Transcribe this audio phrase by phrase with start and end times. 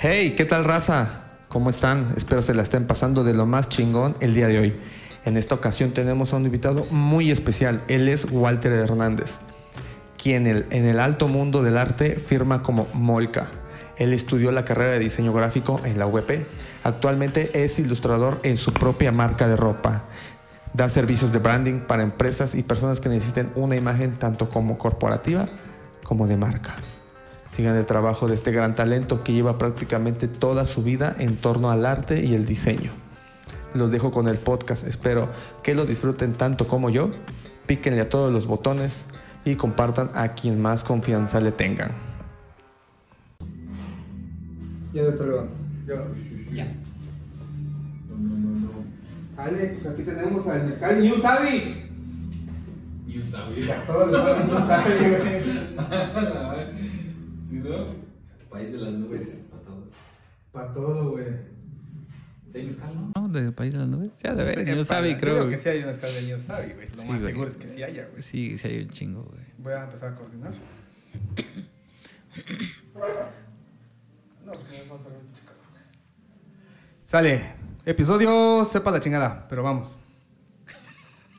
[0.00, 1.24] Hey, ¿qué tal raza?
[1.48, 2.14] ¿Cómo están?
[2.16, 4.76] Espero se la estén pasando de lo más chingón el día de hoy.
[5.24, 7.82] En esta ocasión tenemos a un invitado muy especial.
[7.88, 9.38] Él es Walter Hernández,
[10.16, 13.48] quien en el alto mundo del arte firma como Molca.
[13.96, 16.46] Él estudió la carrera de diseño gráfico en la UEP.
[16.84, 20.04] Actualmente es ilustrador en su propia marca de ropa.
[20.74, 25.48] Da servicios de branding para empresas y personas que necesiten una imagen tanto como corporativa
[26.04, 26.76] como de marca.
[27.50, 31.70] Sigan el trabajo de este gran talento que lleva prácticamente toda su vida en torno
[31.70, 32.90] al arte y el diseño.
[33.74, 35.28] Los dejo con el podcast, espero
[35.62, 37.10] que lo disfruten tanto como yo.
[37.66, 39.04] Píquenle a todos los botones
[39.44, 41.92] y compartan a quien más confianza le tengan.
[44.92, 45.52] Ya está grabando.
[46.52, 46.64] Ya.
[48.08, 48.70] No, no, no, no.
[49.36, 51.84] Sale, pues aquí tenemos al mezcal New Sabi.
[53.06, 53.64] Y un sabio.
[53.64, 54.10] Ya todos
[54.66, 55.58] Sabi, güey.
[57.48, 57.94] ¿Sí, no?
[58.50, 59.94] País de las nubes para todos.
[60.52, 61.26] Para todo, güey.
[62.50, 63.12] ¿Sí hay mezcal, no?
[63.14, 63.28] ¿No?
[63.28, 64.10] ¿De País de las nubes?
[64.22, 64.64] Ya, de ver.
[64.66, 65.36] Yo sabe, creo.
[65.36, 66.88] Yo digo que sí hay un mezcal de Sabi, güey.
[66.88, 67.32] Lo Sí, más güey.
[67.32, 68.22] seguro es que sí haya, güey.
[68.22, 69.44] Sí, sí hay un chingo, güey.
[69.58, 70.52] Voy a empezar a coordinar.
[74.44, 75.52] No, porque no vamos a ver, chica.
[77.06, 77.52] Sale.
[77.84, 79.96] Episodio, sepa la chingada, pero vamos.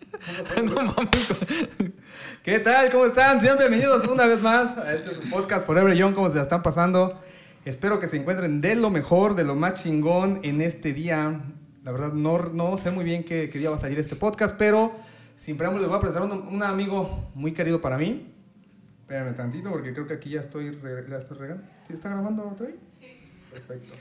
[0.63, 1.27] no mames.
[2.49, 2.89] ¿Qué tal?
[2.89, 3.39] ¿Cómo están?
[3.41, 6.15] Sean bienvenidos una vez más a este su podcast Forever Young.
[6.15, 7.21] ¿Cómo se la están pasando?
[7.63, 11.43] Espero que se encuentren de lo mejor, de lo más chingón en este día.
[11.83, 14.55] La verdad, no, no sé muy bien qué, qué día va a salir este podcast,
[14.57, 14.93] pero
[15.37, 18.33] sin preámbulo les voy a presentar un, un amigo muy querido para mí.
[19.01, 20.75] Espérame tantito porque creo que aquí ya estoy,
[21.07, 21.63] ya estoy regando.
[21.85, 22.77] ¿Sí está grabando otra vez?
[22.99, 23.05] Sí.
[23.51, 23.93] Perfecto.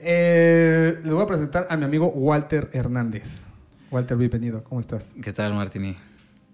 [0.00, 3.40] Eh, les voy a presentar a mi amigo Walter Hernández.
[3.90, 4.62] Walter, bienvenido.
[4.62, 5.06] ¿Cómo estás?
[5.22, 5.96] ¿Qué tal, Martini?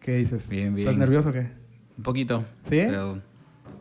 [0.00, 0.48] ¿Qué dices?
[0.48, 0.88] Bien, bien.
[0.88, 1.50] ¿Estás nervioso o qué?
[1.96, 2.40] Un poquito.
[2.64, 2.80] ¿Sí?
[2.86, 3.20] Pero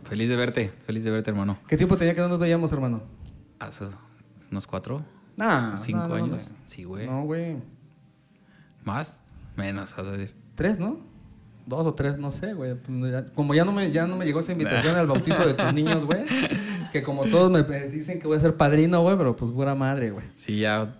[0.03, 0.71] feliz de verte.
[0.85, 1.57] Feliz de verte, hermano.
[1.67, 3.03] ¿Qué tiempo tenía que no nos veíamos, hermano?
[3.59, 3.85] Hace
[4.51, 5.03] unos cuatro,
[5.37, 6.49] Nah, cinco años.
[6.49, 6.55] no.
[6.65, 7.07] Sí, güey.
[7.07, 7.57] No, güey.
[8.83, 9.19] ¿Más?
[9.55, 10.33] Menos, vas a decir.
[10.55, 10.99] Tres, ¿no?
[11.65, 12.75] Dos o tres, no sé, güey.
[13.35, 16.03] Como ya no me, ya no me llegó esa invitación al bautizo de tus niños,
[16.05, 16.25] güey.
[16.91, 20.09] Que como todos me dicen que voy a ser padrino, güey, pero pues pura madre,
[20.11, 20.25] güey.
[20.35, 20.95] Sí, ya.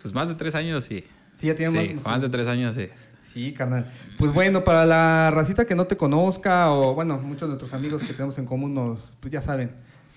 [0.00, 1.04] Pues más de tres años, sí.
[1.36, 2.04] Sí, ya tiene Sí, más.
[2.04, 2.88] más de tres años, sí.
[3.32, 3.90] Sí, carnal.
[4.18, 8.02] Pues bueno, para la racita que no te conozca, o bueno, muchos de nuestros amigos
[8.02, 9.72] que tenemos en común, nos, pues ya saben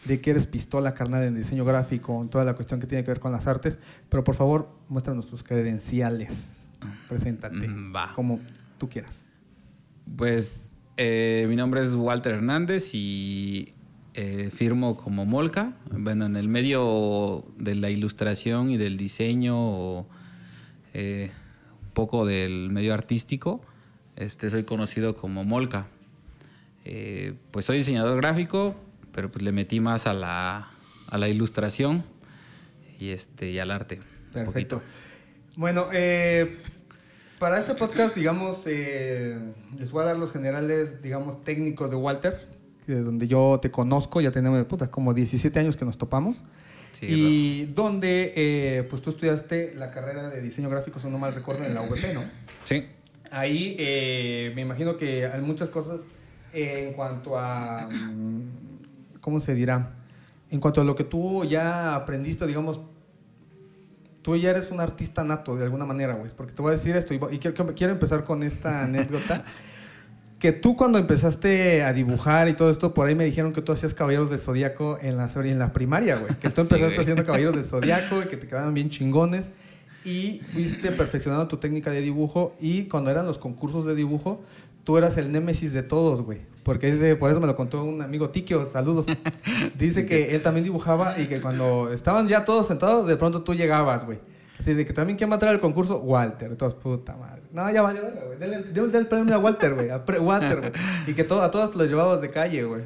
[0.06, 3.12] de que eres pistola, carnal, en diseño gráfico, en toda la cuestión que tiene que
[3.12, 3.78] ver con las artes.
[4.09, 6.31] Pero por favor, muéstranos tus credenciales.
[7.07, 7.68] Preséntate.
[7.68, 8.12] Mm, va.
[8.16, 8.40] Como
[8.78, 9.24] tú quieras.
[10.18, 13.74] Pues eh, mi nombre es Walter Hernández y
[14.13, 15.74] eh, firmo como Molca.
[15.91, 20.07] Bueno, en el medio de la ilustración y del diseño, o,
[20.94, 21.31] eh,
[21.94, 23.62] poco del medio artístico,
[24.16, 25.88] este, soy conocido como Molca.
[26.86, 28.76] Eh, pues soy diseñador gráfico,
[29.12, 30.72] pero pues le metí más a la,
[31.08, 32.04] a la ilustración
[33.00, 34.00] y, este, y al arte.
[34.34, 34.81] Perfecto.
[35.56, 36.58] Bueno, eh,
[37.40, 42.40] para este podcast, digamos, eh, les voy a dar los generales, digamos, técnicos de Walter,
[42.88, 46.38] de donde yo te conozco, ya tenemos puta, como 17 años que nos topamos.
[46.94, 51.34] Sí, y donde, eh, pues tú estudiaste la carrera de diseño gráfico, si no mal
[51.34, 52.24] recuerdo, en la UVP, ¿no?
[52.64, 52.86] Sí.
[53.31, 56.02] Ahí eh, me imagino que hay muchas cosas
[56.54, 59.96] eh, en cuanto a, mm, ¿cómo se dirá?
[60.52, 62.80] En cuanto a lo que tú ya aprendiste, digamos,
[64.22, 66.31] tú ya eres un artista nato de alguna manera, güey.
[66.36, 69.44] Porque te voy a decir esto y, y quiero, quiero empezar con esta anécdota.
[70.44, 73.72] Que tú cuando empezaste a dibujar y todo esto, por ahí me dijeron que tú
[73.72, 76.36] hacías Caballeros del Zodíaco en la, en la primaria, güey.
[76.36, 79.46] Que tú empezaste haciendo Caballeros del Zodíaco y que te quedaban bien chingones.
[80.04, 84.42] Y fuiste perfeccionando tu técnica de dibujo y cuando eran los concursos de dibujo,
[84.84, 86.40] tú eras el némesis de todos, güey.
[86.64, 89.06] Porque es de- por eso me lo contó un amigo Tikio, saludos.
[89.80, 93.54] Dice que él también dibujaba y que cuando estaban ya todos sentados, de pronto tú
[93.54, 94.20] llegabas, güey.
[94.60, 96.00] Así de que también, ¿quién va a entrar al concurso?
[96.00, 96.52] Walter.
[96.52, 97.43] Entonces, puta madre.
[97.53, 98.40] No, ya valió, verga, güey.
[98.40, 99.90] Denle, denle el premio a Walter, güey.
[99.90, 100.72] A pre- Walter, güey.
[101.08, 102.81] Y que todo, a todos los llevabas de calle, güey.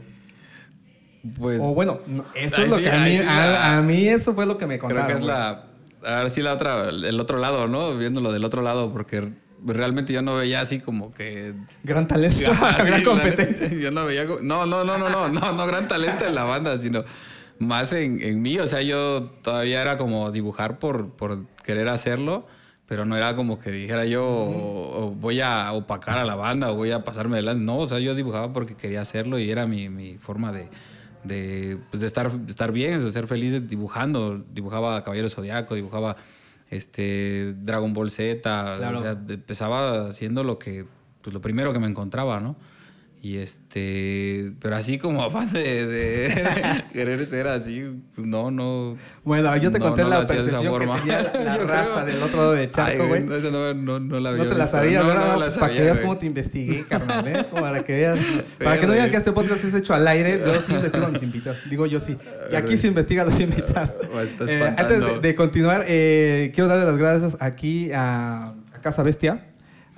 [1.39, 3.81] Pues, o bueno, no, eso es lo sí- que a mí, sí a, la- a
[3.81, 5.07] mí eso fue lo que me Creo contaron.
[5.07, 5.31] que es güey.
[5.31, 5.63] la.
[6.05, 7.97] A ver si la otra, el otro lado, ¿no?
[7.97, 9.33] Viéndolo del otro lado, porque
[9.65, 11.53] realmente yo no veía así como que.
[11.83, 13.67] Gran talento, sí, gran competencia.
[13.69, 14.25] Yo no veía.
[14.41, 17.03] No, no, no, no, no, no, no gran talento en la banda, sino
[17.59, 18.59] más en, en mí.
[18.59, 22.45] O sea, yo todavía era como dibujar por, por querer hacerlo,
[22.87, 26.71] pero no era como que dijera yo o- o voy a opacar a la banda
[26.71, 27.63] o voy a pasarme adelante.
[27.63, 30.69] No, o sea, yo dibujaba porque quería hacerlo y era mi, mi forma de,
[31.23, 34.43] de, pues, de estar, de estar bien, de ser feliz dibujando.
[34.53, 36.15] Dibujaba Caballero Zodiaco, dibujaba
[36.69, 38.41] este Dragon Ball Z,
[38.77, 38.99] Claro.
[38.99, 40.85] o sea, empezaba haciendo lo que,
[41.21, 42.55] pues lo primero que me encontraba, ¿no?
[43.21, 47.83] Y este, pero así como afán de, de querer ser así,
[48.13, 48.95] pues no, no.
[49.23, 52.05] Bueno, yo te no, conté no la percepción que tenía la, raza creo.
[52.05, 53.23] del otro lado de Charco, güey.
[53.23, 55.77] no, no, no, no la había No te la sabías, No, no, la para sabía,
[55.77, 57.45] que veas cómo te investigué, carnal, ¿eh?
[57.51, 58.19] Para que veas.
[58.63, 61.09] Para que no digan que este podcast es hecho al aire, yo sí investigo a
[61.09, 61.59] mis invitados.
[61.69, 62.17] Digo yo sí.
[62.51, 63.91] Y aquí se investiga a los invitados.
[64.47, 69.46] Eh, antes de, de continuar, eh, quiero darle las gracias aquí a, a Casa Bestia,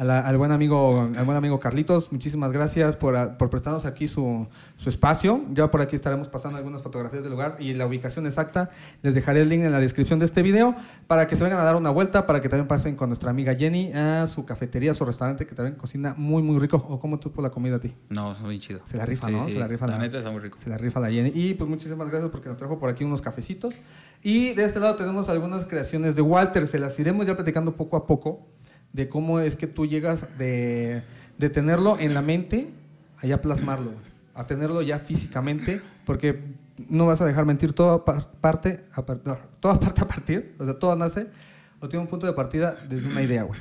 [0.04, 2.12] la- al, buen amigo, al buen amigo Carlitos.
[2.12, 4.48] Muchísimas gracias por, por prestarnos aquí su,
[4.78, 5.42] su espacio.
[5.54, 8.70] Ya por aquí estaremos pasando algunas fotografías del lugar y la ubicación exacta.
[9.02, 10.76] Les dejaré el link en la descripción de este video
[11.08, 13.56] para que se vengan a dar una vuelta, para que también pasen con nuestra amiga
[13.56, 16.78] Jenny a su cafetería, a su restaurante, que también cocina muy, muy rico.
[16.90, 17.94] ¿O cómo tú por la comida a ti?
[18.10, 18.82] No, es muy chido.
[18.86, 19.44] Se la rifa, Sí, ¿no?
[19.46, 19.52] sí.
[19.54, 20.58] Se la rifa La la- neta está muy rico.
[20.64, 21.32] Se la rifa la Jenny.
[21.34, 23.76] Y pues muchísimas gracias porque nos trajo por aquí unos cafecitos.
[24.22, 26.68] Y de este lado tenemos algunas creaciones de Walter.
[26.68, 28.48] Se las iremos ya platicando poco a poco
[28.94, 31.04] de cómo es que tú llegas de,
[31.38, 32.70] de tenerlo en la mente
[33.22, 33.92] a ya plasmarlo,
[34.34, 36.42] a tenerlo ya físicamente, porque
[36.88, 40.80] no vas a dejar mentir toda par- parte, a toda parte a partir, o sea,
[40.80, 41.28] todo nace
[41.82, 43.60] o tiene un punto de partida desde una idea, güey.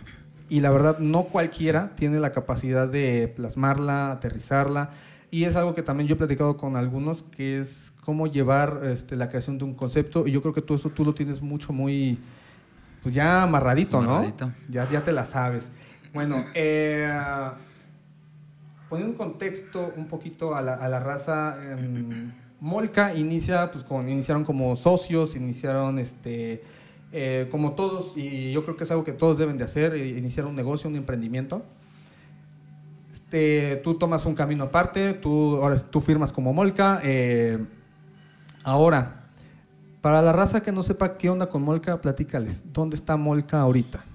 [0.48, 4.90] Y la verdad, no cualquiera tiene la capacidad de plasmarla, aterrizarla.
[5.30, 9.14] Y es algo que también yo he platicado con algunos, que es cómo llevar este,
[9.14, 10.26] la creación de un concepto.
[10.26, 12.18] Y yo creo que tú eso tú lo tienes mucho, muy,
[13.02, 14.46] pues ya amarradito, Amarradito.
[14.46, 14.54] ¿no?
[14.68, 15.64] Ya, ya te la sabes.
[16.12, 17.10] Bueno, eh,
[18.88, 24.08] poniendo un contexto un poquito a la, a la raza, em, Molca inicia, pues con,
[24.08, 26.64] iniciaron como socios, iniciaron este,
[27.12, 30.08] eh, como todos, y yo creo que es algo que todos deben de hacer, eh,
[30.08, 31.64] iniciar un negocio, un emprendimiento.
[33.12, 37.00] Este, tú tomas un camino aparte, tú, ahora tú firmas como Molca.
[37.04, 37.58] eh,
[38.64, 39.17] ahora,
[40.08, 42.62] para la raza que no sepa qué onda con Molca, platícales.
[42.72, 44.06] ¿Dónde está Molca ahorita?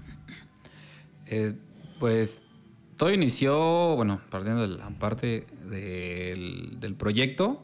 [1.26, 1.54] Eh,
[2.00, 2.42] pues
[2.96, 7.62] todo inició, bueno, partiendo de la parte del, del proyecto,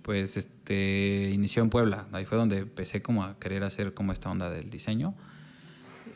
[0.00, 2.06] pues este inició en Puebla.
[2.12, 5.14] Ahí fue donde empecé como a querer hacer como esta onda del diseño.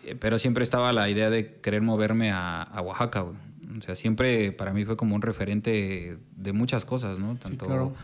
[0.04, 3.36] Eh, Pero siempre estaba la idea de querer moverme a, a Oaxaca, güey.
[3.76, 7.36] O sea, siempre para mí fue como un referente de muchas cosas, ¿no?
[7.36, 7.94] Tanto claro.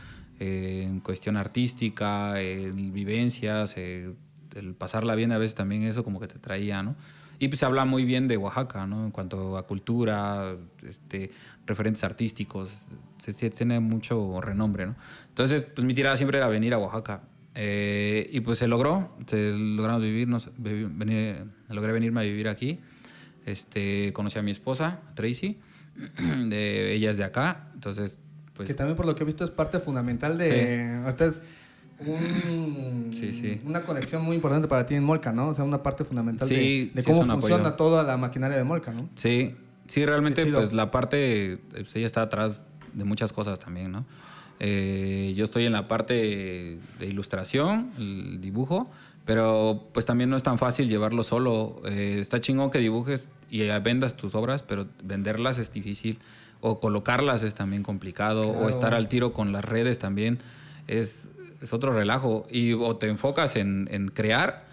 [0.42, 4.12] En cuestión artística, en vivencias, eh,
[4.56, 6.94] el pasarla bien a veces también eso como que te traía, ¿no?
[7.38, 9.04] Y pues se habla muy bien de Oaxaca, ¿no?
[9.04, 10.54] En cuanto a cultura,
[10.86, 11.30] este,
[11.66, 12.70] referentes artísticos,
[13.18, 14.94] se, se tiene mucho renombre, ¿no?
[15.28, 17.22] Entonces, pues mi tirada siempre era venir a Oaxaca.
[17.54, 22.78] Eh, y pues se logró, se logramos vivir, vivi- venir, logré venirme a vivir aquí.
[23.44, 25.58] Este, conocí a mi esposa, Tracy,
[26.46, 28.18] de, ella es de acá, entonces,
[28.54, 28.68] pues...
[28.68, 30.46] que también por lo que he visto es parte fundamental de...
[30.46, 31.04] Sí.
[31.04, 31.42] Ahorita es
[32.06, 33.60] un- Sí, sí.
[33.64, 35.48] una conexión muy importante para ti en Molca, ¿no?
[35.48, 37.74] O sea, una parte fundamental de- Sí, de, sí, cómo funciona apoyo.
[37.76, 39.08] toda la maquinaria de Molca, ¿no?
[39.14, 39.54] Sí,
[39.86, 44.04] sí, realmente pues la parte, pues, ella está atrás de muchas cosas también, ¿no?
[44.60, 48.90] Eh, yo estoy en la parte de ilustración, el dibujo,
[49.24, 51.80] pero pues también no es tan fácil llevarlo solo.
[51.84, 56.18] Eh, está chingón que dibujes y eh, vendas tus obras, pero venderlas es difícil.
[56.62, 58.44] O colocarlas es también complicado.
[58.44, 58.66] Claro.
[58.66, 60.38] O estar al tiro con las redes también
[60.86, 61.28] es,
[61.60, 62.46] es otro relajo.
[62.50, 64.64] Y o te enfocas en, en crear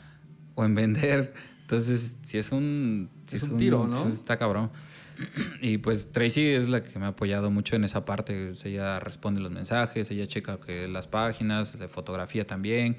[0.56, 1.33] o en vender.
[1.62, 3.09] Entonces, si es un...
[3.27, 4.07] Si Es un tiro, ¿no?
[4.07, 4.71] Está cabrón.
[5.62, 8.56] Y pues Tracy es la que me ha apoyado mucho en esa parte.
[8.56, 12.98] Sea, ella responde los mensajes, ella checa que las páginas, de fotografía también.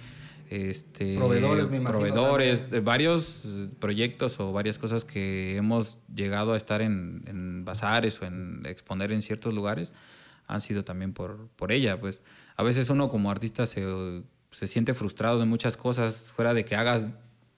[0.51, 2.85] Este, Proveedores, me imagino, Proveedores, también.
[2.85, 8.27] varios eh, proyectos o varias cosas que hemos llegado a estar en, en bazares o
[8.27, 9.93] en exponer en ciertos lugares
[10.49, 12.01] han sido también por, por ella.
[12.01, 12.23] Pues
[12.57, 13.85] a veces uno como artista se,
[14.51, 17.07] se siente frustrado de muchas cosas, fuera de que hagas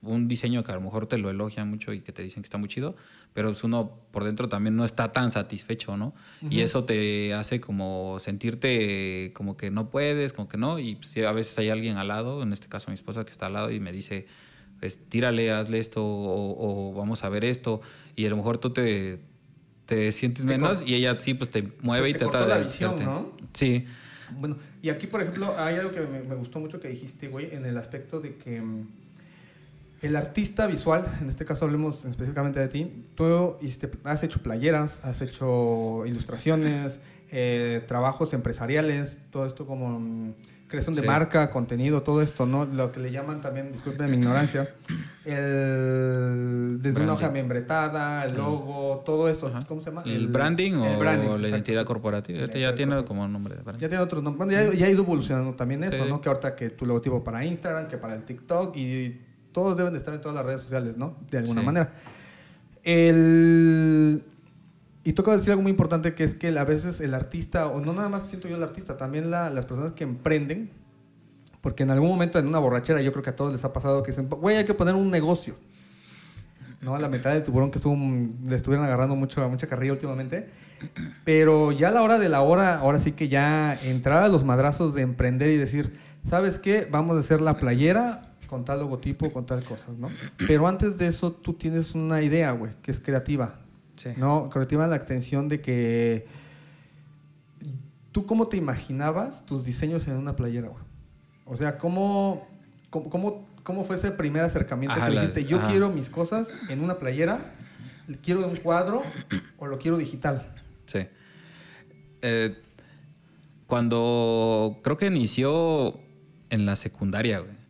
[0.02, 2.46] un diseño que a lo mejor te lo elogian mucho y que te dicen que
[2.46, 2.94] está muy chido,
[3.34, 6.14] pero pues uno por dentro también no está tan satisfecho, ¿no?
[6.50, 11.16] Y eso te hace como sentirte como que no puedes, como que no, y pues,
[11.16, 13.70] a veces hay alguien al lado, en este caso mi esposa que está al lado
[13.70, 14.26] y me dice,
[14.80, 17.80] pues tírale, hazle esto o, o vamos a ver esto,
[18.16, 19.20] y a lo mejor tú te,
[19.86, 22.58] te sientes Te menos y ella sí, pues te mueve y te trata de la
[22.58, 23.32] visión, ¿no?
[23.54, 23.86] Sí,
[24.38, 27.54] Bueno, y aquí, por ejemplo, hay algo que me, me gustó mucho que dijiste, güey,
[27.54, 28.88] en el aspecto de que mm,
[30.02, 33.56] el artista visual, en este caso hablemos específicamente de ti, tú
[34.04, 36.98] has hecho playeras, has hecho ilustraciones,
[37.30, 40.34] eh, trabajos empresariales, todo esto como mm,
[40.68, 41.06] creación de Sí.
[41.06, 42.64] marca, contenido, todo esto, ¿no?
[42.64, 44.74] Lo que le llaman también, disculpen mi ignorancia,
[45.24, 47.12] el, desde una Branding.
[47.12, 49.64] hoja membretada, el logo, todo esto, Ajá.
[49.66, 50.02] ¿cómo se llama?
[50.06, 53.04] el, branding o el branding, la identidad corporativa, La ya tiene corporativa.
[53.04, 53.80] como nombre de branding.
[53.80, 54.46] Ya tiene otros nombres.
[54.46, 56.08] Bueno, ya, ya ha ido evolucionando también eso, Sí.
[56.08, 56.20] ¿no?
[56.20, 59.20] Que ahorita que tu logotipo para Instagram, que para el TikTok y
[59.52, 61.16] todos deben de estar en todas las redes sociales, ¿no?
[61.30, 61.66] De alguna Sí.
[61.66, 61.92] manera.
[62.84, 64.24] El...
[65.04, 67.92] Y toca decir algo muy importante que es que a veces el artista, o no
[67.92, 70.70] nada más siento yo el artista, también la- las personas que emprenden,
[71.60, 74.02] porque en algún momento en una borrachera yo creo que a todos les ha pasado
[74.02, 75.56] que dicen, güey, hay que poner un negocio.
[76.82, 76.96] ¿No?
[76.96, 80.48] A la mitad del tiburón que estuvo, le estuvieron agarrando mucho, mucha carrilla últimamente.
[81.24, 84.42] Pero ya a la hora de la hora, ahora sí que ya entrar a los
[84.42, 85.92] madrazos de emprender y decir,
[86.28, 86.88] ¿sabes qué?
[86.90, 90.10] Vamos a hacer la playera con tal logotipo, con tal cosas, ¿no?
[90.46, 93.60] Pero antes de eso tú tienes una idea, güey, que es creativa.
[93.96, 94.10] Sí.
[94.18, 96.26] No, creativa en la extensión de que
[98.12, 100.84] tú cómo te imaginabas tus diseños en una playera, güey.
[101.46, 102.46] O sea, ¿cómo,
[102.90, 105.68] cómo, cómo, cómo fue ese primer acercamiento Ajá, que las- dijiste, yo ajá.
[105.70, 107.54] quiero mis cosas en una playera,
[108.22, 109.02] quiero un cuadro
[109.56, 110.52] o lo quiero digital?
[110.84, 111.06] Sí.
[112.20, 112.54] Eh,
[113.66, 115.98] cuando creo que inició
[116.50, 117.61] en la secundaria, güey.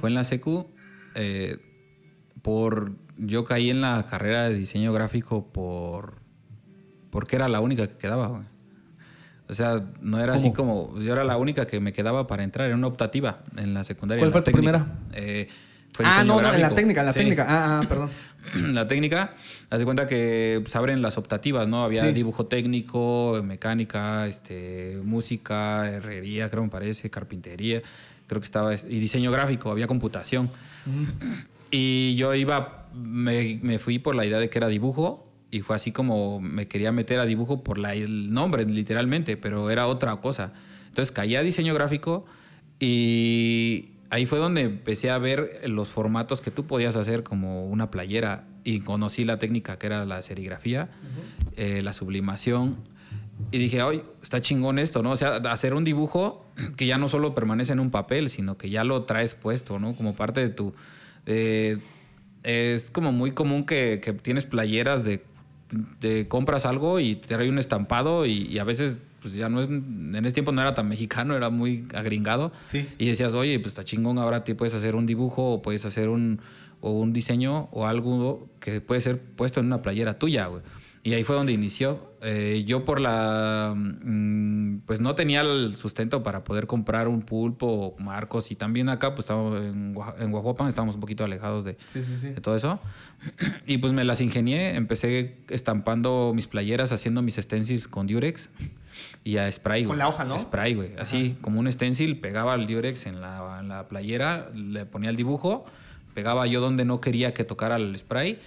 [0.00, 0.68] Fue en la secu.
[1.14, 1.58] eh,
[2.42, 2.92] por.
[3.18, 6.20] Yo caí en la carrera de diseño gráfico por.
[7.10, 8.42] Porque era la única que quedaba, güey.
[9.48, 10.98] O sea, no era así como.
[11.00, 12.66] Yo era la única que me quedaba para entrar.
[12.66, 14.20] Era una optativa en la secundaria.
[14.20, 14.86] ¿Cuál fue la tu técnica.
[15.12, 15.48] Eh,
[15.92, 17.20] fue ah, no, no, en la técnica, en la Sí.
[17.20, 17.46] técnica.
[17.48, 18.10] Ah, ah, perdón.
[18.74, 19.34] la técnica,
[19.70, 21.82] haz de cuenta que se abren las optativas, ¿no?
[21.84, 22.12] Había Sí.
[22.12, 27.80] dibujo técnico, mecánica, este, música, herrería, creo me parece, carpintería,
[28.26, 30.50] creo que estaba, y diseño gráfico, había computación.
[31.70, 35.76] Y yo iba, me, me fui por la idea de que era dibujo, y fue
[35.76, 40.16] así como me quería meter a dibujo por la, el nombre, literalmente, pero era otra
[40.16, 40.52] cosa.
[40.88, 42.24] Entonces caí a diseño gráfico
[42.80, 47.90] y ahí fue donde empecé a ver los formatos que tú podías hacer como una
[47.90, 50.90] playera y conocí la técnica que era la serigrafía,
[51.56, 52.76] eh, la sublimación.
[53.52, 55.10] Y dije, oye, está chingón esto, ¿no?
[55.12, 56.44] O sea, hacer un dibujo
[56.76, 59.94] que ya no solo permanece en un papel, sino que ya lo traes puesto, ¿no?
[59.94, 60.74] Como parte de tu...
[61.26, 61.78] eh,
[62.42, 65.22] es como muy común que, que tienes playeras de,
[66.00, 69.60] de compras algo y te trae un estampado y, y a veces pues ya no
[69.60, 72.86] es en ese tiempo no era tan mexicano era muy agringado Sí.
[72.98, 76.08] y decías oye pues está chingón ahora te puedes hacer un dibujo o puedes hacer
[76.08, 76.38] un
[76.80, 80.62] o un diseño o algo que puede ser puesto en una playera tuya güey
[81.06, 82.12] y ahí fue donde inició.
[82.20, 83.72] Eh, yo por la...
[83.76, 88.50] mm, pues no tenía el sustento para poder comprar un pulpo o marcos.
[88.50, 92.16] Y también acá, pues estamos en, en Guajuapan, estábamos un poquito alejados de, Sí, sí,
[92.20, 92.28] sí.
[92.30, 92.80] de todo eso.
[93.68, 94.74] Y pues me las ingenié.
[94.74, 98.50] Empecé estampando mis playeras, haciendo mis stencils con Durex
[99.22, 99.82] y a spray.
[99.82, 99.98] Con güey.
[100.00, 100.36] la hoja, ¿no?
[100.36, 100.90] Spray, güey.
[100.98, 105.16] Así como un stencil, pegaba el Durex en la, en la playera, le ponía el
[105.16, 105.66] dibujo,
[106.14, 108.40] pegaba yo donde no quería que tocara el spray.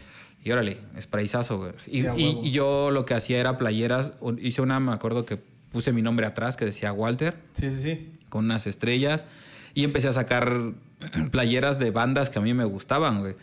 [0.44, 1.72] Y órale, sprayzazo, güey.
[1.88, 4.14] Y, Sí, y- yo lo que hacía era playeras.
[4.42, 5.38] Hice una, me acuerdo que
[5.72, 8.12] puse mi nombre atrás, que decía Walter Sí, sí, sí.
[8.30, 9.26] con unas estrellas
[9.74, 10.72] y empecé a sacar
[11.32, 13.36] playeras de bandas que a mí me gustaban, güey.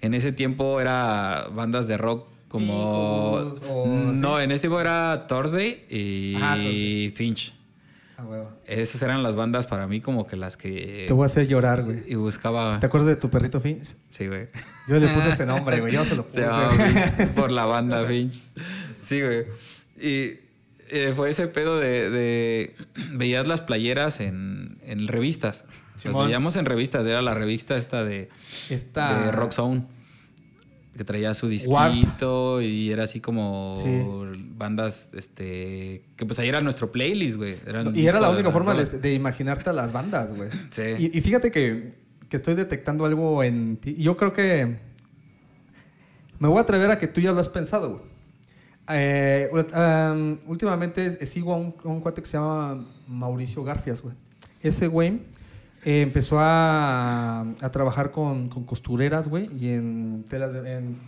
[0.00, 3.38] En ese tiempo era bandas de rock como...
[3.38, 7.10] Eagles o no, en ese tiempo era Thursday y Thursday.
[7.14, 7.52] Finch.
[8.18, 8.50] Ah, huevo.
[8.64, 11.04] Esas eran las bandas para mí como que las que...
[11.06, 12.02] Te voy a hacer llorar, güey.
[12.06, 12.80] Y buscaba...
[12.80, 13.94] ¿Te acuerdas de tu perrito Finch?
[14.10, 14.48] Sí, güey.
[14.88, 15.92] Yo le puse ese nombre, güey.
[15.92, 16.40] Yo se lo puse.
[16.40, 18.44] Se llamaba Finch por la banda Finch.
[18.98, 19.44] Sí, güey.
[20.00, 20.40] Y
[20.88, 22.74] eh, fue ese pedo de, de-
[23.12, 25.64] Veías las playeras en, en revistas.
[26.02, 27.04] Las veíamos en revistas.
[27.04, 28.30] Era la revista esta de,
[28.70, 29.26] Esta...
[29.26, 29.84] de Rock Zone.
[30.96, 31.92] Que traía su Warp.
[31.92, 34.02] disquito y era así como Sí.
[34.56, 36.04] bandas, este...
[36.16, 37.56] Que pues ahí era nuestro playlist, güey.
[37.94, 40.48] Y era la única forma de, imaginarte a las bandas, güey.
[40.70, 40.82] Sí.
[40.98, 41.94] Y, y fíjate que,
[42.28, 43.94] que estoy detectando algo en ti.
[43.96, 44.78] Yo creo que
[46.38, 48.02] me voy a atrever a que tú ya lo has pensado, güey.
[48.88, 49.50] Eh,
[50.46, 54.14] últimamente sigo a un, a un cuate que se llama Mauricio Garfias, güey.
[54.60, 55.20] Ese güey
[55.86, 60.98] eh, empezó a, a trabajar con, con costureras, güey, y en telas, de- en,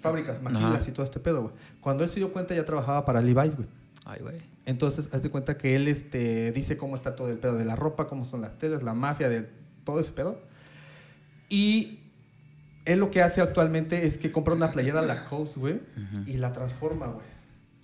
[0.00, 1.54] fábricas, maquilas y todo este pedo, güey.
[1.80, 3.68] Cuando él se dio cuenta ya trabajaba para Levi's, güey.
[4.04, 4.36] Ay, güey.
[4.66, 7.74] Entonces, haz de cuenta que él este, dice cómo está todo el pedo de la
[7.74, 9.48] ropa, cómo son las telas, la mafia, de
[9.84, 10.38] todo ese pedo.
[11.48, 12.00] Y
[12.84, 15.80] él lo que hace actualmente es que compra una playera Lacoste, güey,
[16.26, 17.26] y la transforma, güey.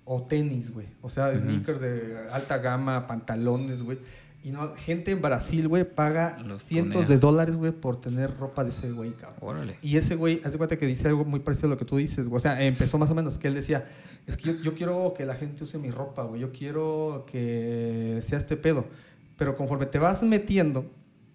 [0.04, 0.86] O tenis, güey.
[1.02, 3.98] O sea, sneakers de alta gama, pantalones, güey.
[4.46, 8.62] Y no, gente en Brasil, güey, paga Los cientos de dólares, güey, por tener ropa
[8.62, 9.56] de ese güey, cabrón.
[9.56, 9.76] Órale.
[9.82, 11.96] Y ese güey, haz de cuenta que dice algo muy parecido a lo que tú
[11.96, 12.28] dices.
[12.28, 12.36] güey.
[12.36, 13.88] O sea, empezó más o menos que él decía,
[14.24, 16.40] es que yo, yo quiero que la gente use mi ropa, güey.
[16.40, 18.84] Yo quiero que sea este pedo.
[19.36, 20.86] Pero conforme te vas metiendo,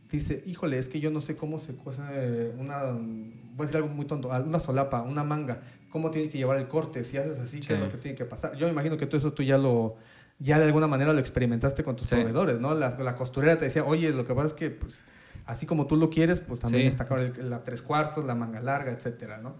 [0.10, 3.90] dice, híjole, es que yo no sé cómo se cose una, voy a decir algo
[3.90, 5.62] muy tonto, una solapa, una manga.
[5.90, 7.04] ¿Cómo tiene que llevar el corte?
[7.04, 7.86] Si haces así, ¿qué es Sí.
[7.86, 8.56] lo que tiene que pasar?
[8.56, 9.98] Yo me imagino que todo eso tú ya lo...
[10.44, 12.16] Ya de alguna manera lo experimentaste con tus Sí.
[12.16, 12.74] proveedores, ¿no?
[12.74, 15.00] La, la costurera te decía, oye, lo que pasa es que, pues,
[15.46, 16.88] así como tú lo quieres, pues también Sí.
[16.90, 19.56] está el- la tres cuartos, la manga larga, etcétera, ¿no?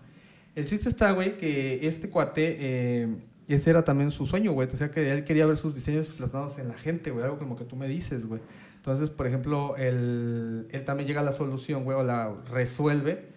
[0.56, 3.08] El chiste está, güey, que este cuate, eh,
[3.48, 4.68] ese era también su sueño, güey.
[4.72, 7.24] O sea, que él quería ver sus diseños plasmados en la gente, güey.
[7.26, 8.42] Algo como que tú me dices, güey.
[8.78, 13.30] Entonces, por ejemplo, él, él también llega a la solución, güey, o la resuelve,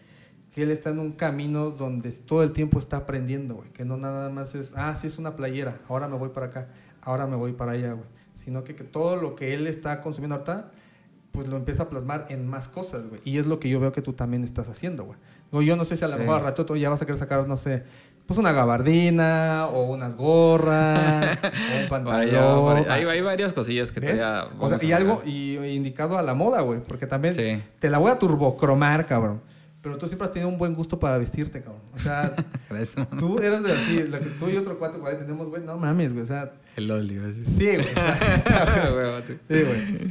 [0.55, 3.71] que él está en un camino donde todo el tiempo está aprendiendo, güey.
[3.73, 6.69] Que no nada más es, ah, sí es una playera, ahora me voy para acá,
[7.05, 8.07] ahora me voy para allá, güey.
[8.35, 10.71] Sino que, que todo lo que él está consumiendo ahorita,
[11.33, 13.21] pues lo empieza a plasmar en más cosas, güey.
[13.25, 15.19] Y es lo que yo veo que tú también estás haciendo, güey.
[15.67, 16.21] Yo no sé si a lo Sí.
[16.21, 17.85] mejor al rato tú ya vas a querer sacar, no sé,
[18.27, 21.39] pues una gabardina, o unas gorras,
[21.79, 22.27] o un pantalón.
[22.27, 24.17] Vaya, vaya, hay, hay varias cosillas que ¿Ves?
[24.17, 26.81] todavía O sea, y algo y, y indicado a la moda, güey.
[26.81, 27.63] Porque también Sí.
[27.79, 29.41] te la voy a turbocromar, cabrón.
[29.81, 31.83] Pero tú siempre has tenido un buen gusto para vestirte, cabrón.
[31.95, 32.35] O sea,
[33.19, 35.63] tú eres de así, lo que tú y otro cuatro ahí tenemos, güey.
[35.63, 36.25] No mames, güey.
[36.25, 37.45] O sea, El óleo, así.
[37.45, 37.87] sí, güey.
[39.49, 39.63] Sí.
[39.63, 40.11] Güey.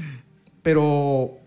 [0.61, 1.37] Pero.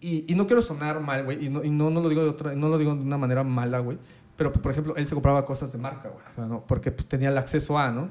[0.00, 1.46] Y, y no quiero sonar mal, güey.
[1.46, 3.42] Y, no, y no, no lo digo de otra, no lo digo de una manera
[3.42, 3.96] mala, güey.
[4.36, 6.22] Pero, por ejemplo, él se compraba cosas de marca, güey.
[6.30, 6.64] O sea, ¿no?
[6.66, 8.10] Porque pues, tenía el acceso a, ¿no?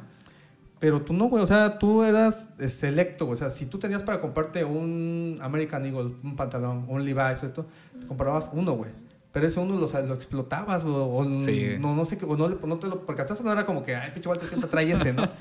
[0.80, 1.44] Pero tú no, güey.
[1.44, 3.36] O sea, tú eras eh, selecto, güey.
[3.36, 7.68] O sea, si tú tenías para comprarte un American Eagle, un pantalón, un Levi's, esto,
[8.00, 8.90] te comprabas uno, güey.
[9.32, 10.96] Pero ese uno lo, o sea, lo explotabas, güey.
[10.98, 11.76] O Sí.
[11.80, 12.26] no, no sé qué.
[12.26, 14.30] O no, le- no te lo, porque hasta eso no era como que, ay, pinche
[14.30, 15.24] Walter siempre trae ese, ¿no?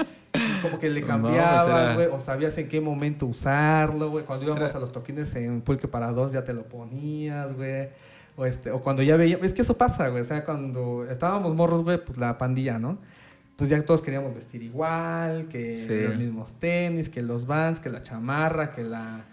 [0.62, 2.06] Como que le cambiabas, güey.
[2.08, 4.24] O sabías en qué momento usarlo, güey.
[4.24, 7.88] Cuando íbamos Era- a los toquines en Pulque para dos ya te lo ponías, güey.
[8.36, 9.44] O, este, o cuando ya veíamos...
[9.46, 10.22] Es que eso pasa, güey.
[10.22, 12.98] O sea, cuando estábamos morros, güey, pues la pandilla, ¿no?
[13.56, 16.06] Pues ya todos queríamos vestir igual, que Sí.
[16.08, 19.24] los mismos tenis, que los vans, que la chamarra, que la...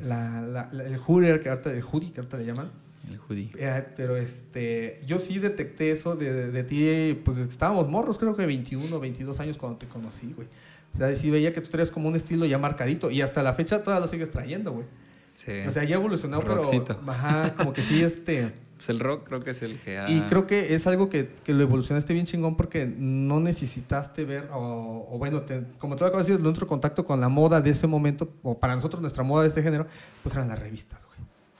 [0.00, 2.70] la, la- la- el hoodie, que ahorita, el hoodie, que ahorita le llaman.
[3.10, 3.50] El hoodie.
[3.58, 7.88] Eh, pero este, yo sí detecté eso de, de, de ti, pues desde que estábamos
[7.88, 10.46] morros, creo que 21, 22 años cuando te conocí, güey.
[10.94, 13.54] O sea, sí veía que tú traías como un estilo ya marcadito y hasta la
[13.54, 14.86] fecha todavía lo sigues trayendo, güey.
[15.24, 15.52] Sí.
[15.66, 16.56] O sea, ya evolucionó, pero...
[16.56, 17.00] Rockcito.
[17.06, 18.52] Ajá, como que sí, este...
[18.76, 20.10] Pues el rock creo que es el que ha...
[20.10, 24.48] Y creo que es algo que, que lo evolucionaste bien chingón porque no necesitaste ver,
[24.52, 27.70] o, o bueno, te- como tú acabas de decir, nuestro contacto con la moda de
[27.70, 29.86] ese momento, o para nosotros nuestra moda de este género,
[30.22, 31.18] pues eran las revistas, güey.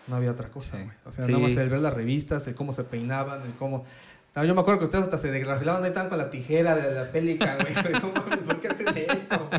[0.08, 0.82] No había otra cosa, Sí.
[0.82, 0.96] güey.
[1.06, 1.32] O sea, Sí.
[1.32, 3.84] nada más el ver las revistas, el cómo se peinaban, el cómo...
[4.34, 6.94] Ah, Yo me acuerdo que ustedes hasta se desgrafiaban ahí estaban con la tijera de
[6.94, 7.74] la pélica, güey.
[8.46, 9.50] ¿Por qué hacen eso?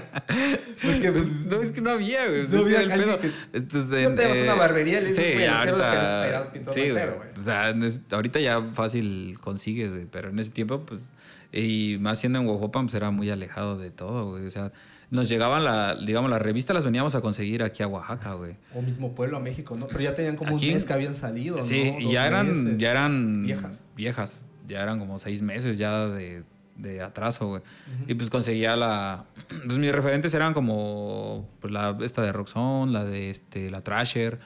[0.83, 2.47] Porque, pues, No, es que no había, güey.
[2.47, 3.19] No había el pedo.
[3.53, 6.89] Entonces, Tú te vas a una barbería y le dices, sí, güey, ahorita, los sí,
[6.89, 7.03] güey.
[7.39, 11.13] O sea, en ahorita ya fácil consigues, güey, pero en ese tiempo, pues,
[11.51, 14.47] y más siendo en Oaxaca, pues era muy alejado de todo, güey.
[14.47, 14.71] O sea,
[15.11, 18.55] nos llegaban, la, digamos, las revistas las veníamos a conseguir aquí a Oaxaca, güey.
[18.73, 19.85] O mismo pueblo a México, ¿no?
[19.85, 21.63] Pero ya tenían como Aquí- un mes que habían salido, ¿no?
[21.63, 22.79] Sí, y ya eran, meses.
[22.79, 23.81] ya eran Viejas.
[23.95, 24.45] viejas.
[24.67, 26.43] Ya eran como seis meses ya de,
[26.77, 27.61] de atraso, güey.
[28.07, 29.25] Y pues conseguía la.
[29.65, 34.39] Pues mis referentes eran como pues, la esta de Roxxon, la de este, la Thrasher,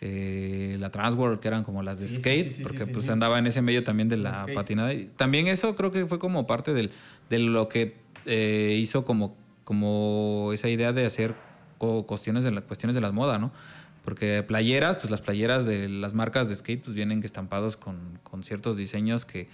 [0.00, 3.38] eh, la Transworld, que eran como las de Sí, skate, sí, sí, porque pues andaba
[3.38, 4.54] en ese medio también de La skate.
[4.54, 4.92] patinada.
[4.94, 6.92] Y también eso creo que fue como parte del,
[7.30, 11.34] de lo que eh, hizo como, como esa idea de hacer
[11.78, 13.52] cuestiones de, la, cuestiones de la moda, ¿no?
[14.08, 18.42] Porque playeras, pues las playeras de las marcas de skate pues vienen estampados con, con
[18.42, 19.50] ciertos diseños que,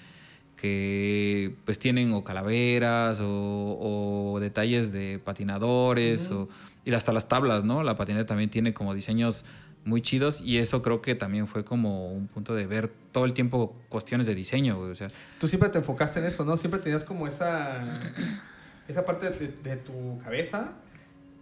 [0.55, 6.49] que pues tienen o calaveras o, o detalles de patinadores o,
[6.85, 7.83] y hasta las tablas, ¿no?
[7.83, 9.45] La patineta también tiene como diseños
[9.85, 13.33] muy chidos y eso creo que también fue como un punto de ver todo el
[13.33, 15.09] tiempo cuestiones de diseño, güey, o sea,
[15.41, 16.57] Tú siempre te enfocaste en eso, ¿no?
[16.57, 17.83] Siempre tenías como esa,
[18.87, 20.75] esa parte de, de tu cabeza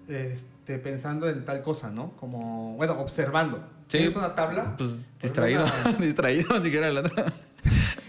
[0.09, 2.13] este, pensando en tal cosa, ¿no?
[2.17, 3.59] Como, bueno, observando.
[3.89, 3.99] Sí.
[3.99, 4.75] Tienes una tabla.
[4.77, 7.27] pues distraído, una- distraído, ni que era la otra.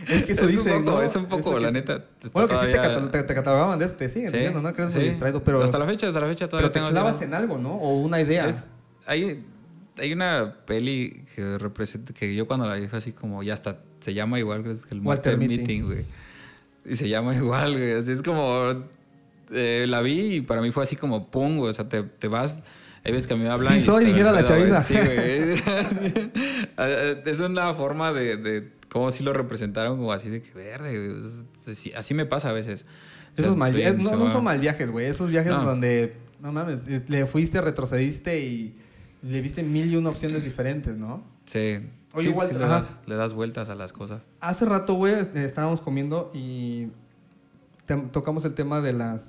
[0.08, 1.04] Es que eso es dicen, un poco, ¿no?
[1.04, 1.74] es un poco, la sí.
[1.76, 2.04] neta.
[2.34, 4.74] Bueno, que sí te, todavía- te- te catalogaban de eso, te siguen Sí, diciendo, ¿no?
[4.74, 5.10] Que eres muy sí.
[5.10, 7.74] distraído, pero, hasta la fecha, hasta la fecha todavía pero te clavas en algo, ¿no?
[7.76, 8.48] O una idea.
[8.48, 8.70] Es-
[9.06, 9.44] hay,
[9.98, 13.80] hay una peli que representa que yo cuando la vi fue así como ya está
[14.00, 15.38] se llama igual que es el Walter.
[15.38, 16.06] Meeting, güey.
[16.86, 17.94] Y se llama igual, güey.
[17.94, 18.84] Así es como
[19.52, 21.70] eh, la vi y para mí fue así como pum, güey.
[21.70, 22.64] O sea, te, te vas.
[23.06, 23.74] Hay veces que a mí me hablan.
[23.74, 24.82] Sí soy, dijera la chaviza.
[24.82, 25.54] Sí, güey.
[27.26, 31.22] es una forma de, de cómo sí lo representaron, como así de que verde, güey.
[31.96, 32.86] Así me pasa a veces.
[33.34, 35.08] O sea, Esos mal estoy viajes, en- no, no son mal viajes, güey.
[35.08, 35.64] Esos viajes No.
[35.64, 38.76] donde, no mames, eh, le fuiste, retrocediste y
[39.24, 41.24] le viste mil y una opciones diferentes, ¿no?
[41.46, 41.80] Sí.
[42.16, 44.28] Oye, Sí, sí le, das, le das vueltas a las cosas.
[44.40, 46.90] Hace rato, güey, estábamos comiendo y
[48.12, 49.28] tocamos el tema de las,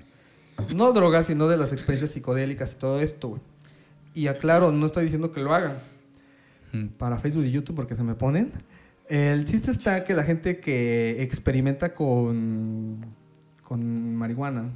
[0.74, 3.42] no drogas, sino de las experiencias psicodélicas y todo esto, güey.
[4.14, 5.78] Y aclaro, no estoy diciendo que lo hagan
[6.72, 6.88] Mm.
[6.98, 8.50] para Facebook y YouTube porque se me ponen.
[9.08, 12.98] El chiste está que la gente que experimenta con,
[13.62, 14.70] con marihuana,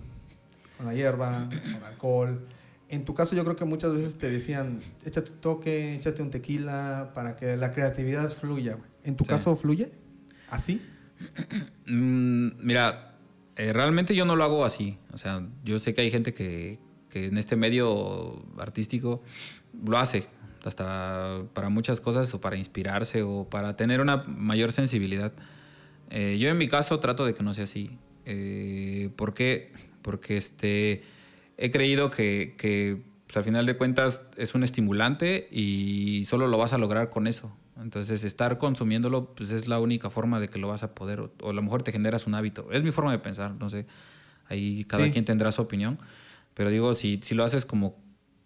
[0.76, 2.46] con la hierba, con alcohol,
[2.88, 6.30] en tu caso yo creo que muchas veces te decían, échate un toque, échate un
[6.30, 8.76] tequila para que la creatividad fluya.
[9.02, 9.30] ¿En tu Sí.
[9.30, 9.90] caso fluye?
[10.50, 10.80] ¿Así?
[11.86, 13.08] Mm, mira,
[13.59, 14.99] Eh, realmente yo no lo hago así.
[15.12, 16.79] O sea, yo sé que hay gente que,
[17.11, 19.23] que en este medio artístico
[19.85, 20.29] lo hace,
[20.64, 25.33] hasta para muchas cosas o para inspirarse o para tener una mayor sensibilidad.
[26.11, 27.99] Eh, yo en mi caso trato de que no sea así.
[28.25, 29.73] Eh, ¿Por qué?
[30.03, 31.03] Porque este,
[31.57, 36.59] he creído que, que pues, al final de cuentas es un estimulante y solo lo
[36.59, 37.53] vas a lograr con eso.
[37.80, 41.32] Entonces, estar consumiéndolo pues es la única forma de que lo vas a poder, o,
[41.42, 42.68] o a lo mejor te generas un hábito.
[42.72, 43.86] Es mi forma de pensar, no sé.
[44.48, 45.10] Ahí cada Sí.
[45.12, 45.98] quien tendrá su opinión.
[46.54, 47.96] Pero digo, si, si lo haces como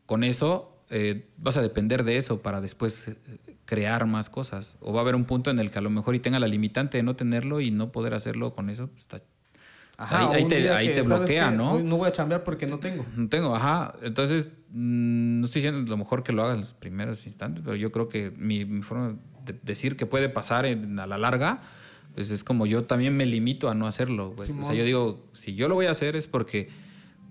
[0.06, 3.16] con eso, eh, vas a depender de eso para después eh,
[3.64, 4.76] crear más cosas.
[4.80, 6.46] O va a haber un punto en el que a lo mejor y tenga la
[6.48, 8.88] limitante de no tenerlo y no poder hacerlo con eso.
[8.88, 9.22] pues, está-
[9.96, 11.50] ahí o ahí un te, ahí te ¿sabes bloquea?
[11.52, 11.78] ¿no?
[11.78, 13.06] No voy a chambear porque no tengo.
[13.16, 13.94] No tengo, ajá.
[14.02, 17.92] Entonces, no estoy diciendo lo mejor que lo hagas en los primeros instantes, pero yo
[17.92, 21.60] creo que mi, mi forma de decir que puede pasar en- a la larga,
[22.14, 24.32] pues es como yo también me limito a no hacerlo.
[24.36, 24.50] Pues.
[24.50, 26.68] O sea, yo digo, si yo lo voy a hacer es porque,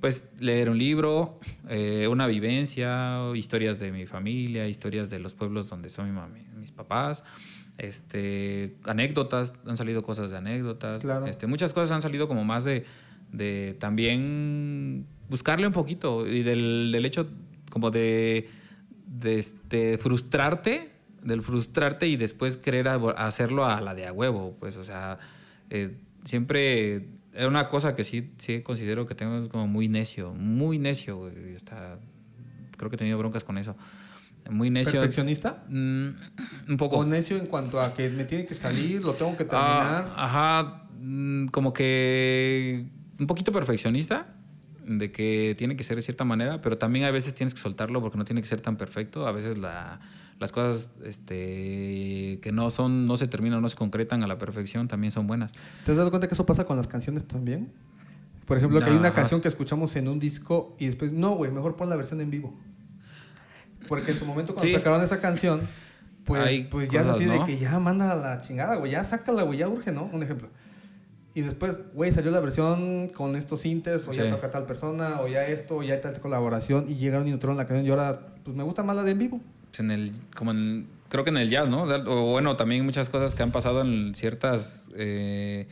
[0.02, 5.70] pues, leer un libro, eh, una vivencia, historias de mi familia, historias de los pueblos
[5.70, 7.24] donde son mi mami- mis papás.
[7.78, 11.02] Este, anécdotas, han salido cosas de anécdotas.
[11.02, 11.26] Claro.
[11.26, 12.86] Este, muchas cosas han salido como más de,
[13.32, 17.26] de también buscarle un poquito y del, del hecho
[17.70, 18.50] como de,
[19.08, 20.92] de este, frustrarte,
[21.24, 25.20] del frustrarte y después querer hacerlo a la de a huevo, pues, o sea,
[25.70, 30.80] eh, siempre es una cosa que sí, sí considero que tengo como muy necio, muy
[30.80, 31.98] necio, güey, hasta
[32.76, 33.78] creo que he tenido broncas con eso.
[34.50, 35.00] Muy necio.
[35.00, 35.64] ¿Perfeccionista?
[35.70, 36.10] Mm,
[36.68, 36.98] un poco.
[36.98, 40.12] O necio en cuanto a que me tiene que salir, lo tengo que terminar.
[40.14, 42.86] Ah, ajá, mm, como que
[43.18, 44.41] un poquito perfeccionista,
[44.86, 48.02] de que tiene que ser de cierta manera, pero también a veces tienes que soltarlo
[48.02, 49.28] porque no tiene que ser tan perfecto.
[49.28, 50.00] A veces la-
[50.40, 54.88] las cosas este, que no son, no se terminan, no se concretan a la perfección,
[54.88, 55.52] también son buenas.
[55.86, 57.72] ¿Te has dado cuenta que eso pasa con las canciones también?
[58.48, 61.52] Por ejemplo, que hay una canción que escuchamos en un disco y después, no, güey,
[61.52, 62.58] mejor pon la versión en vivo.
[63.88, 64.74] Porque en su momento cuando Sí.
[64.76, 65.62] sacaron esa canción,
[66.26, 67.46] pues, Hay pues ya es cosas, así de ¿no?
[67.46, 70.06] que ya manda a la chingada, güey, ya sácala, güey, ya urge, ¿no?
[70.12, 70.50] Un ejemplo.
[71.34, 75.28] Y después, güey, salió la versión con estos sintes, o ya toca tal persona, o
[75.30, 78.56] ya esto, o ya tal colaboración, y llegaron y notaron la canción, y ahora, pues
[78.56, 79.42] me gusta más la de en vivo.
[79.70, 81.84] Pues en el, como en, creo que en el jazz, ¿no?
[81.84, 85.68] O, sea, o bueno, también muchas cosas que han pasado en ciertas, eh,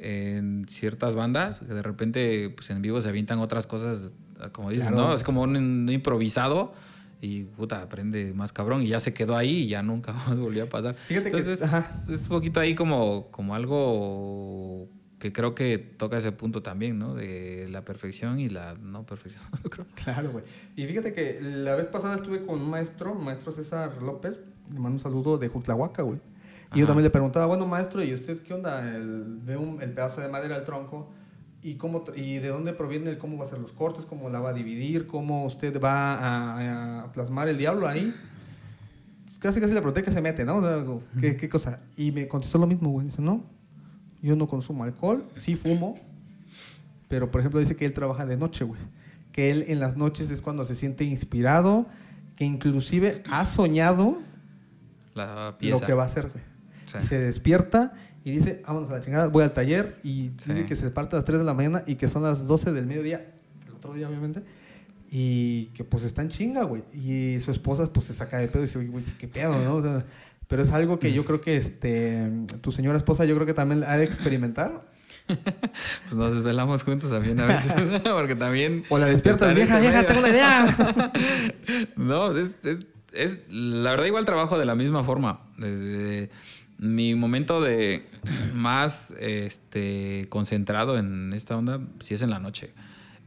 [0.00, 4.14] en ciertas bandas, que de repente pues en vivo se avientan otras cosas,
[4.50, 5.08] como dices, Claro.
[5.08, 5.14] ¿no?
[5.14, 6.72] Es como un, un improvisado
[7.20, 10.64] y puta, aprende más cabrón y ya se quedó ahí y ya nunca más volvió
[10.64, 10.96] a pasar.
[10.96, 11.86] Fíjate que- Entonces ajá.
[12.04, 14.88] es, es un poquito ahí como, como algo
[15.24, 17.14] que creo que toca ese punto también, ¿no?
[17.14, 19.42] De la perfección y la no perfección.
[19.70, 19.86] creo.
[19.94, 20.44] Claro, güey.
[20.76, 24.38] Y fíjate que la vez pasada estuve con un maestro, maestro César López,
[24.70, 26.20] le mando un saludo de Jutlahuaca, güey.
[26.74, 28.94] Y yo también le preguntaba, bueno, maestro, ¿y usted qué onda?
[28.94, 31.08] El, ve un- el pedazo de madera, el tronco,
[31.62, 34.04] ¿y, cómo, ¿y de dónde proviene el cómo va a hacer los cortes?
[34.04, 35.06] ¿Cómo la va a dividir?
[35.06, 38.14] ¿Cómo usted va a, a plasmar el diablo ahí?
[39.24, 40.56] Pues casi casi le pregunté qué se mete, ¿no?
[40.56, 41.80] O sea, algo, ¿qué, ¿qué cosa?
[41.96, 43.06] Y me contestó lo mismo, güey.
[43.06, 43.42] Dice, no,
[44.26, 45.96] yo no consumo alcohol, sí fumo,
[47.08, 48.80] pero por ejemplo dice que él trabaja de noche, güey.
[49.32, 51.86] Que él en las noches es cuando se siente inspirado,
[52.36, 54.18] que inclusive ha soñado
[55.14, 55.80] La pieza.
[55.80, 56.42] lo que va a hacer, güey.
[56.86, 56.98] Sí.
[57.02, 57.92] Y se despierta
[58.24, 60.52] y dice, vámonos a la chingada, voy al taller y Sí.
[60.52, 62.72] dice que se parte a las 3 de la mañana y que son las 12
[62.72, 63.24] del mediodía,
[63.66, 64.42] el otro día obviamente,
[65.10, 66.82] y que pues está en chinga, güey.
[66.92, 69.56] Y su esposa pues se saca de pedo y dice, "Oye, güey, pues qué pedo,
[69.62, 69.76] ¿no?
[69.76, 70.04] O sea,
[70.48, 72.30] pero es algo que yo creo que este,
[72.60, 74.86] tu señora esposa yo creo que también ha de experimentar.
[76.04, 77.72] Pues nos desvelamos juntos también a veces,
[78.04, 78.84] porque también...
[78.90, 80.76] O la despiertas, vieja, vieja, medio- tengo una idea.
[81.96, 85.40] no, es, es, es- la verdad igual trabajo de la misma forma.
[85.56, 86.28] Desde
[86.76, 88.04] mi momento de
[88.54, 92.74] más este, concentrado en esta onda, sí es en la noche.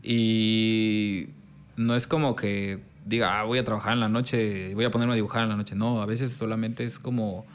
[0.03, 1.30] Y
[1.77, 5.13] no es como que diga, ah, voy a trabajar en la noche, voy a ponerme
[5.13, 5.75] a dibujar en la noche.
[5.75, 7.45] No, a veces solamente es como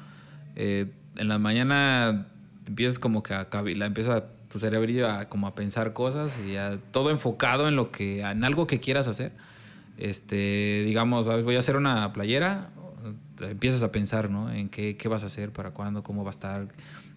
[0.56, 0.86] eh,
[1.16, 2.26] en la mañana
[2.66, 6.78] empiezas como que a la empieza tu cerebro a, como a pensar cosas y a-
[6.90, 9.32] todo enfocado en lo que en algo que quieras hacer.
[9.98, 12.70] Este digamos sabes voy a hacer una playera
[13.40, 16.32] empiezas a pensar no en qué, qué vas a hacer para cuándo cómo va a
[16.32, 16.68] estar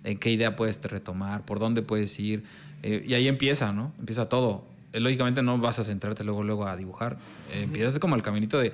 [0.04, 2.44] en qué idea puedes retomar por dónde puedes ir
[2.84, 4.64] eh, y ahí empieza no empieza todo.
[4.64, 7.18] Eh, lógicamente no vas a centrarte luego luego a dibujar
[7.52, 8.74] Eh, empiezas como el caminito de,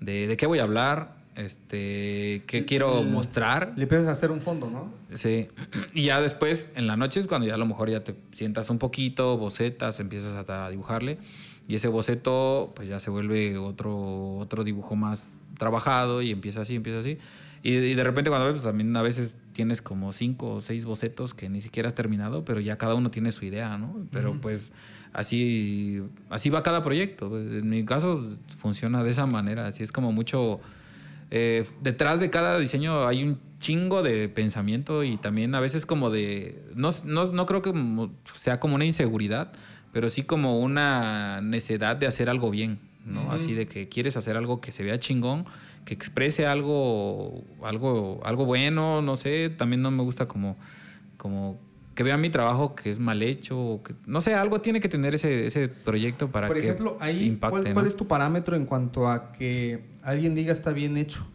[0.00, 4.40] de de qué voy a hablar este qué quiero mostrar Le empiezas a hacer un
[4.40, 4.92] fondo, ¿no?
[5.16, 5.48] Sí.
[5.94, 8.70] Y ya después, en la noche es cuando ya a lo mejor ya te sientas
[8.70, 11.18] un poquito, bocetas, empiezas a, a dibujarle.
[11.68, 16.74] Y ese boceto pues ya se vuelve otro, otro dibujo más trabajado y empieza así,
[16.74, 17.18] empieza así.
[17.62, 21.32] Y, de repente cuando ves, pues también a veces tienes como cinco o seis bocetos
[21.32, 24.04] que ni siquiera has terminado, pero ya cada uno tiene su idea, ¿no?
[24.10, 24.72] Pero pues
[25.12, 27.38] así, así va cada proyecto.
[27.38, 28.24] En mi caso
[28.58, 30.60] funciona de esa manera, así es como mucho...
[31.34, 36.10] Eh, detrás de cada diseño hay un chingo de pensamiento y también a veces como
[36.10, 36.62] de...
[36.74, 37.72] No, no, no creo que
[38.38, 39.52] sea como una inseguridad,
[39.92, 43.32] pero sí como una necesidad de hacer algo bien, ¿no?
[43.32, 45.46] Así de que quieres hacer algo que se vea chingón,
[45.84, 50.56] que exprese algo, algo, algo bueno, no sé, también no me gusta como,
[51.16, 51.58] como
[51.94, 55.14] que vean mi trabajo que es mal hecho, que, no sé, algo tiene que tener
[55.14, 59.08] ese, ese proyecto para Por que ejemplo, ahí, impacte, ¿cuál, es tu parámetro en cuanto
[59.08, 61.26] a que alguien diga está bien hecho?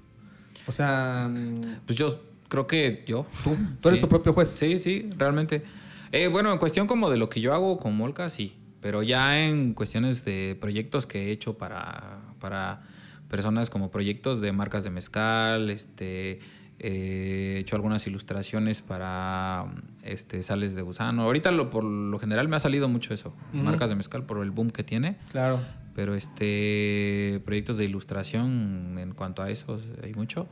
[0.65, 1.30] O sea...
[1.32, 3.26] Mm, pues yo creo que yo.
[3.43, 3.56] ¿Tú?
[3.82, 4.52] ¿Tú eres tu propio juez?
[4.56, 5.63] Sí, sí, realmente.
[6.12, 8.56] Eh, bueno, en cuestión como de lo que yo hago con Molca, sí.
[8.82, 12.84] Pero ya en cuestiones de proyectos que he hecho para, para
[13.28, 16.39] personas como proyectos de marcas de mezcal, este,
[16.80, 19.66] eh, he hecho algunas ilustraciones para
[20.04, 21.24] este, sales de gusano.
[21.24, 24.52] Ahorita lo, por lo general me ha salido mucho eso, marcas de mezcal por el
[24.52, 25.18] boom que tiene.
[25.32, 25.60] Claro.
[25.96, 30.48] Pero este proyectos de ilustración en cuanto a eso hay mucho.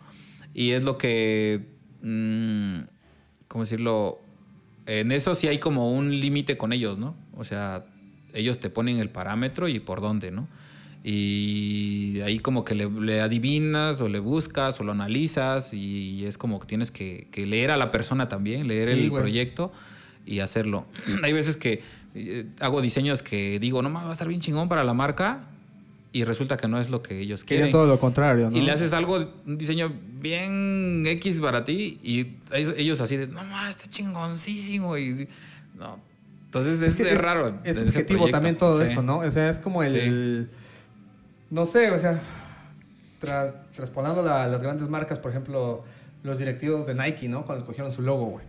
[0.53, 1.67] Y es lo que,
[2.01, 2.79] mm,
[3.47, 4.19] ¿cómo decirlo?
[4.87, 7.15] En eso sí hay como un límite con ellos, ¿no?
[7.35, 7.85] O sea,
[8.33, 10.47] ellos te ponen el parámetro y por dónde, ¿no?
[11.07, 16.59] Y ahí como que le, adivinas o le buscas o lo analizas y es como
[16.59, 19.71] que tienes que, leer a la persona también, leer el proyecto
[20.25, 20.87] y hacerlo.
[21.23, 21.83] Hay veces que
[22.15, 25.43] eh, hago diseños que digo, no, va a estar bien chingón para la marca
[26.11, 27.69] y resulta que no es lo que ellos quieren.
[27.69, 28.57] todo lo contrario, ¿no?
[28.57, 33.41] Y le haces algo, un diseño bien X para ti y ellos así de, no,
[33.67, 35.27] está chingoncísimo y
[35.77, 35.99] no.
[36.45, 37.59] Entonces es, raro.
[37.63, 39.19] Es objetivo también todo eso, ¿no?
[39.19, 40.49] O sea, es como el
[41.55, 42.21] no sé, o sea,
[43.73, 45.85] traspolando las grandes marcas, por ejemplo,
[46.21, 47.45] los directivos de Nike, ¿no?
[47.45, 48.45] Cuando escogieron su logo, güey.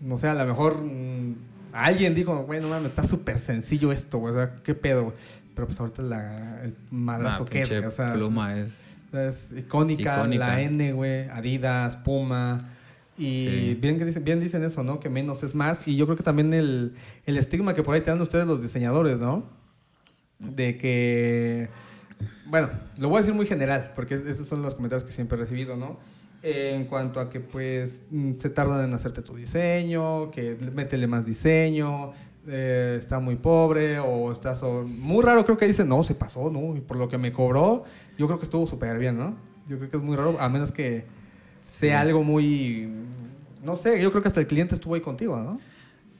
[0.00, 1.34] No sé, a lo mejor mm,
[1.72, 4.32] alguien dijo, güey, no mames, está súper sencillo esto, güey.
[4.32, 5.16] O sea, qué pedo, güey.
[5.56, 8.80] Pero pues ahorita la, el madrazo que o sea, pluma es,
[9.12, 12.70] es icónica, la N, güey, Adidas, Puma.
[13.18, 15.00] Y bien, que dicen, bien dicen eso, ¿no?
[15.00, 15.86] Que menos es más.
[15.88, 16.94] Y yo creo que también el,
[17.26, 19.61] el estigma que por ahí te dan ustedes los diseñadores, ¿no?
[20.42, 21.68] De que,
[22.46, 25.40] bueno, lo voy a decir muy general, porque esos son los comentarios que siempre he
[25.40, 25.98] recibido, ¿no?
[26.42, 31.24] en cuanto a que pues mm, se tardan en hacerte tu diseño, que métele más
[31.24, 32.12] diseño,
[32.48, 36.76] eh, está muy pobre o está muy raro creo que dicen, no, se pasó, ¿no?
[36.76, 37.84] Y por lo que me cobró,
[38.18, 39.36] yo creo que estuvo súper bien, ¿no?
[39.68, 41.04] Yo creo que es muy raro, a menos que
[41.60, 42.92] sea algo muy,
[43.62, 45.60] no sé, yo creo que hasta el cliente estuvo ahí contigo, ¿no?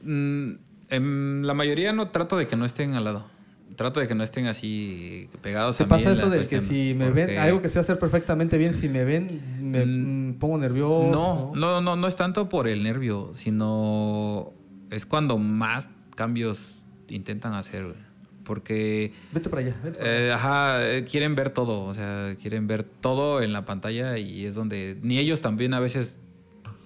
[0.03, 0.57] Mm,
[0.89, 3.32] en la mayoría no trato de que no estén al lado
[3.75, 7.37] trato de que no estén así pegados ¿Te pasa eso de que si me ven,
[7.37, 11.11] algo que sé hacer perfectamente bien, si me ven, me mm, pongo nervioso?
[11.11, 14.53] No, no, no, no es tanto por el nervio, sino
[14.89, 17.95] es cuando más cambios intentan hacer,
[18.43, 19.13] porque...
[19.31, 19.75] Vete para allá.
[19.99, 24.45] Eh, ajá, eh, quieren ver todo, o sea, quieren ver todo en la pantalla y
[24.45, 26.19] es donde ni ellos también a veces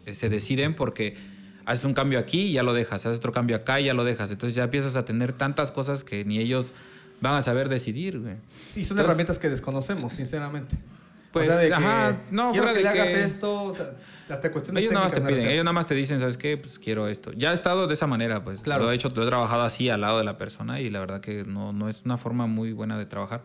[0.05, 1.15] eh, se deciden porque
[1.67, 4.05] haces un cambio aquí y ya lo dejas, haces otro cambio acá y ya lo
[4.05, 4.31] dejas.
[4.31, 6.73] Entonces ya empiezas a tener tantas cosas que ni ellos
[7.19, 8.35] van a saber decidir, güey.
[8.75, 10.77] Y son herramientas que desconocemos, sinceramente.
[11.33, 13.91] Pues, ajá, no, fuera de que, hagas esto, o sea,
[14.29, 16.57] hasta cuestiones Ellos nada más te piden, ellos nada más te dicen, ¿sabes qué?
[16.57, 17.33] Pues quiero esto.
[17.33, 18.85] Ya he estado de esa manera, pues claro.
[18.85, 21.19] lo he hecho, lo he trabajado así al lado de la persona y la verdad
[21.19, 23.43] que no, no es una forma muy buena de trabajar.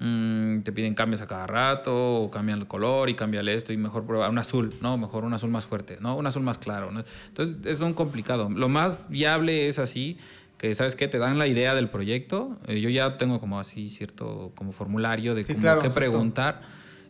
[0.00, 3.76] Mm, te piden cambios a cada rato, o cambian el color y cámbiale esto y
[3.76, 6.90] mejor prueba un azul, no, mejor un azul más fuerte, no, un azul más claro.
[7.28, 8.50] Entonces es un complicado.
[8.50, 10.18] Lo más viable es así,
[10.58, 12.58] que sabes qué, te dan la idea del proyecto.
[12.66, 16.62] Eh, yo ya tengo como así cierto como formulario de cómo qué preguntar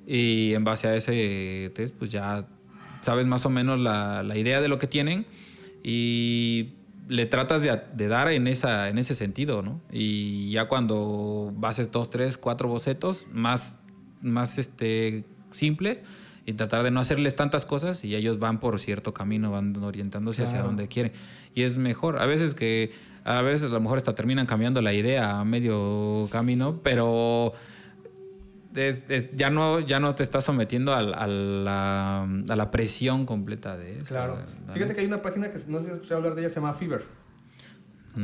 [0.06, 2.46] y en base a ese test pues ya
[3.00, 5.24] sabes más o menos la, la idea de lo que tienen
[5.82, 6.74] y
[7.08, 9.80] le tratas de, dar en, esa, en ese sentido, ¿no?
[9.90, 13.78] Y ya cuando bases dos, tres, cuatro bocetos más,
[14.22, 16.02] más este, simples
[16.46, 20.42] y tratar de no hacerles tantas cosas y ellos van por cierto camino, van orientándose
[20.42, 21.12] hacia donde quieren.
[21.54, 22.18] Y es mejor.
[22.18, 22.92] A veces que,
[23.24, 27.54] a veces a lo mejor hasta terminan cambiando la idea a medio camino, pero
[29.34, 34.08] ya, no, ya no te estás sometiendo a, la, a, la, presión completa de eso.
[34.08, 34.38] Claro.
[34.72, 36.56] Fíjate que hay una página que no sé si has escuchado hablar de ella, se
[36.56, 37.04] llama Fiverr.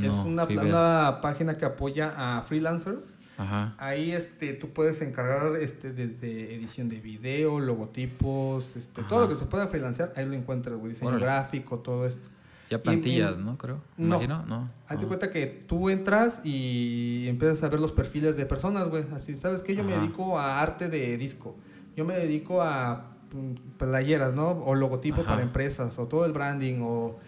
[0.02, 3.14] es una, una, página que apoya a freelancers.
[3.38, 3.74] Ajá.
[3.78, 9.36] Ahí este, tú puedes encargar este, desde edición de video, logotipos, este, todo lo que
[9.36, 12.28] se pueda freelancear, ahí lo encuentras, diseño gráfico, todo esto.
[12.70, 13.59] Ya plantillas, ¿no?
[13.59, 13.80] Creo.
[13.96, 14.14] No.
[14.16, 14.70] Imagino, no.
[14.88, 15.09] Hazte Ah.
[15.09, 19.04] cuenta que tú entras y empiezas a ver los perfiles de personas, güey.
[19.14, 19.74] Así, ¿sabes qué?
[19.74, 21.56] Yo me dedico a arte de disco.
[21.96, 24.50] Yo me dedico a mm, playeras, ¿no?
[24.50, 27.18] O logotipos para empresas, o todo el branding, o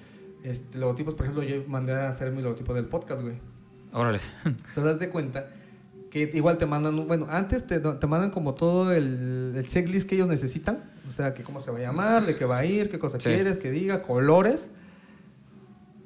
[0.44, 1.14] este, logotipos.
[1.14, 3.34] Por ejemplo, yo mandé a hacer mi logotipo del podcast, güey.
[3.92, 4.20] Órale.
[4.74, 5.48] Te das de cuenta
[6.10, 10.14] que igual te mandan, bueno, antes te, te mandan como todo el, el checklist que
[10.14, 12.90] ellos necesitan, o sea, que cómo se va a llamar, de qué va a ir,
[12.90, 13.28] qué cosa Sí.
[13.30, 14.70] quieres, que diga, colores,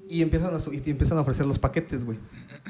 [0.09, 2.19] y empiezan a, su- y te empiezan a ofrecer los paquetes, güey,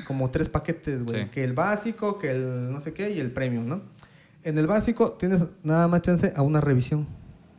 [0.06, 1.30] como tres paquetes, güey, Sí.
[1.30, 3.82] que el básico, que el no sé qué y el premium, ¿no?
[4.42, 7.06] En el básico tienes nada más chance a una revisión,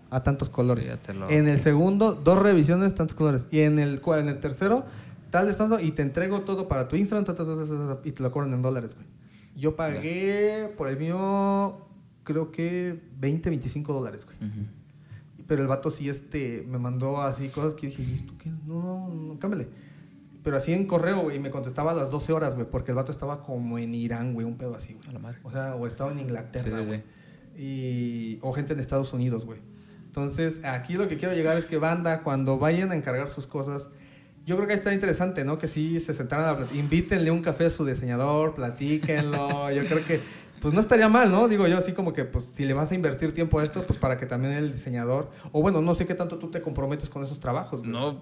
[0.09, 0.85] a tantos colores.
[1.05, 3.45] Sí, lo- En el segundo, dos revisiones, tantos colores.
[3.51, 4.85] Y en el, en el tercero,
[5.31, 8.07] tal estando, y te entrego todo para tu Instagram, ta, ta, ta, ta, ta, ta,
[8.07, 9.05] y te lo cobran en dólares, güey.
[9.55, 11.77] Yo pagué por el mío,
[12.23, 14.37] creo que 20, 25 dólares, güey.
[14.37, 14.61] Ujú.
[15.47, 18.63] Pero el vato sí este, me mandó así cosas que dije, ¿y esto qué es?
[18.63, 19.69] No, no, cámbiale.
[20.43, 22.95] Pero así en correo, güey, y me contestaba a las 12 horas, güey, porque el
[22.95, 25.07] vato estaba como en Irán, güey, un pedo así, güey.
[25.09, 25.39] A la madre.
[25.43, 27.03] O sea, o estaba en Inglaterra, Sí, sí, güey.
[27.55, 28.39] sí.
[28.41, 29.59] O gente en Estados Unidos, güey.
[30.05, 33.89] Entonces, aquí lo que quiero llegar es que banda, cuando vayan a encargar sus cosas,
[34.45, 35.57] yo creo que está interesante, ¿no?
[35.57, 36.79] Que sí se sentaran a platicar.
[36.79, 39.69] Invítenle un café a su diseñador, platíquenlo.
[39.71, 40.21] yo creo que,
[40.61, 41.47] pues no estaría mal, ¿no?
[41.47, 43.99] Digo yo así como que, pues si le vas a invertir tiempo a esto, pues
[43.99, 47.23] para que también el diseñador, o bueno, no sé qué tanto tú te comprometes con
[47.23, 47.91] esos trabajos, güey.
[47.91, 48.21] No,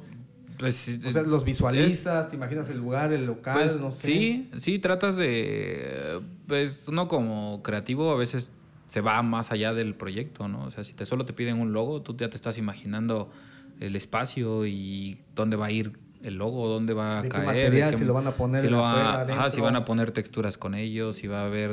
[0.58, 1.00] pues.
[1.06, 4.02] O sea, los visualizas, te imaginas el lugar, el local, Pues, no sé.
[4.02, 6.21] Sí, sí, tratas de.
[6.48, 8.52] Pues uno como creativo a veces
[8.88, 10.65] se va más allá del proyecto, ¿no?
[10.65, 13.32] O sea, si te solo te piden un logo, tú ya te estás imaginando
[13.80, 17.72] el espacio y dónde va a ir el logo, dónde va a De qué caer.
[17.92, 19.86] qué- si lo van a poner si en lo va- afuera, ajá, si van a
[19.86, 21.72] poner texturas con ellos, si va a haber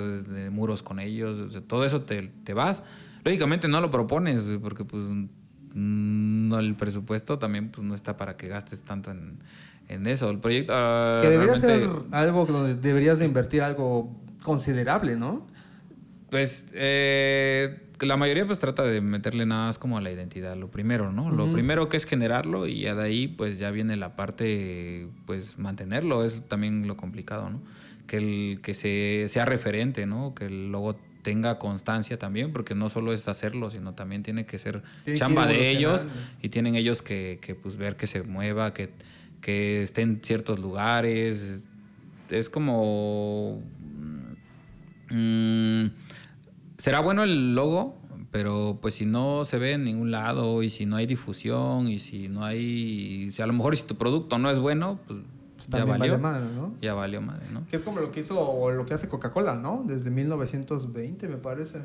[0.50, 2.82] muros con ellos, o sea, todo eso te, te vas.
[3.24, 5.04] Lógicamente no lo propones, porque pues
[5.74, 9.38] no, el presupuesto también pues no está para que gastes tanto en,
[9.88, 10.28] en eso.
[10.30, 10.72] El proyecto...
[10.76, 15.46] ah, Que debería ser algo donde deberías de invertir algo considerable, ¿no?
[16.32, 20.70] Pues eh, la mayoría pues trata de meterle nada más como a la identidad, lo
[20.70, 21.30] primero, ¿no?
[21.30, 25.58] Lo primero que es generarlo y ya de ahí pues ya viene la parte pues
[25.58, 27.60] mantenerlo, es también lo complicado, ¿no?
[28.06, 30.34] Que, el, que se, sea referente, ¿no?
[30.34, 34.56] Que el logo tenga constancia también, porque no solo es hacerlo, sino también tiene que
[34.56, 36.08] ser Tiene chamba de ellos
[36.40, 38.88] y tienen ellos que, que, pues ver que se mueva, que,
[39.42, 41.66] que esté en ciertos lugares.
[42.30, 43.62] Es como...
[45.10, 45.88] mm,
[46.82, 47.96] será bueno el logo,
[48.32, 52.00] pero pues si no se ve en ningún lado y si no hay difusión y
[52.00, 53.30] si no hay...
[53.30, 55.20] Si a lo mejor si tu producto no es bueno, pues,
[55.56, 56.12] Pues ya también valió.
[56.18, 56.74] vale madre, ¿no?
[56.82, 57.64] Ya valió madre, ¿no?
[57.68, 59.84] Que es como lo que hizo o lo que hace Coca-Cola, ¿no?
[59.86, 61.78] Desde 1920, me parece.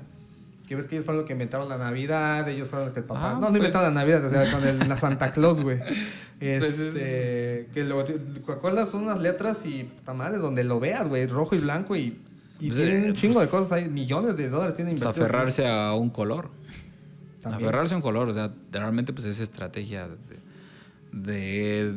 [0.68, 3.06] Que ves que ellos fueron los que inventaron la Navidad, ellos fueron los que el
[3.06, 3.32] papá.
[3.32, 5.80] Ah, no, no pues- inventaron la Navidad, o sea, con el, la Santa Claus, güey.
[6.40, 8.06] Pues Este, que lo,
[8.46, 12.20] Coca-Cola son unas letras y tamales donde lo veas, güey, rojo y blanco y,
[12.60, 15.04] y Pues, tienen eh, un chingo de pues- cosas, hay millones de dólares tienen Pues
[15.04, 15.30] invertidos.
[15.30, 16.50] aferrarse a un color.
[17.42, 17.64] También.
[17.70, 21.94] Aferrarse a un color, o sea, realmente pues es estrategia de, de-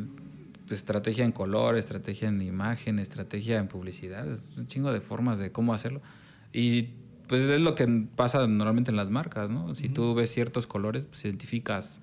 [0.67, 5.37] de estrategia en color, estrategia en imagen, estrategia en publicidad, es un chingo de formas
[5.39, 6.01] de cómo hacerlo.
[6.53, 6.89] Y
[7.27, 9.73] pues es lo que pasa normalmente en las marcas, ¿no?
[9.75, 11.99] Si tú ves ciertos colores, pues identificas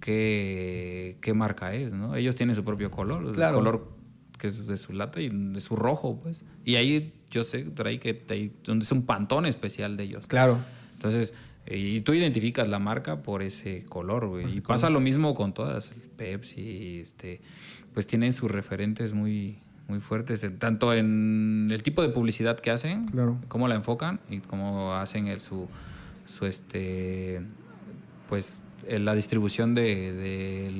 [0.00, 2.14] qué, qué marca es, ¿no?
[2.16, 3.58] Ellos tienen su propio color, Claro.
[3.58, 3.88] el color
[4.38, 6.44] que es de su lata y de su rojo, pues.
[6.64, 10.26] Y ahí yo sé por ahí que hay, es un pantón especial de ellos.
[10.26, 10.58] Claro.
[10.94, 11.34] Entonces,
[11.66, 14.56] y tú identificas la marca por ese color, güey.
[14.56, 17.40] Y pasa lo mismo con todas, el Pepsi, este,
[17.94, 23.06] pues tienen sus referentes muy, muy fuertes, tanto en el tipo de publicidad que hacen,
[23.06, 23.38] Claro.
[23.48, 25.68] cómo la enfocan y cómo hacen el, su,
[26.26, 27.40] su, este,
[28.28, 30.70] pues, la distribución de,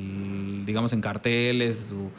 [0.67, 2.11] digamos, en carteles, su-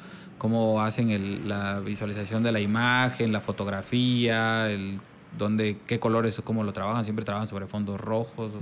[0.41, 4.99] cómo hacen el- la visualización de la imagen, la fotografía, el
[5.38, 8.54] dónde, qué colores cómo lo trabajan, siempre trabajan sobre fondos rojos.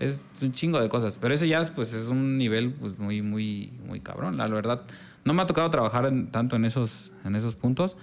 [0.00, 3.22] Es un chingo de cosas, pero ese ya es, pues, es un nivel pues, muy,
[3.22, 4.82] muy, muy cabrón, la verdad.
[5.24, 7.96] No me ha tocado trabajar en- tanto en esos, en esos puntos,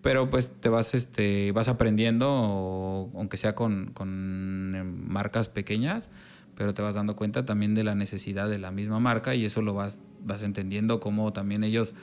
[0.00, 6.08] pero pues te vas, este, vas aprendiendo, o- aunque sea con, con eh, marcas pequeñas,
[6.54, 9.60] pero te vas dando cuenta también de la necesidad de la misma marca y eso
[9.60, 11.96] lo vas, vas entendiendo cómo también ellos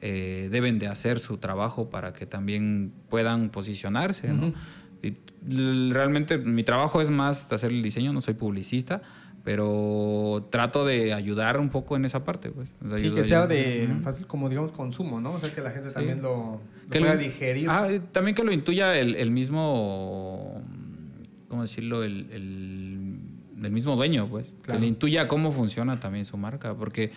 [0.00, 4.48] eh, deben de hacer su trabajo para que también puedan posicionarse, ¿no?
[4.48, 4.54] Ujú.
[5.02, 5.14] Y
[5.52, 9.02] l- realmente mi trabajo es más hacer el diseño, no soy publicista,
[9.44, 12.74] pero trato de ayudar un poco en esa parte, pues.
[12.84, 14.02] O sea, Sí, que sea de Ujú.
[14.02, 15.32] fácil, como digamos, consumo, ¿no?
[15.32, 17.68] O sea, que la gente también lo, lo Que pueda lo- digerir.
[17.70, 20.62] Ah, y también que lo intuya el, el mismo,
[21.48, 22.02] ¿cómo decirlo?
[22.02, 23.18] El, el-
[23.64, 24.54] el mismo dueño, pues.
[24.62, 24.78] Claro.
[24.78, 27.10] Que le intuya cómo funciona también su marca, porque,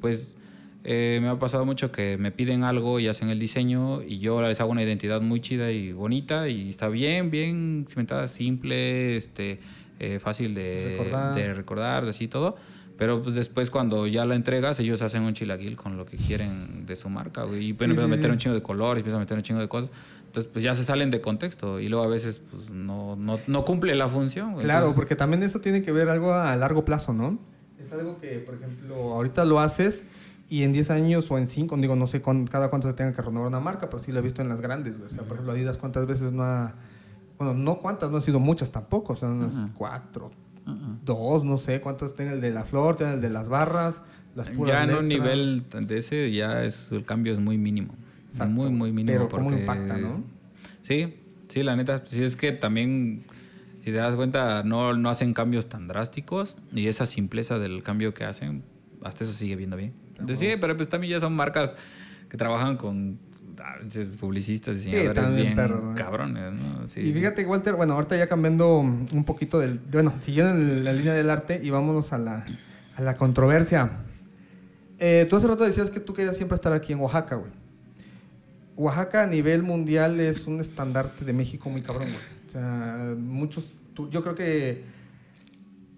[0.00, 0.36] pues,
[0.82, 4.40] Eh, me ha pasado mucho que me piden algo y hacen el diseño y yo
[4.40, 9.60] les hago una identidad muy chida y bonita y está bien, bien cimentada, simple, este,
[9.98, 11.34] eh, fácil de Recordar.
[11.34, 12.56] de recordar, así todo.
[12.96, 16.84] Pero pues después cuando ya la entregas, ellos hacen un chilaquil con lo que quieren
[16.86, 17.68] de su marca, güey.
[17.68, 19.60] Y bueno, Sí, empiezan a meter un chingo de colores, empiezan a meter un chingo
[19.60, 19.90] de cosas.
[20.26, 23.64] Entonces, pues ya se salen de contexto y luego a veces pues no, no, no
[23.64, 24.52] cumple la función.
[24.52, 24.64] güey.
[24.64, 27.38] Claro, Entonces, porque también eso tiene que ver algo a largo plazo, ¿no?
[27.82, 30.04] Es algo que, por ejemplo, ahorita lo haces
[30.50, 33.14] y en 10 años o en 5, digo, no sé cuán- cada cuánto se tenga
[33.14, 35.06] que renovar una marca, pero sí lo he visto en las grandes, güey.
[35.06, 36.74] O sea, por ejemplo, Adidas cuántas veces no ha...
[37.38, 39.68] Bueno, no cuántas, no han sido muchas tampoco, o sea, unas Ujú.
[39.74, 40.30] cuatro,
[40.66, 40.98] uh-uh.
[41.04, 44.02] dos, no sé cuántas tiene el de la flor, tiene el de las barras,
[44.34, 47.94] las puras Ya en un nivel de ese, ya es, el cambio es muy mínimo.
[48.30, 49.16] Exacto, Muy, muy mínimo.
[49.16, 50.22] pero cómo porque impacta, ¿no?
[50.82, 51.14] Sí,
[51.48, 52.02] sí, la neta.
[52.04, 53.24] Sí, es que también,
[53.80, 58.12] si te das cuenta, no, no hacen cambios tan drásticos y esa simpleza del cambio
[58.14, 58.62] que hacen,
[59.02, 59.94] hasta eso sigue viendo bien.
[60.20, 61.74] Entonces, sí, pero pues también ya son marcas
[62.28, 63.18] que trabajan con
[63.60, 63.76] ah,
[64.20, 65.94] publicistas, diseñadores también bien perros, ¿no?
[65.94, 66.86] cabrones, ¿no?
[66.86, 67.12] Sí, y sí.
[67.12, 69.80] fíjate, Walter, bueno, ahorita ya cambiando un poquito del.
[69.90, 72.44] Bueno, siguiendo en la línea del arte y vámonos a la,
[72.96, 73.90] a la controversia.
[74.98, 77.50] Eh, tú hace rato decías que tú querías siempre estar aquí en Oaxaca, güey.
[78.76, 82.22] Oaxaca a nivel mundial es un estandarte de México muy cabrón, güey.
[82.48, 83.78] O sea, muchos.
[83.94, 84.84] tú- yo creo que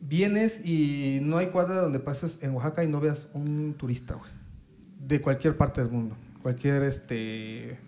[0.02, 4.30] vienes y no hay cuadra donde pases en Oaxaca y no veas un turista, güey.
[5.00, 6.16] De cualquier parte del mundo.
[6.42, 7.78] Cualquier, este.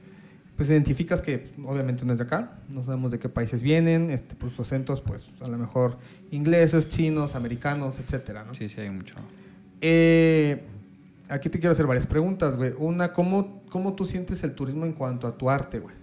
[0.56, 4.36] Pues identificas que obviamente no es de acá, no sabemos de qué países vienen, este,
[4.36, 5.98] pues sus acentos, pues a lo mejor
[6.30, 8.54] ingleses, chinos, americanos, etcétera, ¿no?
[8.54, 9.16] Sí, sí, hay mucho.
[9.80, 10.64] Eh,
[11.28, 12.72] aquí te quiero hacer varias preguntas, güey.
[12.78, 15.96] Una, ¿cómo, ¿cómo tú sientes el turismo en cuanto a tu arte, güey?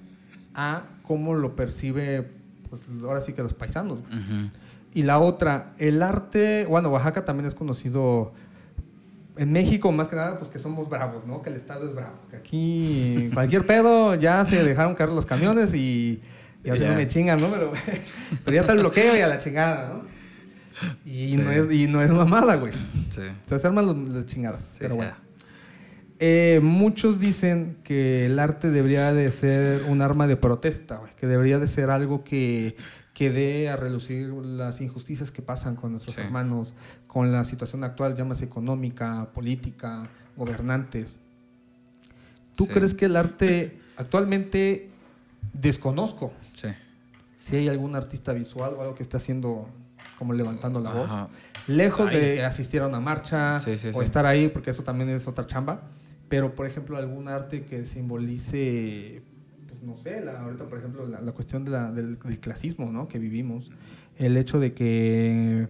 [0.53, 2.30] A, ¿cómo lo percibe,
[2.70, 4.49] pues ahora sí que los paisanos, güey?
[4.94, 8.34] Y la otra, el arte, bueno, Oaxaca también es conocido
[9.38, 11.42] en México, más que nada, pues que somos bravos, ¿no?
[11.42, 12.16] Que el Estado es bravo.
[12.30, 16.22] Que aquí cualquier pedo ya se dejaron caer los camiones y,
[16.64, 16.92] y a veces Ya.
[16.94, 17.50] no me chingan, ¿no?
[17.50, 17.72] Pero,
[18.46, 20.12] pero ya está el bloqueo y a la chingada, ¿no?
[21.06, 21.38] Y, Sí.
[21.38, 22.74] no, es, y no es mamada, güey.
[23.12, 23.22] Sí.
[23.48, 24.64] Se arman las chingadas.
[24.64, 25.14] Sí, pero bueno.
[26.20, 31.26] Eh, muchos dicen que el arte debería de ser un arma de protesta, güey, que
[31.28, 32.76] debería de ser algo que,
[33.14, 36.22] que dé a relucir las injusticias que pasan con nuestros Sí.
[36.22, 36.74] hermanos,
[37.07, 40.07] con la situación actual, llámase económica, política,
[40.38, 41.20] gobernantes.
[42.55, 42.72] ¿Tú Sí.
[42.74, 44.89] crees que el arte actualmente
[45.53, 46.70] desconozco Sí.
[47.45, 49.68] si hay algún artista visual o algo que esté haciendo
[50.18, 51.05] como levantando la voz?
[51.12, 51.30] Ajá.
[51.68, 52.18] Lejos Ay.
[52.18, 55.82] de asistir a una marcha Sí, o estar ahí, porque eso también es otra chamba.
[56.30, 59.22] Pero, por ejemplo, algún arte que simbolice,
[59.82, 63.08] no sé, la- ahorita, por ejemplo, la, la cuestión de la- del, del clasismo ¿no?
[63.08, 63.72] que vivimos.
[64.18, 65.68] El hecho de que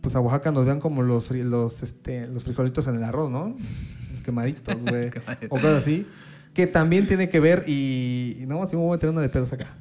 [0.00, 3.54] pues a Oaxaca nos vean como los, los, este, los frijolitos en el arroz, ¿no?
[4.12, 5.06] Los quemaditos, güey.
[5.50, 6.06] O cosas así.
[6.54, 9.52] Que también tiene que ver, y, no, así me voy a meter una de pedos
[9.52, 9.76] acá.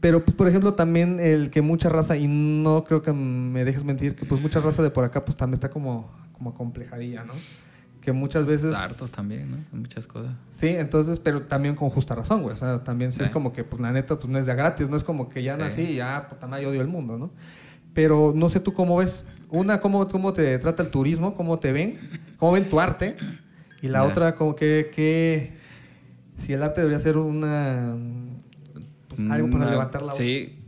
[0.00, 3.84] Pero, pues, por ejemplo, también el que mucha raza, y no creo que me dejes
[3.84, 7.34] mentir, que pues mucha raza de por acá pues también está como, como acomplejadilla, ¿no?
[8.02, 8.74] Que muchas veces...
[8.74, 9.78] Hartos también, ¿no?
[9.78, 10.32] Muchas cosas.
[10.58, 12.54] Sí, entonces, pero también con justa razón, güey.
[12.54, 13.18] O sea, también sí.
[13.18, 13.24] Sí.
[13.24, 15.42] es como que, pues la neta, pues no es de gratis, no es como que
[15.42, 15.60] ya Sí.
[15.60, 17.30] nací y ya, puta madre, odio el mundo, ¿no?
[17.94, 19.24] Pero no sé tú cómo ves.
[19.50, 21.98] Una, cómo, cómo te trata el turismo, cómo te ven,
[22.38, 23.16] cómo ven tu arte.
[23.82, 25.52] Y la otra, como que, que
[26.38, 27.94] si el arte debería ser una...
[29.08, 30.16] Pues, algo para Una- levantar la voz.
[30.16, 30.58] Sí,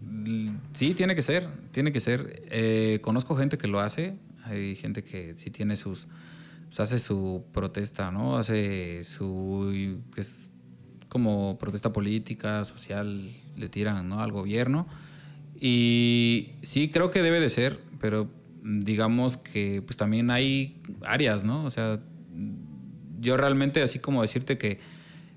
[0.72, 2.42] sí, tiene que ser, tiene que ser.
[2.50, 6.06] Eh, conozco gente que lo hace, hay gente que sí tiene sus,
[6.74, 8.36] pues hace su protesta, ¿no?
[8.36, 10.50] Hace su, es
[11.08, 14.18] como protesta política, social, le tiran, ¿no?
[14.18, 14.88] Al gobierno.
[15.60, 18.28] Y sí, creo que debe de ser, pero
[18.64, 21.64] mm, digamos que pues también hay áreas, ¿no?
[21.64, 22.00] O sea,
[23.20, 24.80] yo realmente así como decirte que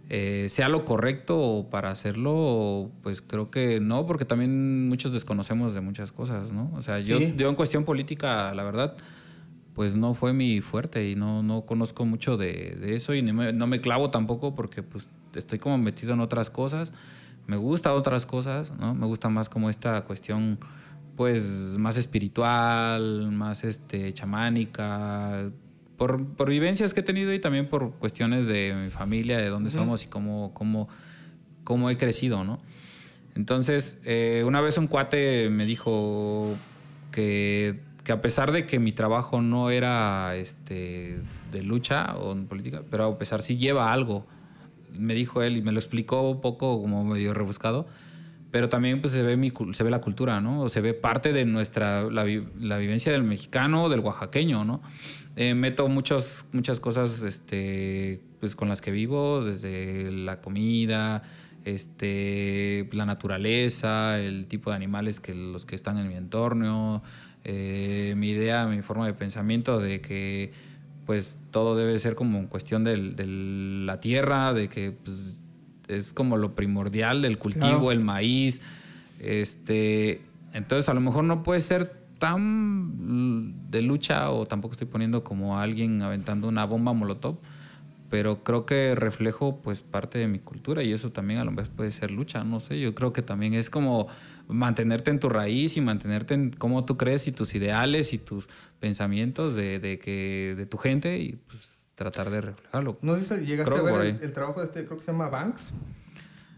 [0.09, 5.81] eh, sea lo correcto para hacerlo, pues creo que no, porque también muchos desconocemos de
[5.81, 6.71] muchas cosas, ¿no?
[6.73, 7.35] O sea, yo, Sí.
[7.37, 8.97] yo en cuestión política, la verdad,
[9.77, 13.31] pues no fue mi fuerte y no, no conozco mucho de, de eso y no
[13.31, 16.93] me, no me clavo tampoco porque pues estoy como metido en otras cosas.
[17.45, 18.95] Me gusta otras cosas, ¿no?
[18.95, 20.57] Me gusta más como esta cuestión
[21.15, 25.51] pues más espiritual, más este chamánica,
[25.95, 29.69] por, por vivencias que he tenido y también por cuestiones de mi familia, de dónde
[29.69, 30.89] somos y cómo, cómo,
[31.63, 32.57] cómo he crecido, ¿no?
[33.35, 36.55] Entonces, eh, una vez un cuate me dijo
[37.11, 41.19] que, que a pesar de que mi trabajo no era este,
[41.51, 44.25] de lucha o en política, pero a pesar sí lleva algo,
[44.97, 47.85] me dijo él y me lo explicó un poco como medio rebuscado,
[48.49, 50.69] pero también pues se ve, mi, se ve la cultura, ¿no?
[50.69, 52.23] Se ve parte de nuestra, la,
[52.57, 54.81] la vivencia del mexicano, del oaxaqueño, ¿no?
[55.35, 61.23] Eh, meto muchos, muchas cosas este, pues, con las que vivo, desde la comida,
[61.65, 67.03] este, la naturaleza, el tipo de animales que los que están en mi entorno,
[67.43, 70.51] eh, mi idea, mi forma de pensamiento de que
[71.05, 75.39] pues todo debe ser como cuestión de, la tierra, de que pues,
[75.87, 78.61] es como lo primordial, el cultivo, el maíz.
[79.19, 80.21] Este,
[80.53, 85.59] entonces a lo mejor no puede ser tan de lucha o tampoco estoy poniendo como
[85.59, 87.37] alguien aventando una bomba molotov,
[88.09, 91.71] pero creo que reflejo pues parte de mi cultura y eso también a lo mejor
[91.71, 94.07] puede ser lucha, no sé, yo creo que también es como
[94.47, 98.47] mantenerte en tu raíz y mantenerte en cómo tú crees y tus ideales y tus
[98.79, 102.97] pensamientos de, que de tu gente y pues tratar de reflejarlo.
[103.01, 105.73] No sé si llegaste a ver el, trabajo de este, creo que se llama Banks,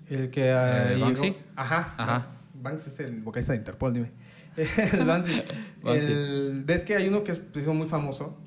[0.09, 0.51] el que...
[0.51, 1.35] Uh, Banksy.
[1.55, 2.31] Ajá, Ajá.
[2.53, 4.11] Banks es el vocalista de Interpol, dime.
[4.57, 5.43] el Banksy.
[5.85, 8.37] el, ves que hay uno que es muy famoso,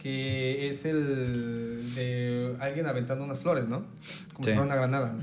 [0.00, 3.84] que es el de alguien aventando unas flores, ¿no?
[4.32, 5.14] Como si fuera una granada.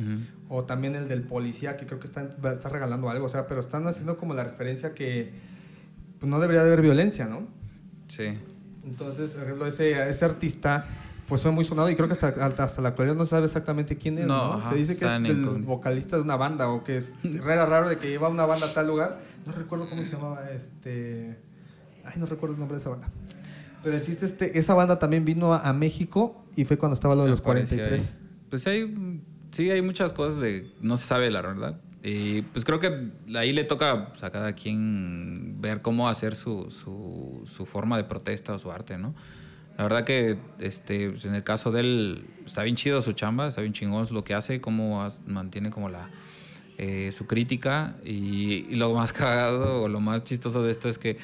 [0.50, 3.60] O también el del policía, que creo que está, está regalando algo, o sea, pero
[3.60, 5.34] están haciendo como la referencia que
[6.20, 7.48] pues, no debería de haber violencia, ¿no?
[8.08, 8.38] Sí.
[8.86, 10.86] Entonces, ese, ese artista
[11.28, 12.28] pues fue muy sonado y creo que hasta,
[12.64, 14.28] hasta la actualidad no se sabe exactamente quién es.
[14.28, 17.14] No, se dice que es el vocalista de una banda o que es
[17.44, 19.20] raro, raro de que lleva una banda a tal lugar.
[19.46, 21.38] No recuerdo cómo se llamaba este.
[22.06, 23.10] Ay, no recuerdo el nombre de esa banda.
[23.88, 27.24] Pero el chiste este, esa banda también vino a, México y fue cuando estaba lo
[27.24, 28.20] de los 43.
[28.50, 29.22] Pues hay,
[29.52, 31.80] sí, hay muchas cosas de, no se sabe la verdad.
[32.04, 36.70] Y pues creo que ahí le toca pues, a cada quien ver cómo hacer su,
[36.70, 39.16] su, su, forma de protesta o su arte, ¿no?
[39.78, 43.48] La verdad que este, pues, en el caso de él está bien chido su chamba,
[43.48, 46.10] está bien chingón lo que hace, cómo mantiene como la,
[46.78, 50.98] eh, su crítica y, y, lo más cagado o lo más chistoso de esto es
[50.98, 51.18] que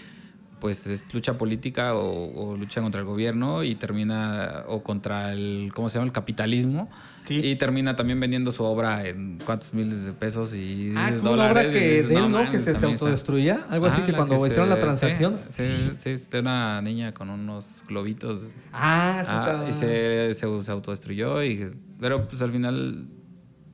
[0.64, 5.89] pues es lucha política o, lucha contra el gobierno y termina o contra el cómo
[5.89, 6.89] se llama el capitalismo.
[7.28, 11.64] Y termina también vendiendo su obra en cuántos miles de pesos y ah, Una obra
[11.64, 15.41] que de él no que se, autodestruía algo así que cuando hicieron la transacción.
[15.49, 15.66] sí,
[15.97, 18.55] sí, sí, una niña con unos globitos.
[18.72, 23.05] Ah, sí ah, y se, se, autodestruyó y pero pues al final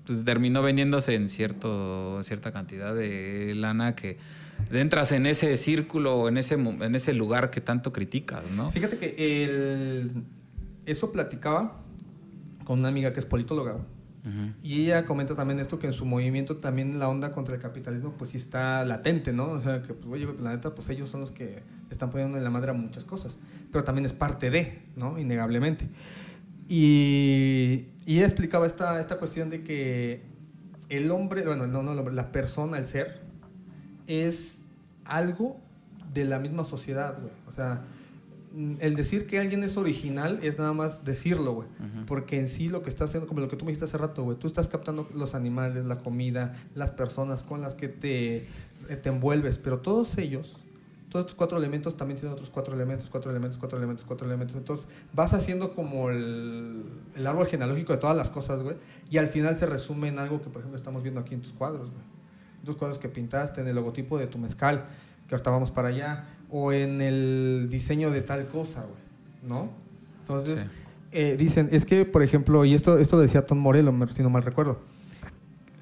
[0.07, 4.17] pues, terminó vendiéndose en cierto cierta cantidad de lana que
[4.71, 8.71] entras en ese círculo, en ese, en ese lugar que tanto criticas, ¿no?
[8.71, 10.23] Fíjate que el,
[10.85, 11.81] eso platicaba
[12.63, 13.77] con una amiga que es politóloga.
[14.61, 18.13] Y ella comenta también esto, que en su movimiento también la onda contra el capitalismo
[18.15, 19.49] pues sí está latente, ¿no?
[19.49, 22.37] O sea, que pues oye, pues, la neta, pues ellos son los que están poniendo
[22.37, 23.39] en la madre a muchas cosas,
[23.71, 25.17] pero también es parte de, ¿no?
[25.17, 25.87] Innegablemente.
[26.67, 30.21] Y, y ella explicaba esta, esta cuestión de que
[30.89, 33.21] el hombre, bueno, no, no, la persona, el ser,
[34.09, 34.55] es
[35.05, 35.57] algo
[36.13, 37.31] de la misma sociedad, güey.
[37.47, 37.83] O sea,
[38.53, 41.67] mm, el decir que alguien es original es nada más decirlo, güey.
[42.07, 44.23] Porque en sí lo que está haciendo, como lo que tú me dijiste hace rato,
[44.23, 48.37] güey, tú estás captando los animales, la comida, las personas con las que te,
[48.89, 50.57] eh, te envuelves, pero todos ellos,
[51.09, 54.55] todos estos cuatro elementos también tienen otros cuatro elementos, cuatro elementos, cuatro elementos, cuatro elementos.
[54.55, 56.83] Entonces vas haciendo como el,
[57.15, 58.75] el árbol genealógico de todas las cosas, güey.
[59.11, 61.53] Y al final se resume en algo que, por ejemplo, estamos viendo aquí en tus
[61.53, 62.18] cuadros, güey
[62.69, 64.85] dos cuadros que pintaste, en el logotipo de tu mezcal,
[65.27, 69.01] que ahorita vamos para allá, o en el diseño de tal cosa, güey,
[69.47, 69.69] ¿no?
[70.21, 70.65] Entonces,
[71.11, 74.29] eh, dicen, es que, por ejemplo, y esto, esto lo decía Tom Morello, si no
[74.29, 74.79] mal recuerdo,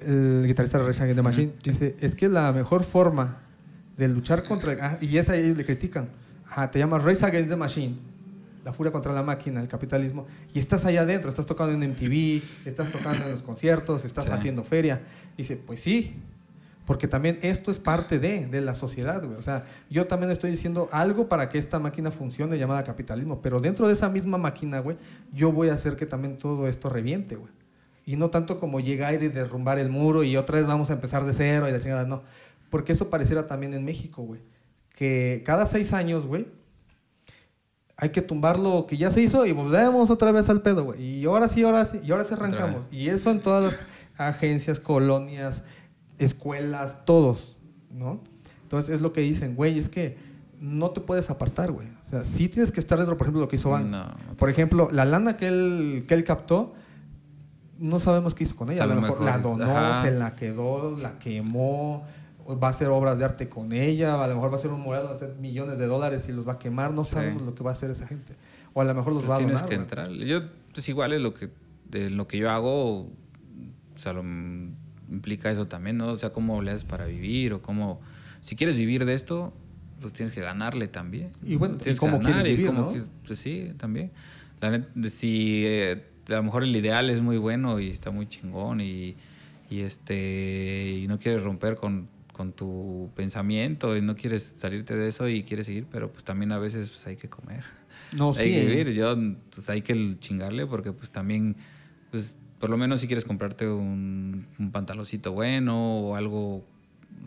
[0.00, 3.38] el guitarrista de Rage Against the Machine, dice, es que la mejor forma
[3.96, 4.80] de luchar contra el...
[4.80, 6.08] Ah, y esa ellos le critican.
[6.48, 7.96] Ah, te llamas Race Against the Machine,
[8.64, 12.42] la furia contra la máquina, el capitalismo, y estás allá adentro, estás tocando en MTV,
[12.64, 15.02] estás tocando en los conciertos, estás haciendo feria.
[15.36, 16.16] Dice, pues sí,
[16.88, 19.36] porque también esto es parte de, de la sociedad, güey.
[19.36, 23.60] O sea, yo también estoy diciendo algo para que esta máquina funcione llamada capitalismo, pero
[23.60, 24.96] dentro de esa misma máquina, güey,
[25.30, 27.52] yo voy a hacer que también todo esto reviente, güey.
[28.06, 31.26] Y no tanto como llegar y derrumbar el muro y otra vez vamos a empezar
[31.26, 32.22] de cero y la chingada, no.
[32.70, 34.40] Porque eso pareciera también en México, güey.
[34.94, 36.46] Que cada seis años, güey,
[37.98, 41.02] hay que tumbar lo que ya se hizo y volvemos otra vez al pedo, güey.
[41.02, 42.86] Y ahora sí, ahora sí, y ahora sí arrancamos.
[42.90, 43.84] Y eso en todas las
[44.16, 45.62] agencias, colonias,
[46.18, 47.56] escuelas, todos,
[47.90, 48.20] ¿no?
[48.62, 50.16] Entonces es lo que dicen, güey, es que
[50.60, 51.88] no te puedes apartar, güey.
[52.06, 53.96] O sea, sí tienes que estar dentro, por ejemplo, lo que hizo Vance.
[54.36, 56.74] por ejemplo, la lana que él, que él captó,
[57.78, 58.84] no sabemos qué hizo con ella.
[58.84, 62.04] A lo mejor, la donó, se la quedó, la quemó,
[62.46, 64.80] va a hacer obras de arte con ella, a lo mejor va a hacer un
[64.80, 67.54] mural, va a hacer millones de dólares y los va a quemar, no sabemos lo
[67.54, 68.34] que va a hacer esa gente.
[68.74, 69.54] O a lo mejor los pues va a donar.
[69.54, 70.10] Tienes que entrar.
[70.10, 70.40] Yo,
[70.72, 71.50] pues igual es lo que,
[71.88, 73.10] de lo que yo hago, o
[73.96, 74.22] sea, lo,
[75.10, 76.08] implica eso también, ¿no?
[76.08, 78.00] O sea, cómo le haces para vivir o cómo...
[78.40, 79.52] Si quieres vivir de esto,
[80.00, 81.30] pues tienes que ganarle también.
[81.44, 82.92] Y bueno, tienes ¿y cómo que ganar quieres y vivir, cómo no?
[82.92, 84.10] que- pues sí, también.
[84.60, 88.80] La si eh, a lo mejor el ideal es muy bueno y está muy chingón
[88.80, 89.16] y,
[89.70, 95.08] y este y no quieres romper con, con tu pensamiento y no quieres salirte de
[95.08, 97.64] eso y quieres seguir, pero pues también a veces pues, hay que comer.
[98.16, 98.52] No, hay sí.
[98.54, 98.92] que vivir.
[98.92, 99.16] Yo,
[99.50, 101.56] pues hay que chingarle porque pues también,
[102.10, 106.64] pues por lo menos si quieres comprarte un, un pantaloncito bueno o algo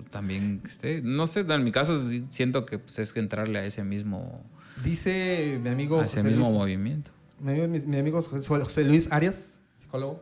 [0.09, 3.65] también que esté, no sé, en mi caso siento que pues, es que entrarle a
[3.65, 4.43] ese mismo,
[4.83, 7.11] Dice mi amigo a ese José mismo Luis- movimiento.
[7.39, 10.21] mi amigo, mi, mi amigo José Luis Arias, psicólogo,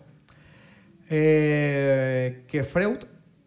[1.10, 2.98] eh, que Freud,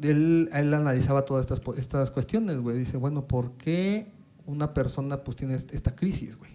[0.02, 2.76] él, él analizaba todas estas, estas cuestiones, güey.
[2.78, 4.06] Dice, bueno, ¿por qué
[4.46, 6.50] una persona pues tiene est- esta crisis, güey?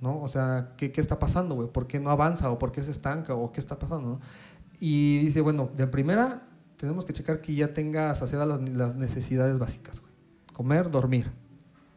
[0.00, 0.22] ¿No?
[0.22, 1.68] O sea, ¿qué, qué está pasando, güey?
[1.68, 4.20] ¿Por qué no avanza o por qué se estanca o qué está pasando, no?
[4.80, 6.42] Y dice, bueno, de primera
[6.78, 10.12] tenemos que checar que ya tenga saciadas las, las necesidades básicas, güey.
[10.54, 11.30] Comer, dormir,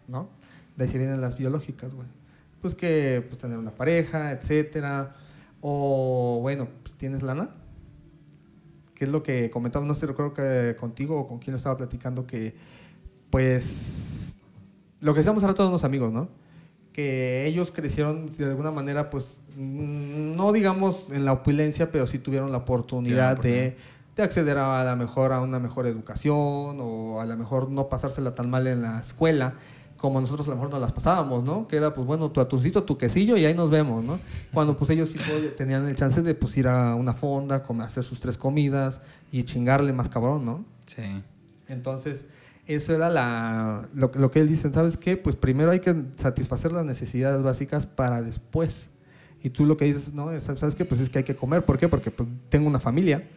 [0.10, 0.30] ¿no?
[0.76, 2.08] De ahí se vienen las biológicas, güey.
[2.62, 5.14] Pues que pues tener una pareja, etcétera.
[5.62, 7.52] O bueno, pues tienes lana.
[8.96, 11.78] Que es lo que comentaba, no sé, recuerdo que contigo o con quién lo estaba
[11.78, 12.56] platicando, que
[13.30, 14.36] pues
[15.00, 16.30] lo que decíamos ahora todos unos amigos, ¿no?
[16.94, 22.20] Que ellos crecieron de alguna manera, pues, mm, no digamos en la opulencia, pero sí
[22.20, 23.76] tuvieron la oportunidad de,
[24.16, 27.90] de acceder a, a la mejor a una mejor educación o a lo mejor no
[27.90, 29.56] pasársela tan mal en la escuela
[30.04, 31.66] como nosotros a lo mejor nos las pasábamos, ¿no?
[31.66, 34.20] Que era, pues bueno, tu atuncito, tu quesillo y ahí nos vemos, ¿no?
[34.54, 35.18] Cuando pues ellos sí
[35.56, 39.00] tenían el chance de pues ir a una fonda, comer, hacer sus tres comidas
[39.32, 40.66] y chingarle más cabrón, ¿no?
[40.88, 41.24] Sí.
[41.70, 42.26] Entonces,
[42.66, 45.18] eso era la, lo, lo que él dice, ¿sabes qué?
[45.18, 48.88] Pues primero hay que satisfacer las necesidades básicas para después.
[49.42, 50.86] Y tú lo que dices, no, Es, ¿sabes qué?
[50.86, 51.66] Pues es que hay que comer.
[51.66, 51.90] ¿Por qué?
[51.90, 53.28] Porque pues, tengo una familia.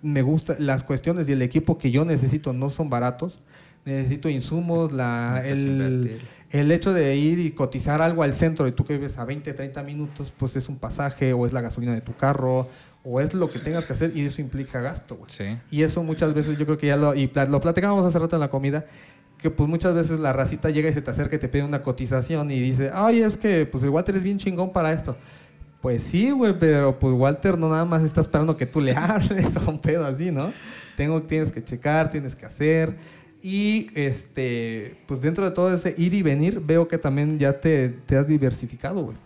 [0.00, 3.42] Me gusta, las cuestiones y el equipo que yo necesito no son baratos.
[3.84, 8.84] Necesito insumos, la, el, el hecho de ir y cotizar algo al centro y tú
[8.84, 12.02] que vives a 20, 30 minutos, pues es un pasaje o es la gasolina de
[12.02, 12.68] tu carro
[13.02, 15.30] o es lo que tengas que hacer y eso implica gasto, güey.
[15.30, 15.58] Sí.
[15.70, 18.40] Y eso muchas veces yo creo que ya lo, y lo platicábamos hace rato en
[18.40, 18.86] la comida,
[19.38, 21.82] que pues muchas veces la racita llega y se te acerca y te pide una
[21.82, 25.16] cotización y dice, ay, es que pues el Walter es bien chingón para esto.
[25.80, 29.56] Pues sí, güey, pero pues Walter no nada más está esperando que tú le hables
[29.56, 30.52] o un pedo así, ¿no?
[30.96, 32.96] Tengo, tienes que checar, tienes que hacer.
[33.42, 37.88] Y este, pues dentro de todo ese ir y venir, veo que también ya te,
[37.88, 39.16] te has diversificado, güey.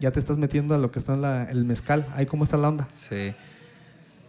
[0.00, 2.06] Ya te estás metiendo a lo que en la- el mezcal.
[2.14, 2.88] Ahí cómo está la onda.
[2.90, 3.34] Sí.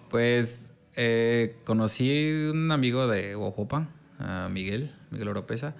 [0.09, 3.87] Pues eh, conocí un amigo de Ojopa,
[4.49, 5.73] Miguel, Miguel Oropesa.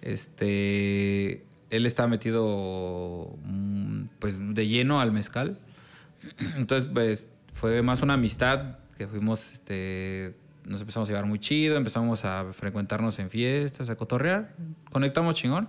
[0.00, 5.58] Este, él está metido mm, pues de lleno al mezcal.
[6.56, 10.34] Entonces, pues fue más una amistad que fuimos, este,
[10.64, 14.54] nos empezamos a llevar muy chido, empezamos a frecuentarnos en fiestas, a cotorrear,
[14.92, 15.68] conectamos chingón.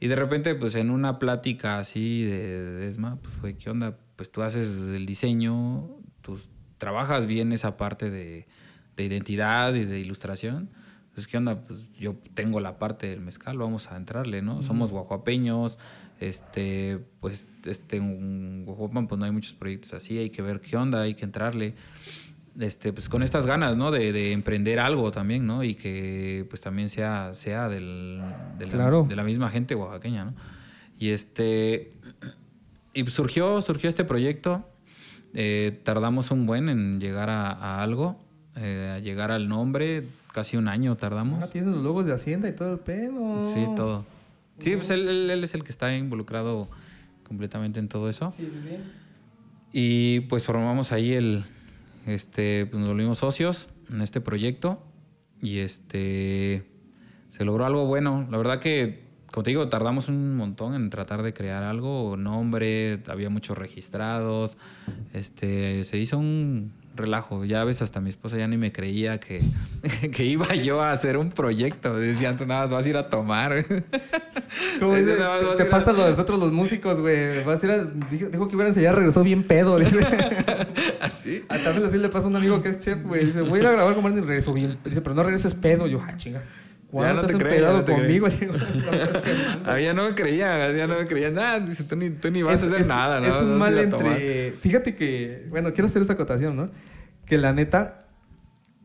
[0.00, 3.98] Y de repente, pues en una plática así de, de Esma, pues fue, ¿qué onda?
[4.16, 5.90] Pues tú haces el diseño,
[6.22, 6.38] tú
[6.78, 8.48] trabajas bien esa parte de,
[8.96, 10.70] de identidad y de ilustración.
[11.20, 11.66] Pues, ¿qué onda?
[11.66, 14.62] Pues yo tengo la parte del mezcal, vamos a entrarle, ¿no?
[14.62, 15.78] Somos guajuapeños,
[16.18, 20.78] este, pues, este, en Guajuapan, pues no hay muchos proyectos así, hay que ver qué
[20.78, 21.74] onda, hay que entrarle
[22.60, 23.90] este, pues con estas ganas, ¿no?
[23.90, 25.64] De, de emprender algo también, ¿no?
[25.64, 28.20] Y que pues también sea, sea del,
[28.58, 29.06] de, la, Claro.
[29.08, 30.34] de la misma gente oaxaqueña, ¿no?
[30.98, 31.92] Y este,
[32.94, 34.68] y surgió, surgió este proyecto,
[35.34, 38.20] eh, tardamos un buen en llegar a, a algo,
[38.56, 41.42] eh, a llegar al nombre, casi un año tardamos.
[41.44, 43.44] Ah, tiene los logos de Hacienda y todo el pedo.
[43.44, 44.04] Sí, todo.
[44.58, 46.68] Sí, pues él, él- él es el que está involucrado
[47.26, 48.34] completamente en todo eso.
[48.36, 48.76] Sí, sí, sí.
[49.72, 51.44] Y pues formamos ahí el,
[52.10, 54.82] este, pues nos volvimos socios en este proyecto
[55.40, 56.66] y este,
[57.28, 58.26] se logró algo bueno.
[58.30, 63.02] La verdad que, como te digo, tardamos un montón en tratar de crear algo, nombre,
[63.06, 64.56] había muchos registrados,
[65.12, 67.44] este, se hizo un relajo.
[67.44, 69.40] Ya a veces hasta mi esposa ya ni me creía que,
[70.12, 71.96] que iba yo a hacer un proyecto.
[71.96, 73.64] Decían, tú nada más vas a ir a tomar.
[74.80, 75.14] ¿Cómo dice?
[75.16, 77.42] Te a ir a- pasa lo de nosotros los músicos, güey.
[77.44, 79.78] Vas a ir a- dijo, dijo que iba a ensayar, regresó bien pedo.
[79.78, 79.98] Dice.
[81.00, 81.44] Así.
[81.48, 83.26] A también así le pasa a un amigo que es chef, güey.
[83.26, 84.78] Dice, voy a ir a grabar con Martín y regreso bien.
[84.84, 85.86] Dice, pero no regreses pedo.
[85.86, 86.42] Yo, ah, chinga.
[86.90, 88.28] ¿Cuándo no te has empedado conmigo?
[88.40, 89.72] Digo, "No, no, es que manda".
[89.74, 91.60] Ah, ya no me creía, ya no me creía nada.
[91.60, 93.26] Dice, tú ni, tú ni vas Es- a hacer es- nada, ¿no?
[93.26, 94.52] Es un a mal a entre.
[94.60, 95.46] Fíjate que.
[95.50, 96.68] Bueno, quiero hacer esa acotación, ¿no?
[97.26, 98.06] Que la neta.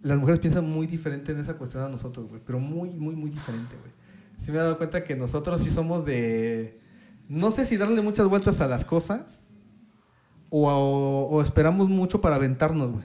[0.04, 2.40] Las mujeres piensan muy diferente en esa cuestión a nosotros, güey.
[2.46, 3.92] Pero muy, muy, muy diferente, güey.
[4.38, 6.80] Sí me he dado cuenta que nosotros sí somos de.
[7.28, 9.22] No sé si darle muchas vueltas a las cosas.
[10.52, 13.04] O, o esperamos mucho para aventarnos, güey.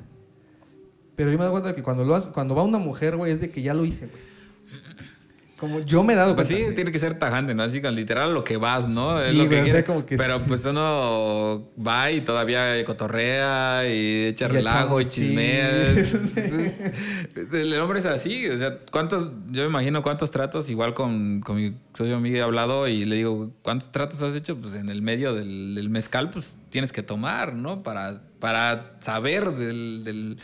[1.16, 3.32] Pero yo me doy cuenta de que cuando, lo hace- cuando va una mujer, güey,
[3.32, 4.30] es de que ya lo hice, güey.
[5.61, 7.62] Como yo me he dado Pues sí, tiene que ser tajante, ¿no?
[7.62, 9.20] Así con literal lo que vas, ¿no?
[9.20, 9.84] Es Sí, lo que quiere.
[9.84, 10.44] como que pero sí.
[10.48, 15.68] pues uno va y todavía cotorrea y echa Y relajo y chismea.
[17.52, 21.56] El hombre es así, o sea, ¿cuántos, yo me imagino cuántos tratos, igual con, con
[21.56, 24.56] mi socio amigo he hablado y le digo, ¿cuántos tratos has hecho?
[24.56, 27.82] Pues en el medio del, del mezcal, pues tienes que tomar, ¿no?
[27.82, 30.38] Para, para saber del, del,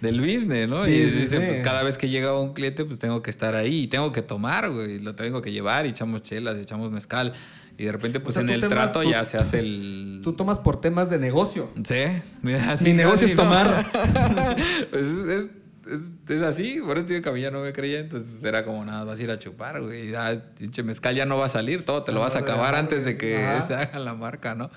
[0.00, 0.84] del business, ¿no?
[0.84, 1.44] Sí, y dice, sí.
[1.46, 4.22] pues cada vez que llega un cliente, pues tengo que estar ahí y tengo que
[4.22, 7.32] tomar, güey, lo tengo que llevar y echamos chelas y echamos mezcal.
[7.78, 10.20] Y de repente, pues sea, en el trato tú- ya se hace el...
[10.24, 11.70] Tú tomas por temas de negocio.
[11.84, 12.04] Sí,
[12.68, 13.42] así Mi negocio es ¿no?
[13.42, 13.86] tomar.
[14.90, 15.50] pues es, es,
[15.92, 18.64] es- es así, por eso digo que a mí ya no me creía, entonces era
[18.64, 20.10] como nada, vas a ir a chupar, güey.
[20.10, 22.74] Ya, pinche mezcal ya no va a salir, todo te lo No, vas a acabar
[22.74, 23.62] antes de que ajá.
[23.66, 24.70] se haga la marca, ¿no?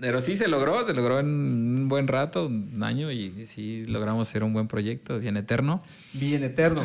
[0.00, 4.28] Pero sí se logró, se logró en un buen rato, un año, y sí logramos
[4.28, 5.82] hacer un buen proyecto, bien eterno,
[6.12, 6.82] Bien eterno.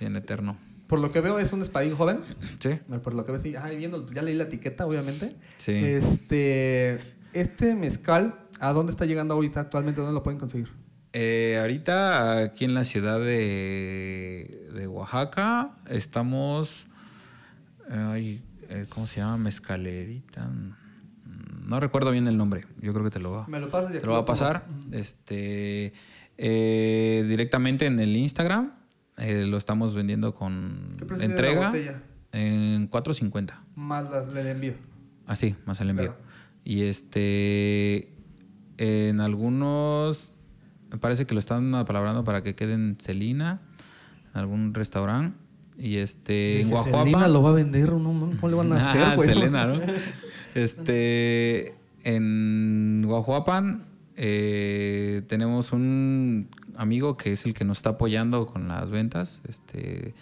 [0.00, 0.56] bien eterno.
[0.86, 2.20] Por lo que veo, es un espadín joven.
[2.58, 3.54] Sí, Por lo que veo, sí.
[3.56, 5.34] Ay, viendo, ya leí la etiqueta, obviamente.
[5.58, 5.72] sí.
[5.72, 7.00] Este,
[7.32, 10.00] este mezcal, ¿a dónde está llegando ahorita actualmente?
[10.00, 10.68] ¿Dónde lo pueden conseguir?
[11.12, 16.86] Eh, ahorita aquí en la ciudad de, de Oaxaca estamos,
[17.90, 19.36] ay, eh, ¿cómo se llama?
[19.38, 20.48] Mezcalerita.
[21.64, 22.64] No recuerdo bien el nombre.
[22.80, 24.66] Yo creo que te lo va, Me lo pasas y te lo va a pasar.
[24.92, 25.92] Este,
[26.36, 28.72] eh, directamente en el Instagram
[29.16, 32.02] eh, lo estamos vendiendo con ¿Qué precio tiene la entrega botella?
[32.32, 33.52] en 4.50.
[33.76, 34.74] Más las, el envío.
[35.26, 36.14] Así, más el envío.
[36.14, 36.22] Claro.
[36.64, 38.12] Y este.
[38.78, 40.32] En algunos.
[40.90, 43.60] Me parece que lo están apalabrando para que quede en Celina,
[44.32, 45.36] en algún restaurante.
[45.78, 46.60] Y este.
[46.62, 46.70] En.
[46.84, 48.30] Selena lo va a vender, ¿no?
[48.40, 49.28] ¿Cómo le van a hacer, Ah, güey?
[49.28, 49.80] Selena, ¿no?
[50.54, 51.74] Este.
[52.04, 53.84] En Guajuapan.
[54.16, 59.40] eh, tenemos un amigo que es el que nos está apoyando con las ventas.
[59.48, 60.14] Este.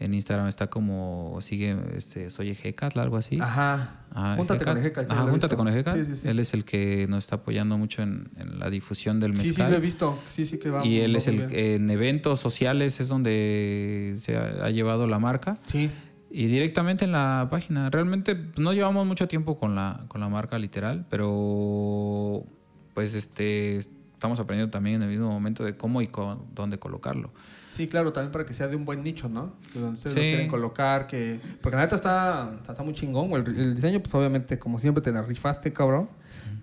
[0.00, 1.38] En Instagram está como.
[1.40, 1.76] Sigue.
[1.96, 3.38] Este, soy Ejecatl, algo así.
[3.40, 4.00] Ajá.
[4.12, 5.56] Ah, Júntate con sí, Ajá, júntate visto.
[5.56, 6.04] con Ejecal.
[6.04, 6.28] Sí, sí, sí.
[6.28, 9.46] Él es el que nos está apoyando mucho en, en la difusión del Sí, sí,
[9.48, 9.70] mezcal.
[9.70, 10.18] lo he visto.
[10.34, 10.84] Sí, sí que va.
[10.86, 11.48] y él es el bien.
[11.48, 15.58] que en eventos sociales es donde se ha, ha llevado la marca.
[15.66, 15.90] Sí.
[16.36, 17.90] Y directamente en la página.
[17.90, 22.44] Realmente pues, no llevamos mucho tiempo con la, con la marca literal, pero
[22.92, 27.30] pues este estamos aprendiendo también en el mismo momento de cómo y con, dónde colocarlo.
[27.76, 29.52] Sí, claro, también para que sea de un buen nicho, ¿no?
[29.72, 31.40] Que donde ustedes lo quieren colocar, que...
[31.62, 33.30] Porque la neta está, está, muy chingón.
[33.32, 36.08] El, el diseño, pues obviamente, como siempre, te la rifaste, cabrón.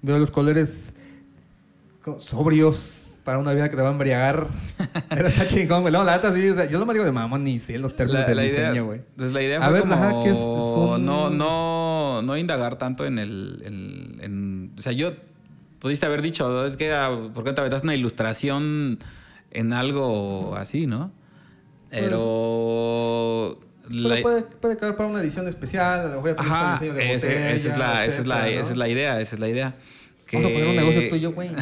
[0.01, 0.93] Veo los colores
[2.01, 4.47] co- sobrios para una vida que te va a embriagar.
[5.09, 5.93] Pero está chingón, güey.
[5.93, 7.95] No, la neta sí, o sea, yo no me digo de mamón ni sé los
[7.95, 9.01] términos La, del la diseño, güey.
[9.15, 10.35] pues la idea A fue ver, como ajá, ¿qué es?
[10.37, 15.13] Son- no, no, no indagar tanto en el, el- en- o sea, yo
[15.79, 18.99] pudiste haber dicho, es que ah, ¿por qué te aventaste una ilustración
[19.51, 21.11] en algo así, no?
[21.89, 23.57] Pero
[23.87, 26.73] Pero la- puede, puede caber para una edición especial, a lo mejor ya ajá, un
[26.79, 28.79] diseño de ese- botella, esa es la, esa es la, etcétera, esa es ¿no?
[28.79, 29.73] la idea, esa es la idea.
[30.33, 31.49] Vamos a poner un negocio tuyo, güey.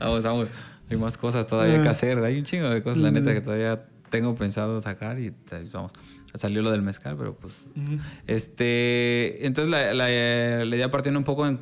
[0.00, 0.48] vamos, vamos.
[0.90, 1.92] Hay más cosas todavía que Ah.
[1.92, 2.18] hacer.
[2.24, 5.92] Hay un chingo de cosas, la neta, que todavía tengo pensado sacar y pues, vamos.
[6.34, 7.56] Salió lo del mezcal, pero pues.
[8.26, 9.46] Este.
[9.46, 11.60] Entonces la, la- la idea partiendo un poco en,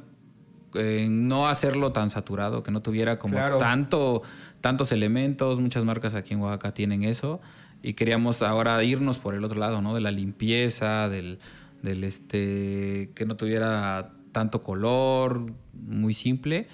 [0.74, 3.58] en no hacerlo tan saturado, que no tuviera como Claro.
[3.58, 4.22] tanto,
[4.62, 5.60] tantos elementos.
[5.60, 7.40] Muchas marcas aquí en Oaxaca tienen eso.
[7.82, 9.94] Y queríamos ahora irnos por el otro lado, ¿no?
[9.94, 11.38] De la limpieza, del,
[11.82, 13.10] del este.
[13.14, 16.66] que no tuviera tanto color, muy simple.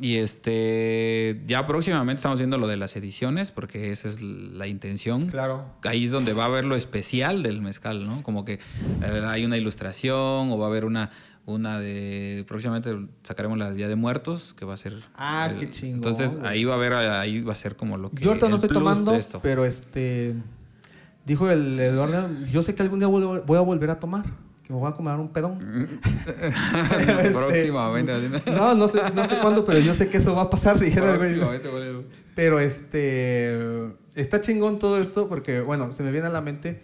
[0.00, 5.28] Y este, ya próximamente estamos viendo lo de las ediciones, porque esa es la intención.
[5.28, 5.66] Claro.
[5.84, 8.22] Ahí es donde va a haber lo especial del mezcal, ¿no?
[8.24, 11.10] Como que eh, hay una ilustración o va a haber una,
[11.46, 12.44] una de.
[12.48, 12.90] Próximamente
[13.22, 14.94] sacaremos la Día de Muertos, que va a ser.
[15.14, 16.48] Ah, el- qué chingón, Entonces güey.
[16.48, 18.20] ahí va a haber, ahí va a ser como lo que.
[18.22, 19.38] Yo ahorita no estoy tomando, de esto.
[19.42, 20.34] pero este.
[21.24, 24.24] Dijo el Eduardo, yo sé que algún día voy a volver a tomar,
[24.68, 25.58] que me voy a comer un pedón.
[26.28, 28.12] Este, Próximamente.
[28.46, 31.16] No, no sé, no sé cuándo, pero yo sé que eso va a pasar, dijeron.
[31.16, 32.04] Próximamente, boludo.
[32.34, 33.56] Pero este.
[34.14, 36.82] Está chingón todo esto porque, bueno, se me viene a la mente.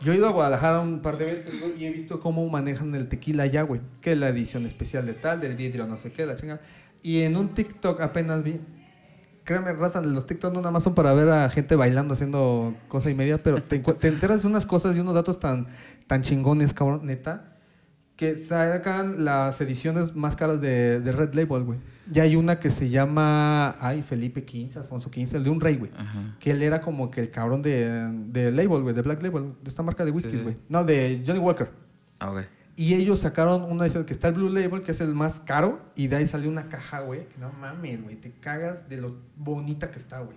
[0.00, 3.08] Yo he ido a Guadalajara un par de veces y he visto cómo manejan el
[3.08, 3.80] tequila allá, güey.
[4.00, 6.60] Que es la edición especial de tal, del vidrio, no sé qué, la chinga.
[7.02, 8.60] Y en un TikTok apenas vi.
[9.44, 13.10] Créanme, raza, los TikTok no nada más son para ver a gente bailando, haciendo cosa
[13.10, 15.68] y media, pero te enteras de unas cosas y unos datos tan,
[16.06, 17.56] tan chingones, cabrón, neta,
[18.16, 21.78] que sacan las ediciones más caras de, de Red Label, güey.
[22.12, 25.76] Y hay una que se llama, ay, Felipe XV, Alfonso XV, el de un rey,
[25.76, 25.90] güey.
[26.38, 29.68] Que él era como que el cabrón de, de Label, güey, de Black Label, de
[29.68, 30.42] esta marca de whiskies, sí.
[30.42, 30.56] güey.
[30.68, 31.70] No, de Johnny Walker.
[32.20, 32.40] Ah, ok.
[32.76, 35.80] Y ellos sacaron una edición que está el Blue Label, que es el más caro,
[35.94, 39.16] y de ahí salió una caja, güey, que no mames, güey, te cagas de lo
[39.36, 40.36] bonita que está, güey.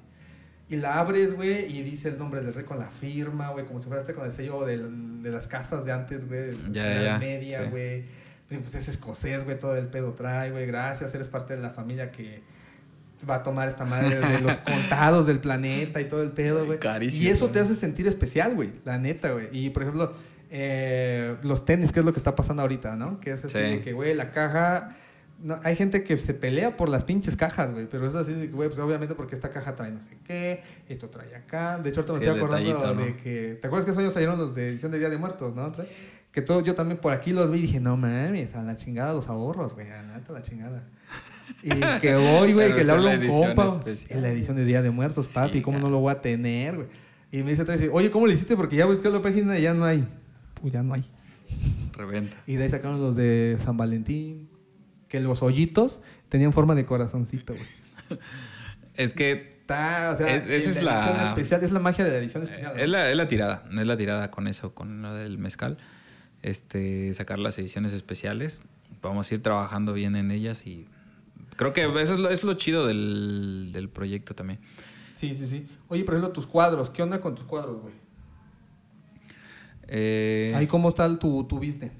[0.70, 3.82] Y la abres, güey, y dice el nombre del rey con la firma, güey, como
[3.82, 6.93] si fuera este con el sello del- de las casas de antes, güey, de la
[6.93, 7.70] Edad ya, media, sí.
[7.72, 8.03] güey.
[8.47, 12.11] Pues es escocés, güey, todo el pedo trae, güey, gracias, eres parte de la familia
[12.11, 12.41] que
[13.30, 16.80] va a tomar esta madre de los contados del planeta y todo el pedo, güey.
[16.80, 19.47] Carísimo, Y eso te hace sentir especial, güey, la neta, güey.
[19.51, 20.13] Y, por ejemplo,
[20.51, 23.20] eh, los tenis, que es lo que está pasando ahorita, ¿no?
[23.20, 23.80] Que es así Sí.
[23.82, 24.95] que, güey, la caja...
[25.42, 28.48] No, hay gente que se pelea por las pinches cajas, güey, pero es así de
[28.48, 31.80] que, güey, pues obviamente porque esta caja trae no sé qué, esto trae acá.
[31.80, 33.58] De hecho, ahorita me Sí, estoy el acordando de que...
[33.62, 35.72] ¿Te acuerdas que esos años salieron los de edición de Día de Muertos, no?
[36.32, 39.14] Que todo, yo también por aquí los vi y dije, no mames, a la chingada
[39.14, 40.84] los ahorros, güey, a la la chingada.
[41.64, 41.70] Y
[42.02, 43.80] que voy, güey, que le hablo a un compa.
[44.10, 46.76] En la edición de Día de Muertos, Sí, papi, ¿cómo no lo voy a tener,
[46.76, 46.88] güey?
[47.32, 48.56] Y me dice Tracy, oye, ¿cómo le hiciste?
[48.56, 50.08] Porque ya busqué la página y ya no hay.
[50.60, 51.06] Pues ya no hay.
[51.94, 52.36] Reventa.
[52.48, 54.50] Y de ahí sacaron los de San Valentín,
[55.10, 55.99] que los hoyitos
[56.30, 57.68] tenían forma de corazoncito, güey.
[58.95, 62.18] Es que Está, o sea, Es- esa es la- especial, es la magia de la
[62.18, 62.74] edición especial.
[62.76, 62.82] ¿no?
[62.82, 65.78] es la, es la tirada, es la tirada con eso, con lo del mezcal.
[66.41, 68.62] Este, sacar las ediciones especiales.
[69.03, 70.88] Vamos a ir trabajando bien en ellas y
[71.55, 74.60] creo que eso es lo, es lo chido del, del proyecto también.
[75.14, 75.68] Sí, sí, sí.
[75.88, 77.93] Oye, por ejemplo, tus cuadros, ¿qué onda con tus cuadros, güey?
[79.88, 81.91] Eh, Ahí, ¿cómo está tu, tu business?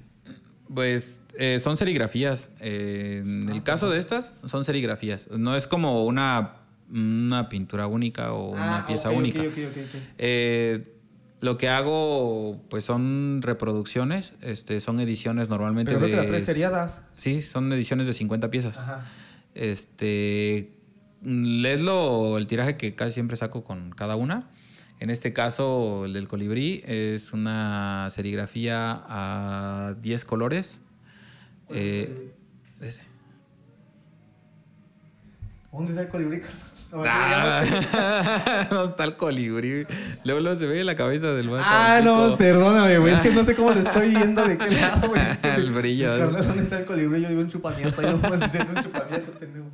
[0.74, 2.50] Pues eh, son serigrafías.
[2.60, 5.28] Eh, en el caso de estas, son serigrafías.
[5.30, 6.56] No es como una,
[6.92, 9.40] una pintura única o una Ah, pieza única.
[9.40, 10.00] ok, ok, ok.
[10.18, 10.96] Eh,
[11.40, 16.12] lo que hago, pues son reproducciones, este, son ediciones normalmente Pero de...
[16.12, 17.02] veo que las tres seriadas.
[17.16, 18.78] Sí, son ediciones de 50 piezas.
[18.78, 19.06] Ajá.
[19.54, 20.74] Este,
[21.22, 24.50] mm, es lo, el tiraje que casi siempre saco con cada una.
[25.00, 30.82] En este caso, el del colibrí es una serigrafía a 10 colores.
[31.70, 32.34] Eh.
[35.72, 36.40] ¿Dónde está el colibrí?
[36.42, 36.69] Carlos?
[36.92, 39.86] No, Ah, ¿Dónde está el colibrí?
[40.24, 41.64] Luego, luego se ve la cabeza del vato.
[41.66, 43.14] Ah, no, perdóname, güey.
[43.14, 45.22] Es que no sé cómo le estoy viendo de qué lado, güey.
[45.42, 46.18] El brillo.
[46.18, 47.22] Carlos, ¿dónde está el colibrí?
[47.22, 48.00] Yo digo un chupamiento.
[48.00, 49.66] Ahí no puedes decir es un chupamiento, pendejo.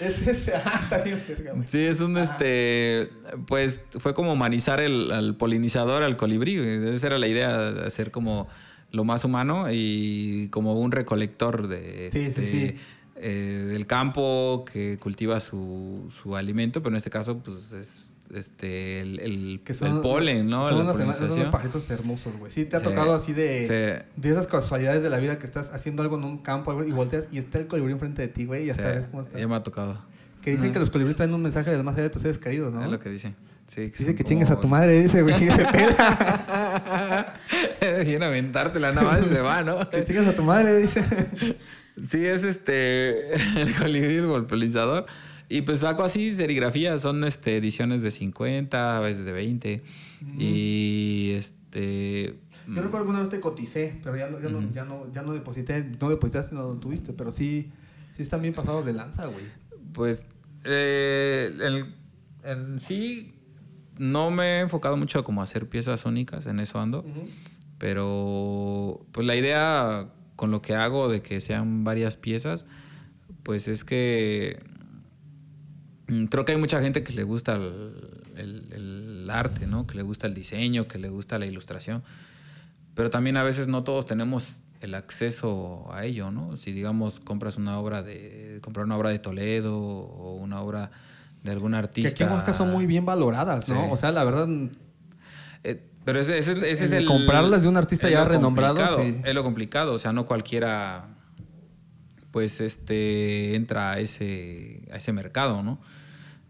[0.00, 0.54] Es ese.
[0.56, 1.68] Ah, está bien, verga, güey.
[1.68, 3.10] Sí, es un este.
[3.46, 6.58] Pues fue como humanizar el, al polinizador, al colibrí.
[6.58, 6.94] güey.
[6.94, 8.48] Esa era la idea, de hacer como
[8.90, 12.76] lo más humano y como un recolector de Sí, sí, este, sí.
[13.18, 19.00] Eh, del campo que cultiva su, su alimento, pero en este caso, pues es este
[19.00, 20.68] el, el- Que el polen, ¿no?
[20.68, 21.04] Son unos, son
[21.68, 22.50] unos hermosos, güey.
[22.50, 22.84] Sí, te ha Sí.
[22.86, 24.20] tocado así de, Sí.
[24.20, 27.28] de esas casualidades de la vida que estás haciendo algo en un campo y volteas
[27.30, 29.38] y está el colibrí enfrente de ti, güey, y ya Sí, sabes cómo está.
[29.38, 29.96] ya me ha tocado.
[30.42, 32.72] Que dicen que los colibríes traen un mensaje del más allá de tus seres queridos,
[32.72, 32.82] ¿no?
[32.84, 33.34] Es lo que dice.
[33.68, 37.34] Sí, Dice son que chingues a tu como- madre, dice, güey, y se pela.
[38.06, 39.88] y en aventártela nada más se va, ¿no?
[39.90, 41.02] que chingues a tu madre, dice.
[42.04, 45.06] Sí, es este el colibrí, el golpealizador.
[45.48, 49.82] Y pues saco así serigrafías, son este, ediciones de 50, a veces de 20.
[50.38, 52.40] Y este.
[52.66, 55.22] Yo recuerdo que alguna vez te coticé, pero ya no, ya no, ya no, ya
[55.22, 57.70] no deposité, no depositaste, no lo tuviste, pero sí,
[58.16, 59.44] sí están bien pasados de lanza, güey.
[59.92, 60.26] Pues
[60.64, 61.94] eh, el-
[62.42, 63.34] en sí
[63.98, 67.04] no me he enfocado mucho como a hacer piezas únicas, en eso ando.
[67.78, 72.66] Pero pues la idea con lo que hago de que sean varias piezas,
[73.42, 74.58] pues es que
[76.08, 79.86] mm, creo que hay mucha gente que le gusta el, el- el arte, ¿no?
[79.86, 82.02] Que le gusta el diseño, que le gusta la ilustración.
[82.94, 86.56] Pero también a veces no todos tenemos el acceso a ello, ¿no?
[86.56, 90.90] Si digamos compras una obra de comprar una obra de Toledo o una obra
[91.42, 92.10] de algún Que artista.
[92.10, 93.74] aquí en Oaxaca son muy bien valoradas, ¿no?
[93.82, 93.88] Sí.
[93.90, 94.48] O sea, la verdad,
[95.64, 98.76] Eh, pero ese, ese- ese es El comprarlas de un artista es ya lo renombrado,
[98.76, 99.20] complicado, sí.
[99.28, 99.92] Es lo complicado.
[99.92, 101.08] O sea, no cualquiera.
[102.30, 103.54] Pues este.
[103.54, 105.78] entra a ese, a ese mercado, ¿no?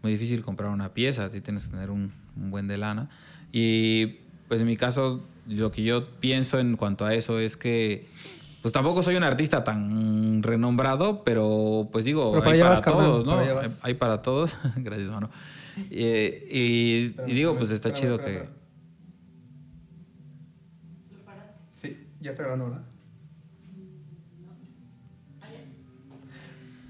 [0.03, 1.29] Muy difícil comprar una pieza.
[1.29, 3.09] Sí tienes que tener un, un buen de lana.
[3.51, 8.07] Y pues en mi caso, lo que yo pienso en cuanto a eso es que.
[8.61, 12.81] Pues tampoco soy un artista tan renombrado, pero pues digo, Pero para hay para vas,
[12.81, 13.35] carnal, todos, ¿no?
[13.55, 14.57] para hay para todos.
[14.75, 15.29] Gracias, mano.
[15.89, 18.49] Y, y- y digo, pues está chido que.
[22.27, 22.81] Ya está grabando, ¿verdad?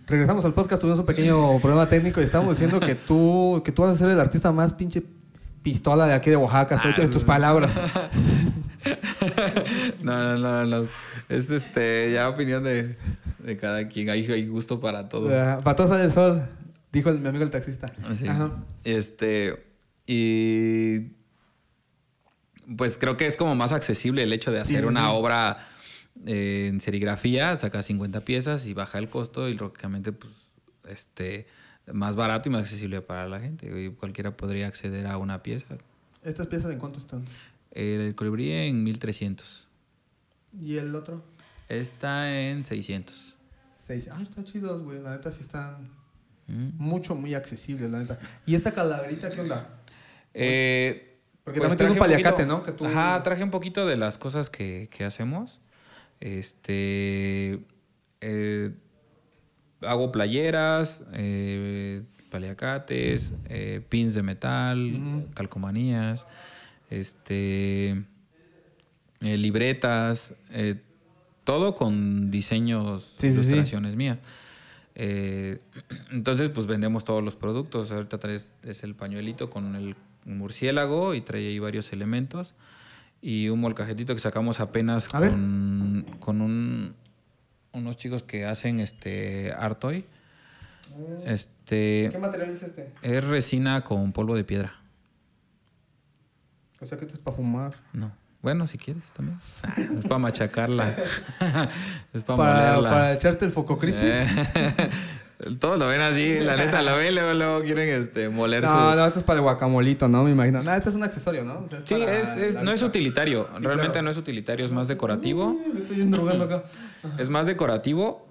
[0.07, 3.81] Regresamos al podcast, tuvimos un pequeño problema técnico y estábamos diciendo que tú, que tú
[3.81, 5.03] vas a ser el artista más pinche
[5.61, 7.71] pistola de aquí de Oaxaca, Ah, tú- en tus palabras.
[10.01, 10.87] No, no, no, no.
[11.27, 12.95] Es este, ya opinión de,
[13.39, 14.09] de cada quien.
[14.09, 15.29] Hay, hay gusto para todo.
[15.37, 16.47] Ah, Patosa del sol,
[16.93, 17.91] dijo el- mi amigo el taxista.
[18.07, 18.27] Así.
[18.29, 18.51] Ajá.
[18.85, 19.65] Este,
[20.05, 21.16] y
[22.75, 25.11] pues creo que es como más accesible el hecho de hacer Sí, una sí.
[25.11, 25.67] obra
[26.25, 30.33] eh, en serigrafía, saca 50 piezas y baja el costo y lógicamente pues
[30.89, 31.45] este
[31.93, 33.67] más barato y más accesible para la gente.
[33.85, 35.75] Y cualquiera podría acceder a una pieza.
[36.23, 37.23] ¿Estas piezas en cuánto están?
[37.71, 39.67] El colibrí en 1300.
[40.61, 41.23] ¿Y el otro?
[41.69, 43.35] Está en 600.
[43.85, 44.09] Seis.
[44.11, 45.01] Ah, están chidos, güey.
[45.01, 45.95] La neta sí están
[46.49, 46.69] Mm.
[46.77, 48.17] mucho, muy accesibles, la neta.
[48.45, 49.81] ¿Y esta calaverita qué onda?
[50.33, 51.16] Eh,
[51.47, 52.63] Porque pues también tiene un paliacate, poquito- ¿no?
[52.63, 55.61] Que tú- Ajá, traje un poquito de las cosas que, que hacemos.
[56.19, 57.59] Este.
[58.19, 58.71] eh,
[59.81, 66.27] hago playeras, eh, paliacates, eh, pins de metal, calcomanías,
[66.89, 68.03] este.
[69.21, 70.33] libretas,
[71.45, 74.19] todo con diseños, Sí, ilustraciones mías.
[76.11, 77.91] Entonces, pues vendemos todos los productos.
[77.91, 79.95] Ahorita traes es el pañuelito con el
[80.35, 82.53] murciélago y trae ahí varios elementos.
[83.21, 86.93] Y un molcajetito que sacamos apenas A con, con un-
[87.73, 90.05] unos chicos que hacen este Artoy.
[91.25, 92.93] Este ¿Qué material es este?
[93.01, 94.75] es resina con polvo de piedra.
[96.79, 97.75] O sea, que este es para fumar.
[97.93, 98.11] No.
[98.41, 99.39] Bueno, si quieres también.
[99.97, 100.95] Es para machacarla.
[102.13, 102.89] es para, Para, molerla.
[102.89, 104.05] para echarte el foco crispy.
[105.59, 109.05] Todos lo ven así, la neta lo ven, luego, luego quieren este, moler No, no,
[109.05, 110.23] esto es para el guacamolito, ¿no?
[110.23, 110.63] Me imagino.
[110.63, 111.59] No, este es un accesorio, ¿no?
[111.59, 113.47] O sea, Sí, es, es- no es utilitario.
[113.55, 114.05] Sí, Realmente claro.
[114.05, 115.49] no es utilitario, es más decorativo.
[115.51, 116.63] Uy, me estoy drogando acá.
[117.19, 118.27] Es más decorativo.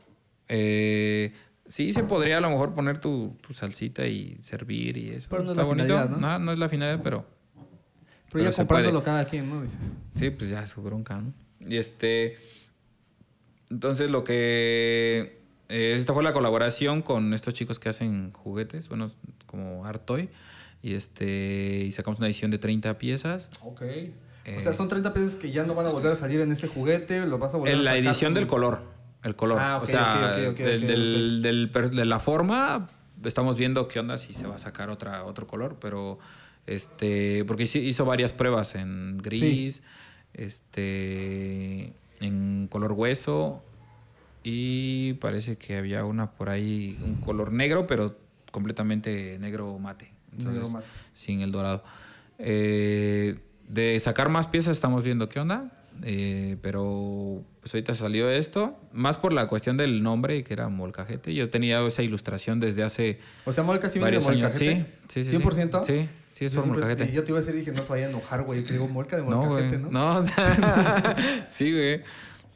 [0.48, 1.32] Eh,
[1.68, 5.28] sí, se podría a lo mejor poner tu, tu salsita y servir y eso.
[5.30, 6.08] Pero no es Está la bonito.
[6.08, 6.16] ¿no?
[6.16, 6.38] ¿no?
[6.40, 7.66] no es la finalidad, pero Pero,
[8.32, 9.62] Pero ya comprándolo cada quien, ¿no?
[9.62, 9.78] Dices.
[10.16, 11.32] Sí, pues ya su bronca, ¿no?
[11.60, 12.36] Y este.
[13.70, 15.45] Entonces, lo que.
[15.68, 19.10] Eh, esta fue la colaboración con estos chicos que hacen juguetes, bueno,
[19.46, 20.28] como Artoy.
[20.82, 21.84] Y este.
[21.86, 23.50] Y sacamos una edición de 30 piezas.
[23.62, 23.82] Ok.
[23.82, 26.52] Eh, o sea, son 30 pesos que ya no van a volver a salir en
[26.52, 28.82] ese juguete, los vas a volver En a la edición con- del color.
[29.24, 29.58] El color.
[29.60, 32.86] Ah, ok, o sea, ok, ok, ok, del- del- de la forma,
[33.24, 36.20] estamos viendo qué onda si se va a sacar otra, otro color, pero
[36.66, 37.44] este.
[37.46, 39.82] Porque hizo- hizo varias pruebas en gris,
[40.34, 41.92] este.
[42.20, 43.62] en color hueso.
[44.48, 48.16] Y parece que había una por ahí, un color negro, pero
[48.52, 50.12] completamente negro mate.
[50.30, 50.86] Entonces, Negro mate.
[51.14, 51.82] sin el dorado.
[52.38, 55.72] Eh, de sacar más piezas estamos viendo qué onda.
[56.04, 58.78] eh, pero pues ahorita salió esto.
[58.92, 61.34] Más por la cuestión del nombre, que era molcajete.
[61.34, 64.86] Yo tenía esa ilustración desde hace O sea, Molca sí viene de molcajete.
[65.08, 65.42] Sí, sí, sí.
[65.42, 65.82] ¿100%?
[65.84, 67.10] Sí, sí, es Yo por siempre- molcajete.
[67.10, 68.62] Y yo te iba a decir, dije, no se vaya a enojar, güey.
[68.62, 69.48] Te digo, Molca de No, güey.
[69.48, 69.90] molcajete, ¿no?
[69.90, 70.24] No,
[71.50, 72.02] sí, güey.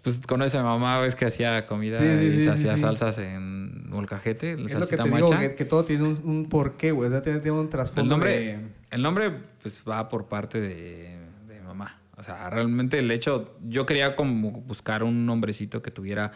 [0.03, 2.81] Pues conoce a mamá, ves que hacía comida Sí, sí, y hacía sí.
[2.83, 5.39] salsas en molcajete, Es lo que te digo, macha.
[5.41, 7.09] que, que todo tiene un, un porqué, güey.
[7.09, 8.59] O sea, tiene, tiene un trasfondo El nombre, de...
[8.91, 12.01] el nombre pues va por parte de, de mamá.
[12.17, 16.33] O sea, realmente el hecho, yo quería como buscar un nombrecito que tuviera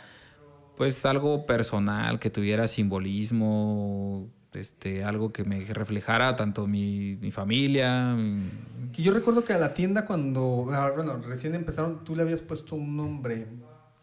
[0.76, 8.14] pues algo personal, que tuviera simbolismo, este, algo que me reflejara tanto mi, mi familia.
[8.14, 8.50] mi-
[8.92, 10.66] Que yo recuerdo que a la tienda cuando...
[10.72, 13.46] ah, Bueno, recién empezaron, tú le habías puesto un nombre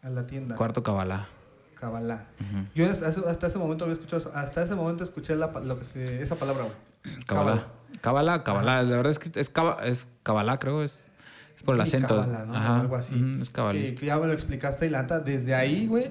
[0.02, 0.56] a la tienda.
[0.56, 0.82] Cuarto.
[0.82, 1.28] Kabbalah.
[2.40, 2.66] Ujú.
[2.74, 4.30] Yo hasta ese, hasta ese momento había escuchado.
[4.34, 6.66] Hasta ese momento escuché la, lo que se- esa palabra.
[7.26, 7.66] Kabbalah.
[8.00, 8.82] Kabbalah, Kabbalah.
[8.82, 10.82] La verdad es que es, Kaba- es Kabbalah, creo.
[10.84, 11.00] Es,
[11.64, 12.08] por el acento.
[12.20, 12.54] Kabbalah, ¿no?
[12.54, 12.80] Ajá.
[12.80, 13.14] Algo así.
[13.40, 14.00] Es Que, cabalista.
[14.00, 16.10] que ya me lo explicaste y la neta, desde ahí, güey,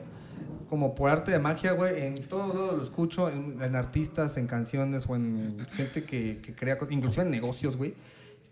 [0.72, 4.48] como por arte de magia, güey, en todo lado lo escucho, en, en artistas, en
[4.48, 7.94] canciones o en gente que, que crea cosas, inclusive en negocios, güey.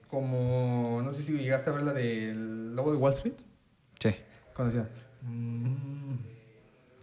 [0.10, 3.36] Como, no sé si llegaste a ver la del Lobo de Wall Street,
[4.02, 4.10] Sí.
[4.54, 4.90] cuando decía...
[5.22, 6.16] "Mm,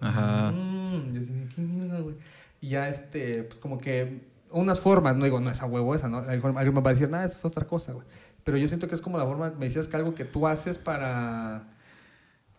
[0.00, 0.50] Ajá.
[0.52, 2.16] mm", yo decía, "¿Qué mierda, güey?".
[2.60, 6.18] Y ya, este, pues como que unas formas, no digo, no, esa huevo esa, ¿no?
[6.18, 8.06] Alguien alguien me va a decir, nada, eso es otra cosa, güey.
[8.44, 10.76] Pero yo siento que es como la forma, me decías que algo que tú haces
[10.76, 11.74] para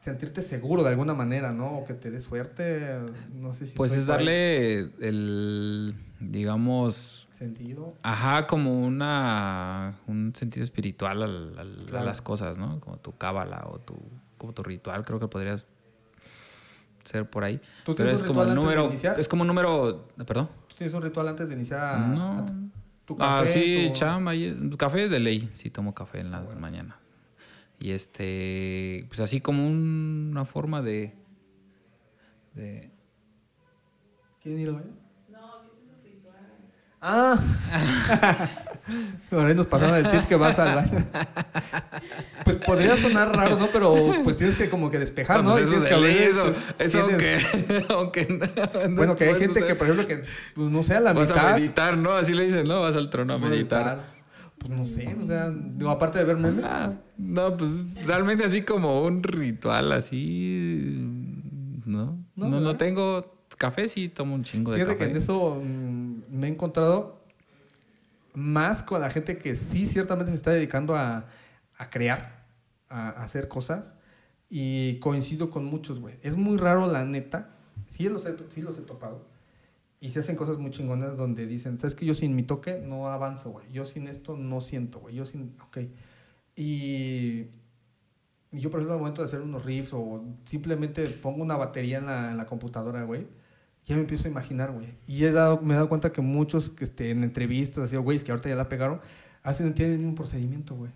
[0.08, 1.80] sentirte seguro de alguna manera, ¿no?
[1.80, 2.98] O que te dé suerte,
[3.36, 3.76] no sé si...
[3.76, 4.06] Pues es ahí.
[4.08, 7.94] darle el, digamos, Sentido.
[8.04, 12.04] ajá, como una, un sentido espiritual al- al- Claro.
[12.04, 12.80] a las cosas, ¿no?
[12.80, 13.96] Como tu cábala o tu,
[14.38, 15.66] como tu ritual, creo que podrías
[17.04, 17.58] ser por ahí.
[17.86, 19.20] ¿Tú Pero tienes es un como ritual el antes de número, iniciar?
[19.20, 20.50] es como un número, perdón.
[20.70, 22.46] ¿Tú tienes un ritual antes de iniciar No.
[23.06, 23.54] tu, Ah, café?
[23.54, 26.96] sí, tu- chamba, y- café de ley, sí tomo café en las mañanas.
[27.80, 31.14] Y este, pues así como un- una forma de,
[32.56, 32.92] de
[34.42, 34.94] ¿Quieren ir al baño?
[37.00, 37.38] Ah,
[39.30, 41.08] por ahí nos pasaron el tip que vas al baño.
[42.44, 43.68] Pues podría sonar raro, ¿no?
[43.68, 45.52] Pero pues tienes que como que despejar, ¿no?
[45.52, 48.26] pues Y eso de que eso, pues, eso tienes- aunque, aunque
[48.90, 50.24] no- Bueno, que hay no gente que, por ejemplo, que
[50.56, 51.50] pues, no sé, a la vas mitad.
[51.52, 52.14] a meditar, ¿no?
[52.14, 52.82] Así le dicen, ¿no?
[52.82, 54.17] Vas al trono a puedes meditar.
[54.60, 56.66] Pues no sé, o sea, digo, aparte de ver memes.
[56.68, 60.96] Ah, no, pues realmente así como un ritual así.
[61.86, 65.06] No, No, no, no, tengo café, sí tomo un chingo de Fíjate café.
[65.12, 67.22] que en eso mm, me he encontrado
[68.34, 71.26] más con la gente que sí ciertamente se está dedicando a,
[71.78, 72.46] a crear,
[72.90, 73.94] a, a hacer cosas.
[74.50, 76.16] Y coincido con muchos, güey.
[76.22, 77.50] Es muy raro, la neta.
[77.88, 79.28] Sí los he, sí los he topado.
[80.00, 83.10] Y se hacen cosas muy chingonas donde dicen, ¿sabes que Yo sin mi toque no
[83.10, 83.72] avanzo, güey.
[83.72, 85.16] Yo sin esto no siento, güey.
[85.16, 85.56] Yo sin...
[85.66, 85.80] Ok.
[86.56, 87.48] Y...
[88.52, 92.06] yo, por ejemplo, al momento de hacer unos riffs o simplemente pongo una batería en
[92.06, 93.28] la, en la computadora, güey,
[93.86, 94.96] ya me empiezo a imaginar, güey.
[95.08, 98.24] Y he dado, me he dado cuenta que muchos que este, en entrevistas, así, güeyes
[98.24, 99.00] que ahorita ya la pegaron,
[99.44, 100.92] hacen, tienen mismo procedimiento, güey.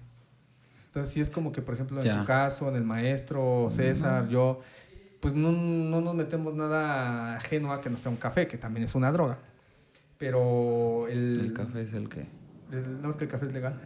[0.87, 2.19] Entonces, sí es como que, por ejemplo, en Ya.
[2.19, 4.59] tu caso, en el maestro, César, yo,
[5.21, 8.85] pues no, no nos metemos nada ajeno a que no sea un café, que también
[8.85, 9.39] es una droga.
[10.17, 11.39] Pero el...
[11.39, 12.25] El café es el que.
[12.71, 13.79] el- no es que el café es legal.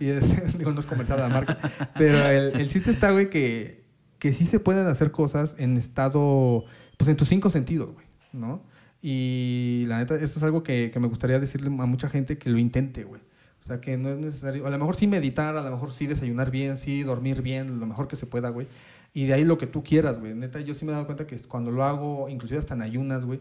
[0.00, 1.58] Y es, digo, no es comercial la marca.
[1.96, 3.80] Pero el, el chiste está, güey, que,
[4.18, 6.64] que sí se pueden hacer cosas en estado,
[6.96, 8.62] pues en tus cinco sentidos, güey, ¿no?
[9.02, 12.48] Y la neta, eso es algo que, que me gustaría decirle a mucha gente que
[12.50, 13.20] lo intente, güey.
[13.62, 16.06] O sea, que no es necesario, a lo mejor sí meditar, a lo mejor sí
[16.06, 18.66] desayunar bien, sí dormir bien, lo mejor que se pueda, güey.
[19.14, 20.34] Y de ahí lo que tú quieras, güey.
[20.34, 23.24] Neta, yo sí me he dado cuenta que cuando lo hago, inclusive hasta en ayunas,
[23.24, 23.40] güey,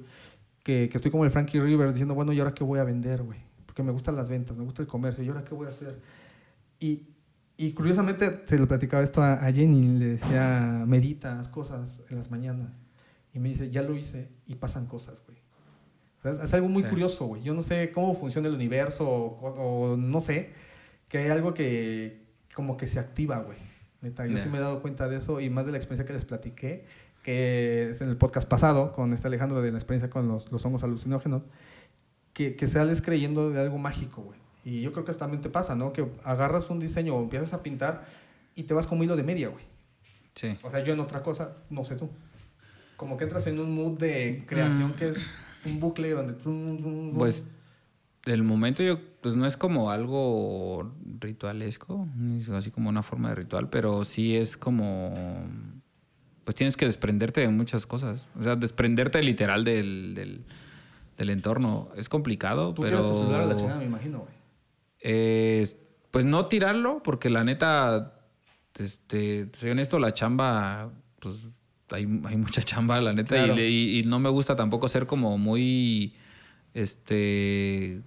[0.63, 3.23] que, que estoy como el Frankie Rivers diciendo, bueno, ¿y ahora qué voy a vender,
[3.23, 3.39] güey?
[3.65, 5.99] Porque me gustan las ventas, me gusta el comercio, ¿y ahora qué voy a hacer?
[6.79, 7.07] Y,
[7.57, 12.17] y curiosamente se lo platicaba esto a, a Jenny, le decía, medita, haz cosas en
[12.17, 12.69] las mañanas.
[13.33, 15.39] Y me dice, ya lo hice y pasan cosas, güey.
[16.19, 16.89] O sea, es, algo muy Sí.
[16.89, 17.41] curioso, güey.
[17.41, 19.47] Yo no sé cómo funciona el universo o,
[19.93, 20.51] o no sé,
[21.09, 22.21] que hay algo que
[22.53, 23.57] como que se activa, güey.
[24.03, 26.11] Neta, yo sí me he dado cuenta de eso y más de la experiencia que
[26.13, 26.85] les platiqué,
[27.23, 30.63] que es en el podcast pasado con este Alejandro de la experiencia con los, los
[30.65, 31.43] hongos alucinógenos,
[32.33, 34.39] que, que sales creyendo de algo mágico, güey.
[34.65, 35.93] Y yo creo que eso también te pasa, ¿no?
[35.93, 38.05] Que agarras un diseño o empiezas a pintar
[38.55, 39.63] y te vas como hilo de media, güey.
[40.35, 40.57] Sí.
[40.63, 42.09] O sea, yo en otra cosa, no sé tú.
[42.97, 44.93] Como que entras en un mood de creación Mm.
[44.93, 45.17] que es
[45.65, 46.33] un bucle donde...
[47.13, 47.45] Pues
[48.25, 52.07] el momento yo, pues no es como algo ritualesco,
[52.37, 55.45] es así como una forma de ritual, pero sí es como,
[56.45, 60.41] pues tienes que desprenderte de muchas cosas, o sea, desprenderte literal del, del,
[61.17, 61.89] del entorno.
[61.97, 63.03] Es complicado, Tú pero...
[63.05, 64.31] tu celular a la chingada, me imagino, güey.
[65.01, 65.67] Eh,
[66.11, 68.13] pues no tirarlo, porque la neta,
[68.79, 71.35] este, soy honesto, la chamba, pues
[71.89, 73.53] hay, hay mucha chamba, la neta, Claro.
[73.53, 76.13] y, le- y- y no me gusta tampoco ser como muy,
[76.73, 78.01] este,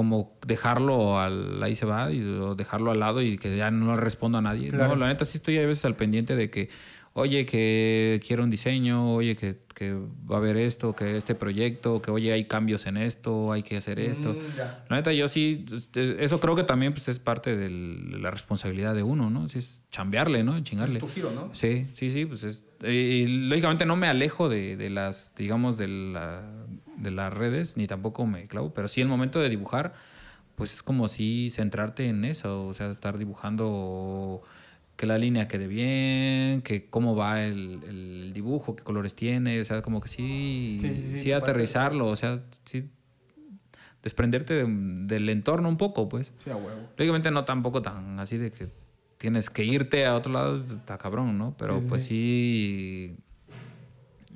[0.00, 3.94] como dejarlo al, ahí se va, y, o dejarlo al lado y que ya no
[3.98, 4.68] respondo a nadie.
[4.68, 4.88] Claro.
[4.94, 6.70] No, la neta sí estoy a veces al pendiente de que,
[7.12, 12.00] oye, que quiero un diseño, oye, que, que va a haber esto, que este proyecto,
[12.00, 14.32] que oye, hay cambios en esto, hay que hacer esto.
[14.32, 14.58] Mm.
[14.88, 18.94] La neta, yo sí, este, eso creo que también pues, es parte de la responsabilidad
[18.94, 19.48] de uno, ¿no?
[19.50, 20.58] Sí, es chambearle, ¿no?
[20.62, 20.94] Chingarle.
[20.96, 21.50] Es tu giro, ¿no?
[21.52, 22.64] Sí, sí, sí, pues es...
[22.82, 26.59] Y, y lógicamente no me alejo de, de las, digamos, de, la-
[27.00, 29.94] de las redes, ni tampoco me clavo, pero sí el momento de dibujar,
[30.54, 34.42] pues es como si centrarte en eso, o sea, estar dibujando
[34.96, 39.64] que la línea quede bien, que cómo va el, el dibujo, qué colores tiene, o
[39.64, 42.90] sea, como que sí, Sí, sí, sí, sí aterrizarlo, o sea, sí
[44.02, 46.32] desprenderte de- del entorno un poco, pues.
[46.44, 46.88] Sí, a huevo.
[46.96, 48.68] Lógicamente no tampoco tan así de que
[49.18, 51.54] tienes que irte a otro lado, está cabrón, ¿no?
[51.58, 53.16] Pero Sí, sí, pues sí,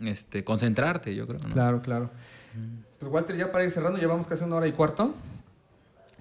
[0.03, 1.49] este, concentrarte, yo creo, ¿no?
[1.51, 2.11] Claro, claro.
[2.99, 5.15] Pues Walter, ya para ir cerrando, llevamos casi una hora y cuarto.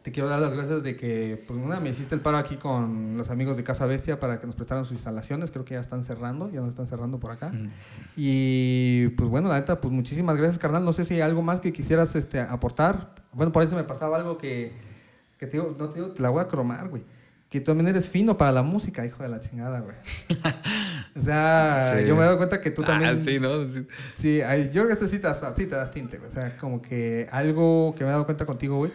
[0.01, 3.15] Te quiero dar las gracias de que, pues una, me hiciste el paro aquí con
[3.15, 5.49] los amigos de Casa Bestia para que nos prestaran sus instalaciones.
[5.49, 7.49] Creo que ya están cerrando, ya nos están cerrando por acá.
[7.49, 7.71] Mm.
[8.17, 10.83] Y pues bueno, la neta, pues muchísimas gracias, carnal.
[10.83, 13.15] No sé si hay algo más que quisieras este, aportar.
[13.31, 14.73] Bueno, por ahí se me pasaba algo que,
[15.37, 17.03] que te digo, no te digo, te la voy a cromar, güey.
[17.53, 19.95] Que tú también eres fino para la música, hijo de la chingada, güey.
[21.15, 22.07] O sea, Sí.
[22.07, 23.23] yo me he dado cuenta que tú Ah, también.
[23.23, 23.69] sí, ¿no?
[24.17, 24.39] Sí.
[24.71, 26.31] Yo creo que sí te, das, sí te das tinte, güey.
[26.31, 28.91] O sea, como que algo que me he dado cuenta contigo, güey,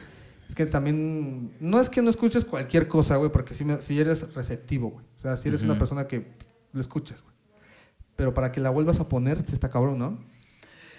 [0.48, 4.00] es que también, no es que no escuches cualquier cosa, güey, porque sí, me- sí
[4.00, 5.04] eres receptivo, güey.
[5.18, 6.26] O sea, si eres una persona que
[6.72, 7.34] lo escuchas, güey.
[8.16, 10.18] Pero para que la vuelvas a poner, sí está cabrón, ¿no?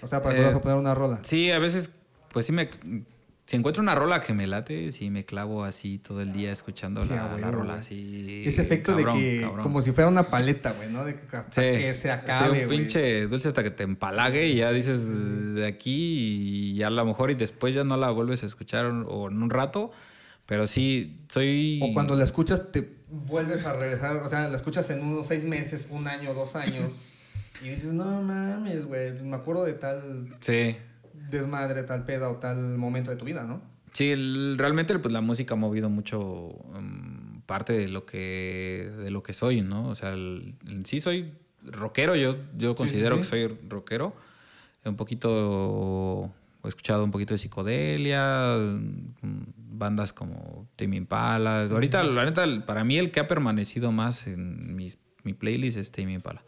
[0.00, 1.18] O sea, para que Eh, vuelvas a poner una rola.
[1.24, 1.90] Sí, a veces,
[2.32, 2.70] pues sí me...
[3.50, 7.02] Si encuentro una rola que me late, sí me clavo así todo el día escuchando
[7.02, 7.78] Sí, la, rola, güey.
[7.80, 8.42] así.
[8.46, 9.62] Ese efecto cabrón, de que, cabrón.
[9.64, 11.04] como si fuera una paleta, güey, ¿no?
[11.04, 12.78] De que hasta Sí, que se sí, acabe, un güey.
[12.78, 17.04] pinche dulce hasta que te empalague y ya dices de aquí y ya a lo
[17.04, 19.90] mejor y después ya no la vuelves a escuchar o, en un rato,
[20.46, 21.80] pero sí, soy...
[21.82, 24.14] O cuando la escuchas, te vuelves a regresar.
[24.18, 26.92] O sea, la escuchas en unos seis meses, un año, dos años.
[27.64, 29.12] y dices, no mames, güey.
[29.24, 30.76] me acuerdo de tal Sí,
[31.30, 33.60] desmadre, tal peda o tal momento de tu vida, ¿no?
[33.92, 39.10] Sí, el- realmente pues la música ha movido mucho mm, parte de lo que de
[39.10, 39.88] lo que soy, ¿no?
[39.88, 40.54] O sea, el-
[40.84, 41.32] sí soy
[41.64, 43.22] rockero, yo yo considero sí.
[43.22, 44.14] que soy rockero.
[44.84, 46.32] Un poquito
[46.64, 49.44] he escuchado un poquito de psicodelia, mm,
[49.78, 51.62] bandas como Tame Impala.
[51.64, 55.90] Ahorita la neta para mí el que ha permanecido más en mis, mi playlist es
[55.90, 56.42] Tame Impala.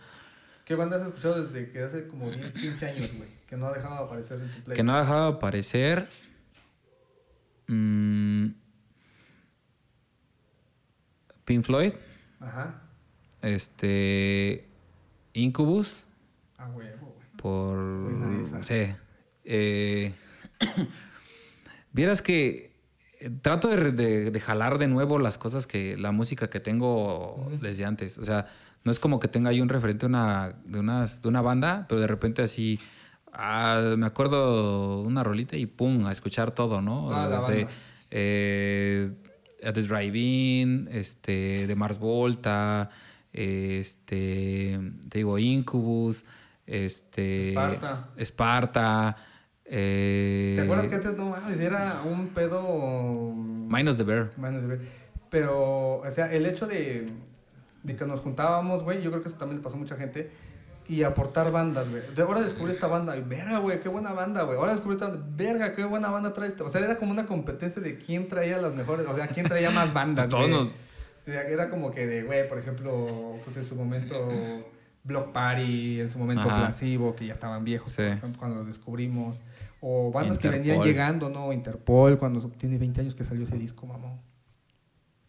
[0.64, 3.28] ¿Qué banda has escuchado desde que hace como 10, 15 años, güey?
[3.52, 4.76] Que no ha dejado de aparecer en tu playlist.
[4.76, 6.08] Que no ha dejado de aparecer.
[7.68, 8.46] mm,
[11.44, 11.92] Pink Floyd.
[12.40, 12.80] Ajá.
[13.42, 14.68] Este.
[15.34, 16.04] Incubus.
[16.56, 17.28] Ah, huevo, güey.
[17.36, 18.40] Por.
[18.46, 18.62] Esa.
[18.62, 18.94] Sí.
[19.44, 20.14] Eh,
[21.92, 22.72] Vieras que
[23.20, 25.98] eh, trato de, re- de- de jalar de nuevo las cosas que.
[25.98, 28.16] la música que tengo desde antes.
[28.16, 28.46] O sea,
[28.84, 32.00] no es como que tenga ahí un referente una, de unas- de una banda, pero
[32.00, 32.80] de repente así.
[33.32, 37.08] Ah, me acuerdo una rolita y pum, a escuchar todo, ¿no?
[37.08, 37.68] Toda la Desde,
[38.10, 39.12] eh,
[39.64, 42.90] At the Drive-In, este, de Mars Volta,
[43.32, 44.78] este,
[45.08, 46.24] te digo, Incubus,
[46.66, 48.02] este, Esparta.
[48.16, 49.16] Esparta,
[49.74, 51.58] eh, ¿Te acuerdas que antes no mames?
[51.58, 53.32] Era un pedo.
[53.34, 54.30] Minus the Bear.
[54.36, 54.80] Manos de ver.
[55.30, 57.10] Pero, o sea, el hecho de,
[57.82, 60.30] de que nos juntábamos, güey, yo creo que eso también le pasó a mucha gente.
[60.92, 62.02] Y aportar bandas, güey.
[62.14, 64.58] De ahora descubrí esta banda, y verga, güey, qué buena banda, güey.
[64.58, 66.64] Ahora descubrí esta banda, verga, qué buena banda trae esta.
[66.64, 69.70] O sea, era como una competencia de quién traía las mejores, o sea, quién traía
[69.70, 73.56] más bandas, Pues todos nos- O sea, era como que de, güey, por ejemplo, pues
[73.56, 74.14] en su momento
[75.04, 76.58] Block Party, en su momento Ajá.
[76.66, 78.02] Placebo, que ya estaban viejos, Sí.
[78.38, 79.38] cuando los descubrimos.
[79.80, 81.52] O bandas que venían llegando, ¿no?
[81.52, 84.20] Interpol, cuando tiene 20 años que salió ese disco, mamón.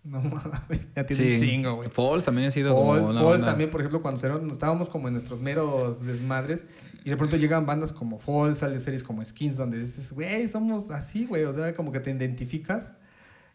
[0.04, 1.90] No mames, ya tiene un chingo, güey.
[1.90, 4.20] Falls también ha sido Fall, como una Fall banda- también, por ejemplo, cuando
[4.54, 6.66] estábamos como en nuestros meros desmadres
[7.06, 10.92] y de pronto llegan bandas como Fall, salen series como Skins donde dices, güey, somos
[10.92, 12.92] así, güey, o sea, como que te identificas.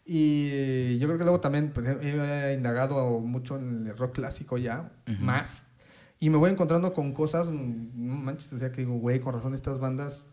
[0.07, 4.91] Y yo creo que luego también pues, he indagado mucho en el rock clásico ya,
[5.20, 5.66] más.
[6.19, 9.35] Y me voy encontrando con cosas, mm, no manches, o sea, que digo, güey, con
[9.35, 10.25] razón estas bandas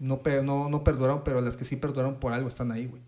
[0.00, 3.00] no, no, no perduraron, pero las que sí perduraron por algo están ahí, güey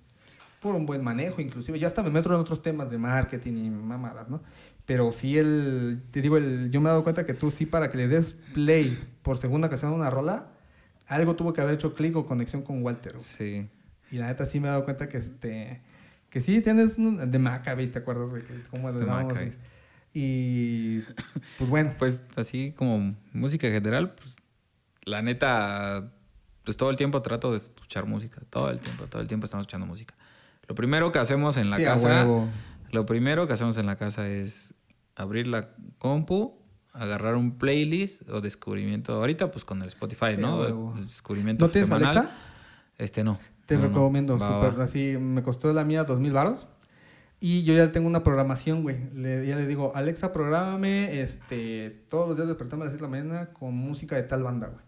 [0.65, 1.79] por un buen manejo, inclusive.
[1.79, 4.43] Ya hasta me meto en otros temas de marketing y mamadas, ¿no?
[4.87, 7.91] Pero sí el, te digo, el, yo me he dado cuenta que tú sí para
[7.91, 10.49] que le des play por segunda ocasión a una rola,
[11.07, 13.13] algo tuvo que haber hecho clic o conexión con Walter.
[13.13, 13.25] güey.
[13.25, 13.69] Sí.
[14.11, 15.81] Y la neta sí me he dado cuenta que este,
[16.31, 18.43] que sí tienes un- de Maccabees, ¿te acuerdas, güey?
[18.71, 19.57] Cómo le De dábamos Maccabees.
[20.13, 21.01] y
[21.59, 24.37] pues bueno, Pues así como música en general, pues
[25.05, 26.13] la neta,
[26.65, 28.41] pues todo el tiempo trato de escuchar música.
[28.51, 30.15] Todo el tiempo, todo el tiempo estamos escuchando música.
[30.69, 32.27] Lo primero que hacemos en la sí, casa,
[32.91, 34.75] lo primero que hacemos en la casa es
[35.17, 36.59] abrir la compu,
[36.93, 39.15] agarrar un playlist o descubrimiento.
[39.15, 40.95] Ahorita pues con el Spotify, Sí, ¿no?
[41.01, 42.17] descubrimiento ¿No tienes semanal.
[42.19, 42.31] Alexa?
[42.99, 43.39] Este no.
[43.67, 43.89] Te No, no.
[43.89, 44.85] recomiendo, Va, súper, va.
[44.85, 46.67] así, me costó la mía dos mil varos.
[47.41, 48.97] Y yo ya tengo una programación, güey.
[49.15, 53.11] Le, ya le digo, Alexa, prográmame este, todos los días despertarme a las 7 de
[53.11, 54.83] la mañana con música de tal banda, güey.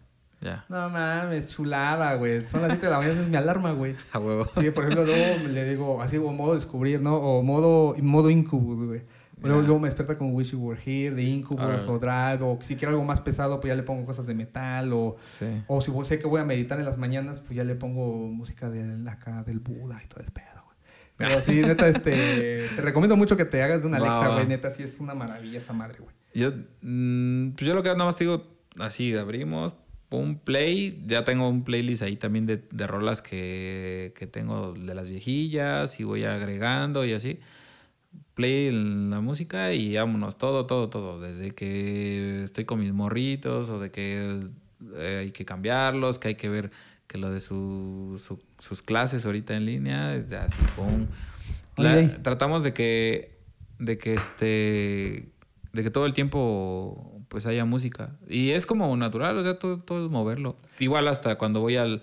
[0.68, 2.46] No mames, chulada, güey.
[2.46, 3.94] Son las 7 de la mañana, es mi alarma, güey.
[4.12, 4.46] A huevo.
[4.60, 7.16] Sí, por ejemplo, luego le digo, así, o modo descubrir, ¿no?
[7.16, 9.02] O modo, modo Incubus, güey.
[9.42, 11.88] Luego, me despierta con Wish You Were Here, de Incubus Órale.
[11.88, 14.92] o Drive, o si quiero algo más pesado, pues ya le pongo cosas de metal,
[14.94, 15.44] o, Sí.
[15.66, 18.70] o si sé que voy a meditar en las mañanas, pues ya le pongo música
[18.70, 20.76] del, acá del Buda y todo el pedo, güey.
[21.16, 24.46] Pero sí, neta, este, te recomiendo mucho que te hagas de una Alexa, güey.
[24.46, 26.14] Neta, sí es una maravilla esa madre, güey.
[26.34, 28.42] Yo, mm, pues yo lo que nada más digo,
[28.80, 29.74] así, abrimos,
[30.08, 31.02] pum, play.
[31.06, 35.98] Ya tengo un playlist ahí también de, de rolas que, que tengo de las viejillas
[36.00, 37.38] y voy agregando y así.
[38.34, 41.20] Play en la música y vámonos, todo, todo, todo.
[41.20, 44.40] Desde que estoy con mis morritos o de que
[44.96, 46.70] eh, hay que cambiarlos, que hay que ver
[47.06, 51.06] que lo de su- su- sus clases ahorita en línea, ya así, pum.
[51.78, 53.38] La- tratamos de que,
[53.78, 55.28] de que este,
[55.72, 58.16] de que todo el tiempo pues haya música.
[58.28, 60.56] Y es como natural, o sea, todo, todo es moverlo.
[60.78, 62.02] Igual hasta cuando voy al,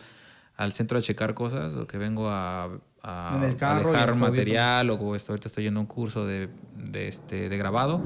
[0.56, 2.70] al centro a checar cosas o que vengo a,
[3.02, 5.82] a, En el a carro y dejar material o como estoy, ahorita estoy yendo a
[5.82, 8.02] un curso de, de, este, de grabado,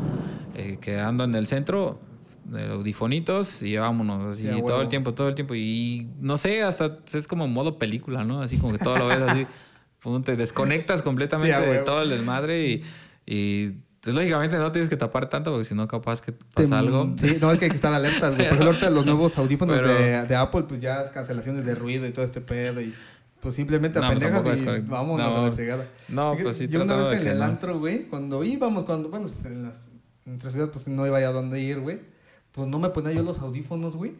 [0.56, 2.00] eh, que ando en el centro,
[2.46, 5.54] de audifonitos y vámonos, así Sí, a todo el tiempo, todo el tiempo.
[5.56, 8.42] Y no sé, hasta es como modo película, ¿no?
[8.42, 9.48] Así como que todo lo ves así,
[10.24, 12.84] te desconectas completamente Sí, a de todo el desmadre y,
[13.26, 13.74] y
[14.14, 17.14] pues, lógicamente no tienes que tapar tanto porque si no capaz que Te- pasa algo.
[17.18, 18.48] Sí, no, es que hay que estar alertas, güey.
[18.50, 22.06] Por ejemplo, ahorita los nuevos audífonos Pero- de, de Apple, pues ya cancelaciones de ruido
[22.08, 22.82] y todo este pedo.
[22.82, 22.94] Y
[23.40, 25.38] pues simplemente No, pendejas y vámonos No.
[25.46, 25.86] a la chingada.
[26.08, 27.44] No, Fíjate, pues sí, Yo una vez de en que el no.
[27.46, 29.80] antro, güey, cuando íbamos, cuando, bueno, pues, en las
[30.26, 32.00] entre ciudad, pues no iba ya a dónde ir, güey.
[32.52, 34.16] Pues no me ponía yo los audífonos, güey.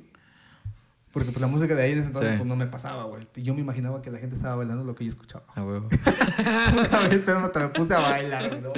[1.12, 2.38] Porque pues la música de ahí en ese entonces Sí.
[2.38, 3.28] pues no me pasaba, güey.
[3.36, 5.46] Y yo me imaginaba que la gente estaba bailando lo que yo escuchaba.
[5.56, 5.88] A huevo.
[6.74, 8.74] Una vez pero me puse a bailar, güey.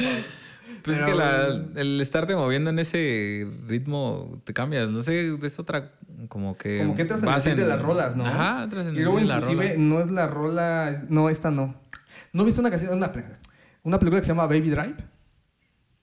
[0.84, 4.89] Pues es Pero, que la- el estarte moviendo en ese ritmo te cambias.
[4.89, 5.91] No sé, es otra
[6.30, 6.80] como que.
[6.80, 8.26] Como que entras en el de las rolas, ¿no?
[8.26, 9.77] Ajá, entras en Y el luego la inclusive rola.
[9.80, 11.03] no es la rola...
[11.10, 11.76] No, esta no.
[12.34, 12.93] ¿No viste una canción?
[12.93, 13.11] Una,
[13.84, 14.95] una película que se llama Baby Drive?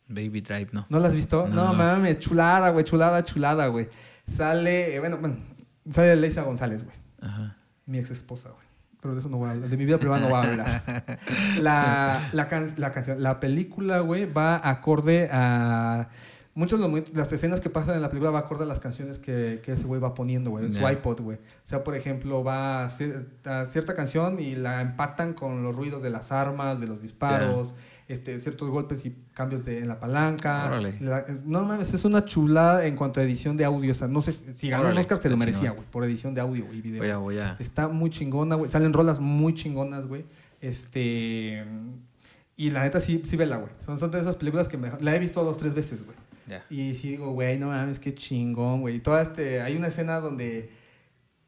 [0.08, 0.86] Baby Drive, ¿no?
[0.88, 1.46] ¿No la has visto?
[1.48, 1.74] No, No, no.
[1.74, 3.88] mames, chulada, güey, chulada, chulada, güey.
[4.36, 5.36] Sale, eh, bueno, bueno,
[5.90, 6.96] sale Leisa González, güey.
[7.20, 7.56] Ajá.
[7.86, 8.65] Mi ex esposa, güey.
[9.00, 9.68] Pero de eso no voy a hablar.
[9.68, 11.18] De mi vida privada no voy a hablar.
[11.60, 16.08] La, la, can- la canción, la película, güey, va acorde a.
[16.54, 19.60] Muchos de las escenas que pasan en la película va acorde a las canciones que,
[19.62, 21.36] que ese güey va poniendo, güey, en su iPod, güey.
[21.36, 25.76] O sea, por ejemplo, va a, cier- a cierta canción y la empatan con los
[25.76, 27.74] ruidos de las armas, de los disparos,
[28.08, 30.68] este, ciertos golpes y cambios de, en la palanca.
[31.00, 33.92] La- no mames, es una chulada en cuanto a edición de audio.
[33.92, 36.40] O sea, no sé si ganó un Oscar, se lo merecía, güey, por edición de
[36.40, 37.02] audio y video.
[37.02, 37.56] Voy a, voy a.
[37.58, 38.70] Está muy chingona, güey.
[38.70, 40.24] Salen rolas muy chingonas, güey.
[40.60, 41.64] Este.
[42.56, 43.70] Y la neta sí, sí vela, güey.
[43.84, 46.16] Son, son de esas películas que me, la he visto dos, tres veces, güey.
[46.70, 48.96] Y sí digo, güey, no mames, qué chingón, güey.
[48.96, 49.60] Y toda este.
[49.62, 50.70] Hay una escena donde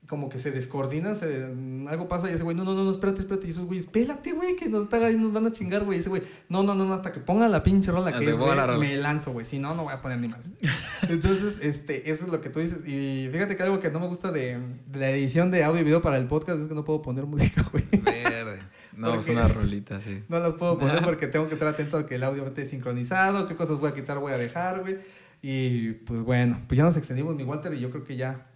[0.09, 1.45] como que se descoordinan, se,
[1.89, 3.47] algo pasa y ese güey, no, no, no, espérate, espérate.
[3.47, 5.99] Y esos güey, espérate, güey, que nos, está, nos van a chingar, güey.
[5.99, 8.37] Y ese güey, no, no, no, no, hasta que ponga la pinche rola que es,
[8.37, 8.79] güey, la rola.
[8.79, 9.45] me lanzo, güey.
[9.45, 10.41] Si no, no voy a poner ni más.
[11.09, 12.87] Entonces, este, eso es lo que tú dices.
[12.89, 15.85] Y fíjate que algo que no me gusta de, de la edición de audio y
[15.85, 17.85] video para el podcast es que no puedo poner música, güey.
[17.93, 18.59] Verde.
[18.99, 20.25] No, es una rolita, sí.
[20.29, 23.47] No las puedo poner porque tengo que estar atento a que el audio esté sincronizado,
[23.47, 24.99] qué cosas voy a quitar, voy a dejar, güey.
[25.41, 28.48] Y pues bueno, pues ya nos extendimos, mi Walter, y yo creo que ya,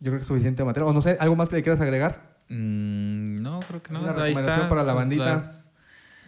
[0.00, 0.90] yo creo que es suficiente material.
[0.90, 2.36] O no sé, ¿algo más que le quieras agregar?
[2.48, 4.00] Mm, no, creo que no.
[4.00, 4.68] Una Ahí recomendación está.
[4.68, 5.24] para la Pues, bandita.
[5.24, 5.68] las-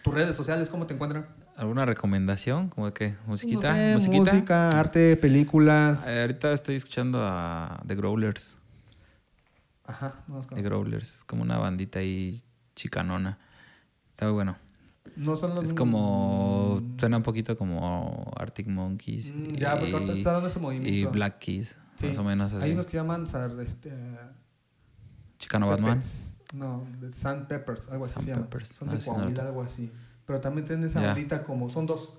[0.03, 1.27] ¿Tus redes sociales cómo te encuentran?
[1.55, 2.69] ¿Alguna recomendación?
[2.69, 3.15] ¿Como de qué?
[3.27, 3.69] ¿Musiquita?
[3.71, 4.33] No sé, ¿Musiquita?
[4.33, 6.07] música, arte, películas.
[6.07, 8.57] Eh, ahorita estoy escuchando a The Growlers.
[9.85, 10.61] Ajá, no The.
[10.61, 12.41] Growlers, como una bandita ahí
[12.75, 13.37] chicanona.
[14.11, 14.57] Está muy bueno.
[15.15, 16.81] No son los Es como.
[16.97, 19.31] Suena un poquito como Arctic Monkeys.
[19.33, 21.11] Mm, Ya, porque ahorita está dando ese y movimiento.
[21.11, 22.07] Black Keys, Sí.
[22.07, 22.63] más o menos así.
[22.63, 23.25] Hay unos que llaman
[23.61, 23.91] este,
[25.39, 26.01] Chicano Batman.
[26.53, 28.41] No, de Sun Peppers, algo así se llama.
[28.43, 28.67] Peppers.
[28.69, 29.47] Son Ah, de no, Coahuila, no.
[29.49, 29.91] algo así.
[30.25, 31.09] Pero también tienen esa Ya.
[31.11, 32.17] ondita como, son dos.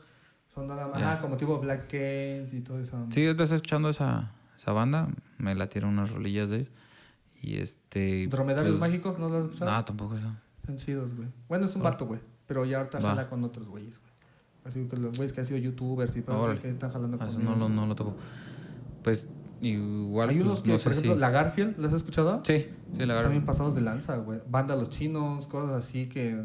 [0.55, 3.07] Son nada más, ajá, como tipo Black Canes y todo eso.
[3.11, 5.09] Sí, ahorita estoy escuchando esa, esa banda.
[5.39, 6.71] Me la tiraron unas rolillas de ellos.
[7.41, 8.27] Y este.
[8.29, 9.71] Dromedarios pues, mágicos, ¿no lo has escuchado?
[9.73, 10.33] No, tampoco eso.
[10.61, 11.29] Están chidos, güey.
[11.49, 11.91] Bueno, es un Ah.
[11.91, 12.21] vato, güey.
[12.47, 13.11] Pero ya ahorita Va.
[13.11, 14.13] jala con otros güeyes, güey.
[14.65, 17.29] Así que los güeyes que han sido youtubers y eso que están jalando Ah, con
[17.29, 18.17] eso no, lo, no lo topo.
[19.03, 19.27] Pues
[19.63, 20.29] igual.
[20.29, 22.43] Hay pues, unos que, no por ejemplo, si- la Garfield, ¿las has escuchado?
[22.45, 23.45] Sí, sí, la bien verdad.
[23.47, 24.41] pasados de lanza, güey.
[24.49, 26.45] Banda Los Chinos, cosas así que...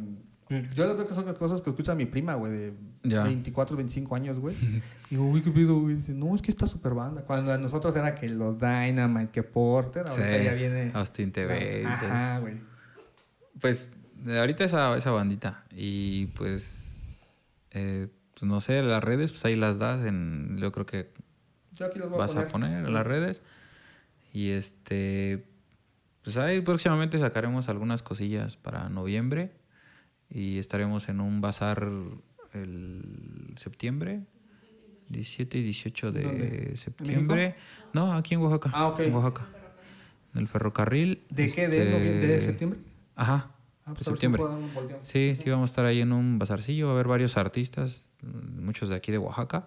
[0.50, 2.74] Yo les veo que son cosas que escucha mi prima, güey, de
[3.04, 3.24] Ya.
[3.24, 4.56] 24, 25 años, güey.
[5.10, 5.96] Y digo, güey, ¿qué pedo, güey?
[5.96, 7.24] Dice, no, es que está súper banda.
[7.24, 10.92] Cuando a nosotros era que los Dynamite, que Porter, ahorita Sí, ya viene...
[10.94, 11.84] Austin TV.
[11.86, 12.62] Ajá, güey.
[13.60, 13.92] Pues
[14.26, 15.66] ahorita esa, esa bandita.
[15.76, 17.02] Y pues,
[17.72, 18.08] eh,
[18.40, 20.06] pues, no sé, las redes, pues ahí las das.
[20.06, 21.12] En, yo creo que
[21.78, 22.70] Yo aquí los voy vas a a poner.
[22.72, 23.42] poner en las redes.
[24.34, 25.46] Y este,
[26.24, 29.52] pues ahí próximamente sacaremos algunas cosillas para noviembre.
[30.30, 31.90] Y estaremos en un bazar
[32.54, 34.22] el septiembre.
[35.10, 36.70] 17 y 18 de ¿Dónde?
[36.70, 37.56] ¿En septiembre.
[37.94, 38.72] No, aquí en Oaxaca.
[38.74, 39.00] Ah, ok.
[39.00, 39.48] En Oaxaca.
[40.34, 41.24] En el ferrocarril.
[41.30, 41.70] ¿De qué?
[41.70, 42.80] ¿De, este, de septiembre?
[43.16, 43.52] Ajá.
[43.88, 44.44] Ah, pues septiembre.
[45.02, 46.88] Sí, sí, vamos a estar ahí en un bazarcillo.
[46.88, 49.66] Va a haber varios artistas, muchos de aquí de Oaxaca,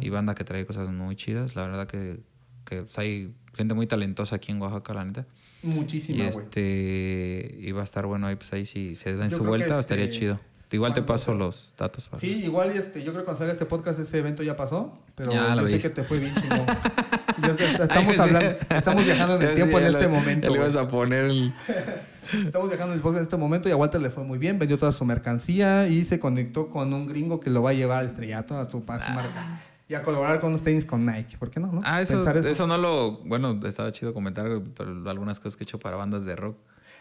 [0.00, 1.54] y banda que trae cosas muy chidas.
[1.54, 2.20] La verdad que,
[2.64, 5.26] que pues, hay gente muy talentosa aquí en Oaxaca, la neta.
[5.62, 6.44] Y Muchísima, güey.
[6.44, 10.06] este y va a estar bueno ahí, pues ahí si se dan su vuelta, estaría
[10.06, 10.40] este, chido.
[10.72, 12.08] Igual te paso los datos.
[12.08, 14.56] para- Sí, igual y este, yo creo que cuando salga este podcast ese evento ya
[14.56, 16.66] pasó, pero Ya yo sé que te fue bien chingón.
[17.80, 18.20] Estamos sí.
[18.20, 20.54] hablando, estamos viajando en el tiempo en este momento.
[20.54, 21.54] ya le a poner el...
[22.22, 24.58] Estamos viajando en el podcast en este momento y a Walter le fue muy bien,
[24.58, 27.98] vendió toda su mercancía y se conectó con un gringo que lo va a llevar
[28.00, 29.60] al estrellato a su, a su marca.
[29.88, 31.36] Y a colaborar con unos tenis con Nike.
[31.36, 31.66] ¿Por qué no?
[31.72, 31.80] no?
[31.84, 32.66] Ah, eso, Pensar eso.
[32.66, 33.18] no lo...
[33.24, 34.46] Bueno, estaba chido comentar
[34.76, 36.56] pero algunas cosas que he hecho para bandas de rock.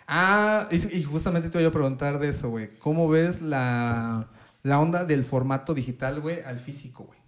[0.08, 2.78] Ah, y, y justamente te voy a preguntar de eso, güey.
[2.80, 4.28] ¿Cómo ves la,
[4.64, 7.20] la onda del formato digital, güey, al físico, güey?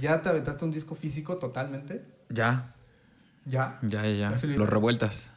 [0.00, 2.04] ¿Ya te aventaste un disco físico totalmente?
[2.28, 2.74] Ya,
[3.46, 3.78] ¿Ya?
[3.82, 4.46] ya, ya, ya.
[4.48, 5.30] Lo- Los Revueltas.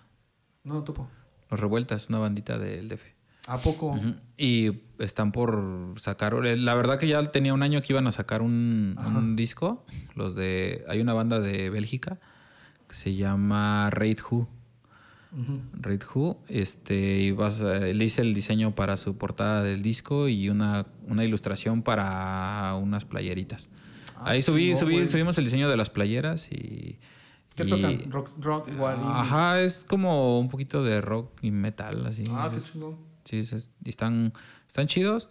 [0.64, 1.08] No, topo.
[1.52, 3.04] Los Revueltas, una bandita del DF.
[3.48, 4.00] ¿A poco?
[4.38, 6.34] Y están por sacar.
[6.34, 9.86] La verdad que ya tenía un año que iban a sacar un, un disco.
[10.16, 10.84] Los de.
[10.88, 12.18] Hay una banda de Bélgica
[12.90, 14.48] que se llama Raid Who.
[15.38, 15.60] Ujú.
[15.74, 16.40] Raid Who.
[16.48, 20.88] Este, y vas a- le hice el diseño para su portada del disco y una,
[21.08, 23.68] una ilustración para unas playeritas.
[24.16, 26.98] Ah, Ahí subí, subí, subimos el diseño de las playeras y,
[27.56, 28.12] ¿Qué Y- tocan?
[28.12, 28.98] Rock, rock igual.
[29.02, 32.26] Ajá, es como un poquito de rock y metal, así.
[32.32, 32.98] Ah, qué chingón.
[33.24, 34.34] sí, es- es- y están,
[34.68, 35.30] están chidos.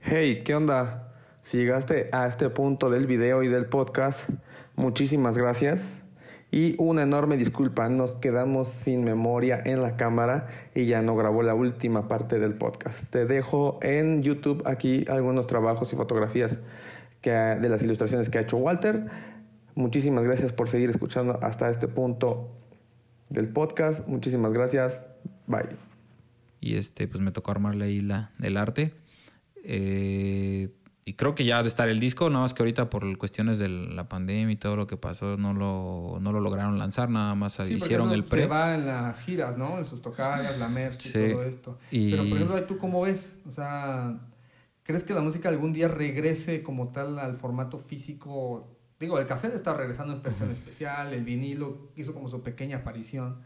[0.00, 1.08] Hey, ¿qué onda?
[1.42, 4.18] Si llegaste a este punto del video y del podcast,
[4.76, 5.82] muchísimas gracias.
[6.50, 11.42] Y una enorme disculpa, nos quedamos sin memoria en la cámara y ya no grabó
[11.42, 13.04] la última parte del podcast.
[13.10, 16.58] Te dejo en YouTube aquí algunos trabajos y fotografías
[17.22, 19.06] que, de las ilustraciones que ha hecho Walter.
[19.74, 22.50] Muchísimas gracias por seguir escuchando hasta este punto
[23.28, 24.06] del podcast.
[24.06, 25.00] Muchísimas gracias.
[25.46, 25.76] Bye.
[26.60, 28.94] Y este, pues me tocó armarle ahí la, el arte.
[29.64, 30.70] Eh,
[31.04, 33.58] y creo que ya ha de estar el disco, nada más que ahorita por cuestiones
[33.58, 37.34] de la pandemia y todo lo que pasó, no lo, no lo lograron lanzar, nada
[37.34, 38.42] más Sí, hicieron eso el pre.
[38.42, 39.78] Se va en las giras, ¿no?
[39.78, 41.18] En sus tocadas, la merch Sí.
[41.18, 41.78] y todo esto.
[41.90, 43.34] Y- Pero, por ejemplo, ¿tú cómo ves?
[43.48, 44.16] O sea,
[44.84, 48.68] ¿crees que la música algún día regrese como tal al formato físico?
[49.02, 53.38] Digo, el cassette está regresando en versión especial, el vinilo hizo como su pequeña aparición,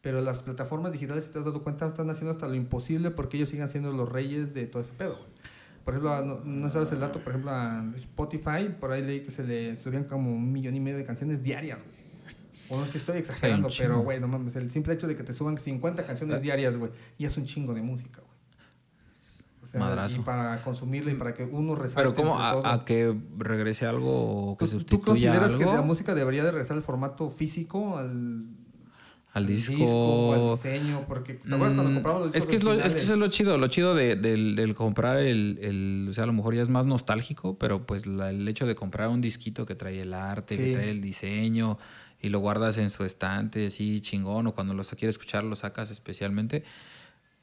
[0.00, 3.36] pero las plataformas digitales, si te has dado cuenta, están haciendo hasta lo imposible porque
[3.36, 5.16] ellos sigan siendo los reyes de todo ese pedo.
[5.84, 9.30] Por ejemplo, no, no sabes el dato, por ejemplo, a Spotify, por ahí leí que
[9.30, 11.94] se le subían como un millón y medio de canciones diarias, güey.
[12.70, 15.22] O no sé si estoy exagerando, pero, güey, no mames, el simple hecho de que
[15.22, 16.40] te suban 50 canciones Eh.
[16.40, 18.20] diarias, güey, y es un chingo de música,
[19.78, 20.16] Madrazo.
[20.16, 22.38] Y para consumirla y para que uno resalte Pero ¿cómo?
[22.38, 26.44] A, a que regrese algo que ¿Tú, tú sustituya consideras algo que la música debería
[26.44, 28.44] de regresar al formato físico, al,
[29.32, 29.74] al disco?
[29.78, 31.04] o al diseño?
[31.08, 33.12] Porque, ¿te acuerdas cuando Mm, compramos los discos es que es, lo, es que eso
[33.14, 36.32] es lo chido, lo chido de, del, del comprar el, el- o sea, a lo
[36.32, 39.74] mejor ya es más nostálgico, pero pues la- el hecho de comprar un disquito que
[39.74, 40.62] trae el arte, Sí.
[40.62, 41.78] que trae el diseño
[42.20, 45.90] y lo guardas en su estante así chingón o cuando lo quieres escuchar lo sacas
[45.90, 46.64] especialmente,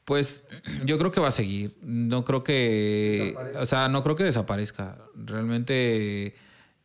[0.05, 0.43] pues
[0.85, 1.77] yo creo que va a seguir.
[1.81, 3.61] No creo que, Desaparezca.
[3.61, 4.97] o sea, no creo que desaparezca.
[5.15, 6.35] Realmente,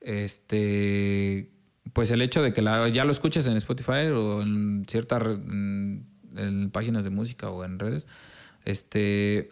[0.01, 1.51] este,
[1.93, 6.70] pues el hecho de que la- ya lo escuches en Spotify o en ciertas en
[6.70, 8.06] páginas de música o en redes,
[8.66, 9.51] este,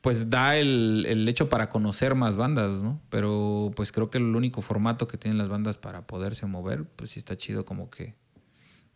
[0.00, 3.00] pues da el, el hecho para conocer más bandas, ¿no?
[3.10, 7.10] Pero pues creo que el único formato que tienen las bandas para poderse mover, pues
[7.10, 8.14] sí está chido como que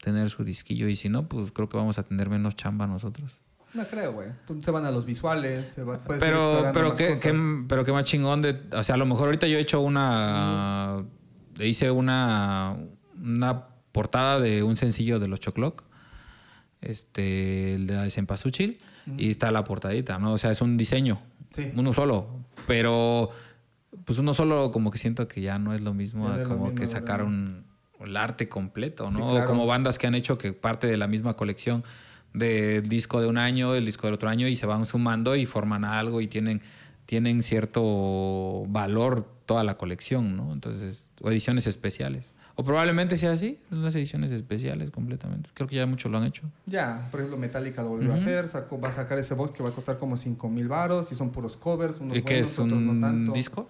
[0.02, 3.40] tener su disquillo y si no, pues creo que vamos a tener menos chamba nosotros.
[3.76, 4.28] No creo, güey.
[4.46, 7.34] Pues se van a los visuales, se va, Pero, pero, qué, qué-
[7.68, 8.60] pero qué más chingón de...
[8.72, 11.04] O sea, a lo mejor ahorita yo he hecho una...
[11.60, 12.76] Hice una,
[13.22, 15.84] una portada de un sencillo de los Chocloc.
[16.80, 18.80] Este, el de Cempasúchil.
[19.16, 20.32] Y está la portadita, ¿no?
[20.32, 21.20] O sea, es un diseño.
[21.54, 21.70] Sí.
[21.76, 22.26] Uno solo.
[22.66, 23.30] Pero,
[24.04, 26.64] pues uno solo como que siento que ya no es lo mismo a lo como
[26.66, 27.64] mismo, que sacar un,
[28.00, 29.28] el arte completo, Sí, ¿no?
[29.28, 29.46] O claro.
[29.46, 31.84] como bandas que han hecho que parte de la misma colección
[32.36, 35.46] de disco de un año, el disco del otro año y se van sumando y
[35.46, 36.60] forman algo y tienen,
[37.06, 40.52] tienen cierto valor toda la colección, ¿no?
[40.52, 42.32] Entonces, o ediciones especiales.
[42.58, 45.50] O probablemente sea así, unas ediciones especiales completamente.
[45.52, 46.42] Creo que ya muchos lo han hecho.
[46.64, 49.62] Ya, por ejemplo, Metallica lo volvió a hacer, sacó, va a sacar ese box que
[49.62, 52.50] va a costar como 5 mil baros y son puros covers, unos ¿Y qué buenos,
[52.50, 53.32] es otros un no tanto.
[53.32, 53.68] disco?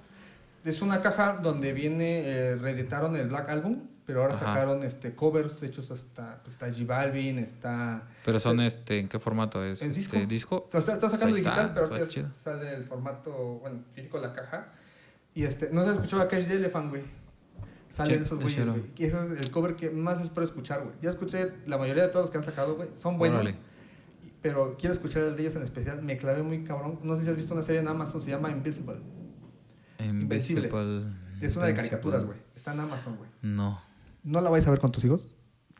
[0.64, 4.46] Es una caja donde viene, eh, reeditaron el Black Album, pero ahora Ajá.
[4.46, 8.06] sacaron este covers hechos hasta, pues, está J Balvin, está...
[8.24, 9.82] Pero son este, ¿en qué formato es?
[9.82, 10.68] ¿En este, disco?
[10.68, 12.28] O sea, está, está sacando digital, pero está ahorita chido.
[12.42, 14.72] sale el formato, bueno, físico la caja.
[15.34, 17.02] Y este, no se escuchó a Cash the Elephant, güey.
[17.90, 18.82] Salen esos güeyes, güey.
[18.96, 20.94] Y ese es el cover que más espero escuchar, güey.
[21.02, 22.90] Ya escuché la mayoría de todos los que han sacado, güey.
[22.94, 23.40] Son buenos.
[23.40, 23.56] Órale.
[24.40, 26.02] Pero quiero escuchar el de ellos en especial.
[26.02, 27.00] Me clavé muy cabrón.
[27.02, 28.96] No sé si has visto una serie en Amazon, se llama Invisible.
[29.98, 30.68] Invencible.
[30.68, 31.16] Invisible.
[31.40, 32.38] Es una de caricaturas, güey.
[32.54, 33.30] Está en Amazon, güey.
[33.42, 33.80] No.
[34.26, 35.22] No la vais a ver con tus hijos.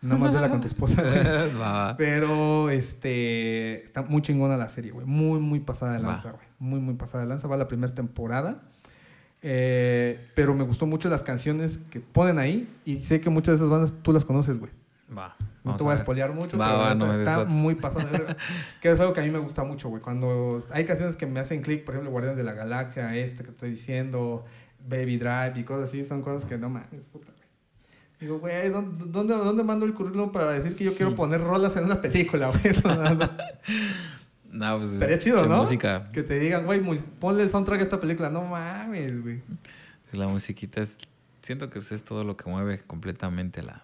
[0.01, 1.97] Nada más vela con tu esposa, güey.
[1.98, 5.05] Pero este está muy chingona la serie, güey.
[5.05, 6.47] Muy, muy pasada de lanza, güey.
[6.60, 7.48] Muy, muy pasada de lanza.
[7.48, 8.62] Va la primera temporada.
[9.43, 12.73] Eh, pero me gustó mucho las canciones que ponen ahí.
[12.85, 14.70] Y sé que muchas de esas bandas tú las conoces, güey.
[15.16, 15.36] Va.
[15.64, 16.05] No te voy a ver.
[16.05, 18.36] spoilear mucho, Va, pero va, no está muy pasada de verga.
[18.81, 20.01] Que es algo que a mí me gusta mucho, güey.
[20.01, 23.51] Cuando hay canciones que me hacen clic, por ejemplo, Guardianes de la Galaxia, este que
[23.51, 24.44] estoy diciendo,
[24.89, 27.36] Baby Drive y cosas así, son cosas que no mames, puta.
[28.20, 31.76] Digo, güey, ¿dónde, dónde, dónde mando el currículum para decir que yo quiero poner rolas
[31.76, 32.74] en una película, güey?
[32.84, 33.30] No, no, no.
[34.52, 35.59] No, pues Estaría es- chido, ¿no?
[35.59, 36.10] música.
[36.12, 36.80] Que te digan, güey,
[37.20, 38.30] ponle el soundtrack a esta película.
[38.30, 39.43] No mames, güey.
[40.12, 40.97] La musiquita es.
[41.43, 43.82] Siento que es todo lo que mueve completamente la.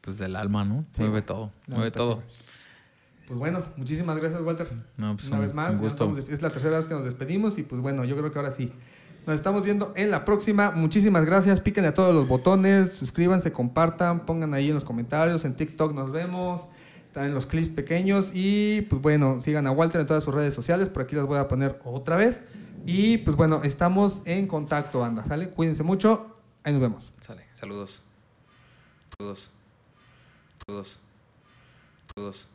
[0.00, 0.84] Pues del alma, ¿no?
[0.92, 1.22] Sí, mueve güey.
[1.26, 1.52] todo.
[1.68, 2.14] La mueve neta, todo.
[2.16, 2.26] güey.
[3.28, 4.66] Pues bueno, muchísimas gracias, Walter.
[4.96, 6.16] No, pues Una un, vez más, un gusto.
[6.28, 8.72] es la tercera vez que nos despedimos y pues bueno, yo creo que ahora sí.
[9.26, 10.70] Nos estamos viendo en la próxima.
[10.70, 11.60] Muchísimas gracias.
[11.60, 15.44] Píquenle a todos los botones, suscríbanse, compartan, pongan ahí en los comentarios.
[15.44, 16.68] En TikTok nos vemos.
[17.14, 18.30] En los clips pequeños.
[18.32, 20.88] Y pues bueno, sigan a Walter en todas sus redes sociales.
[20.88, 22.42] Por aquí las voy a poner otra vez.
[22.86, 25.24] Y pues bueno, estamos en contacto, anda.
[25.24, 25.50] ¿Sale?
[25.50, 26.36] Cuídense mucho.
[26.62, 27.12] Ahí nos vemos.
[27.20, 28.00] Sale, saludos.
[29.18, 29.50] Saludos.
[30.66, 30.98] Saludos.
[32.14, 32.48] Saludos.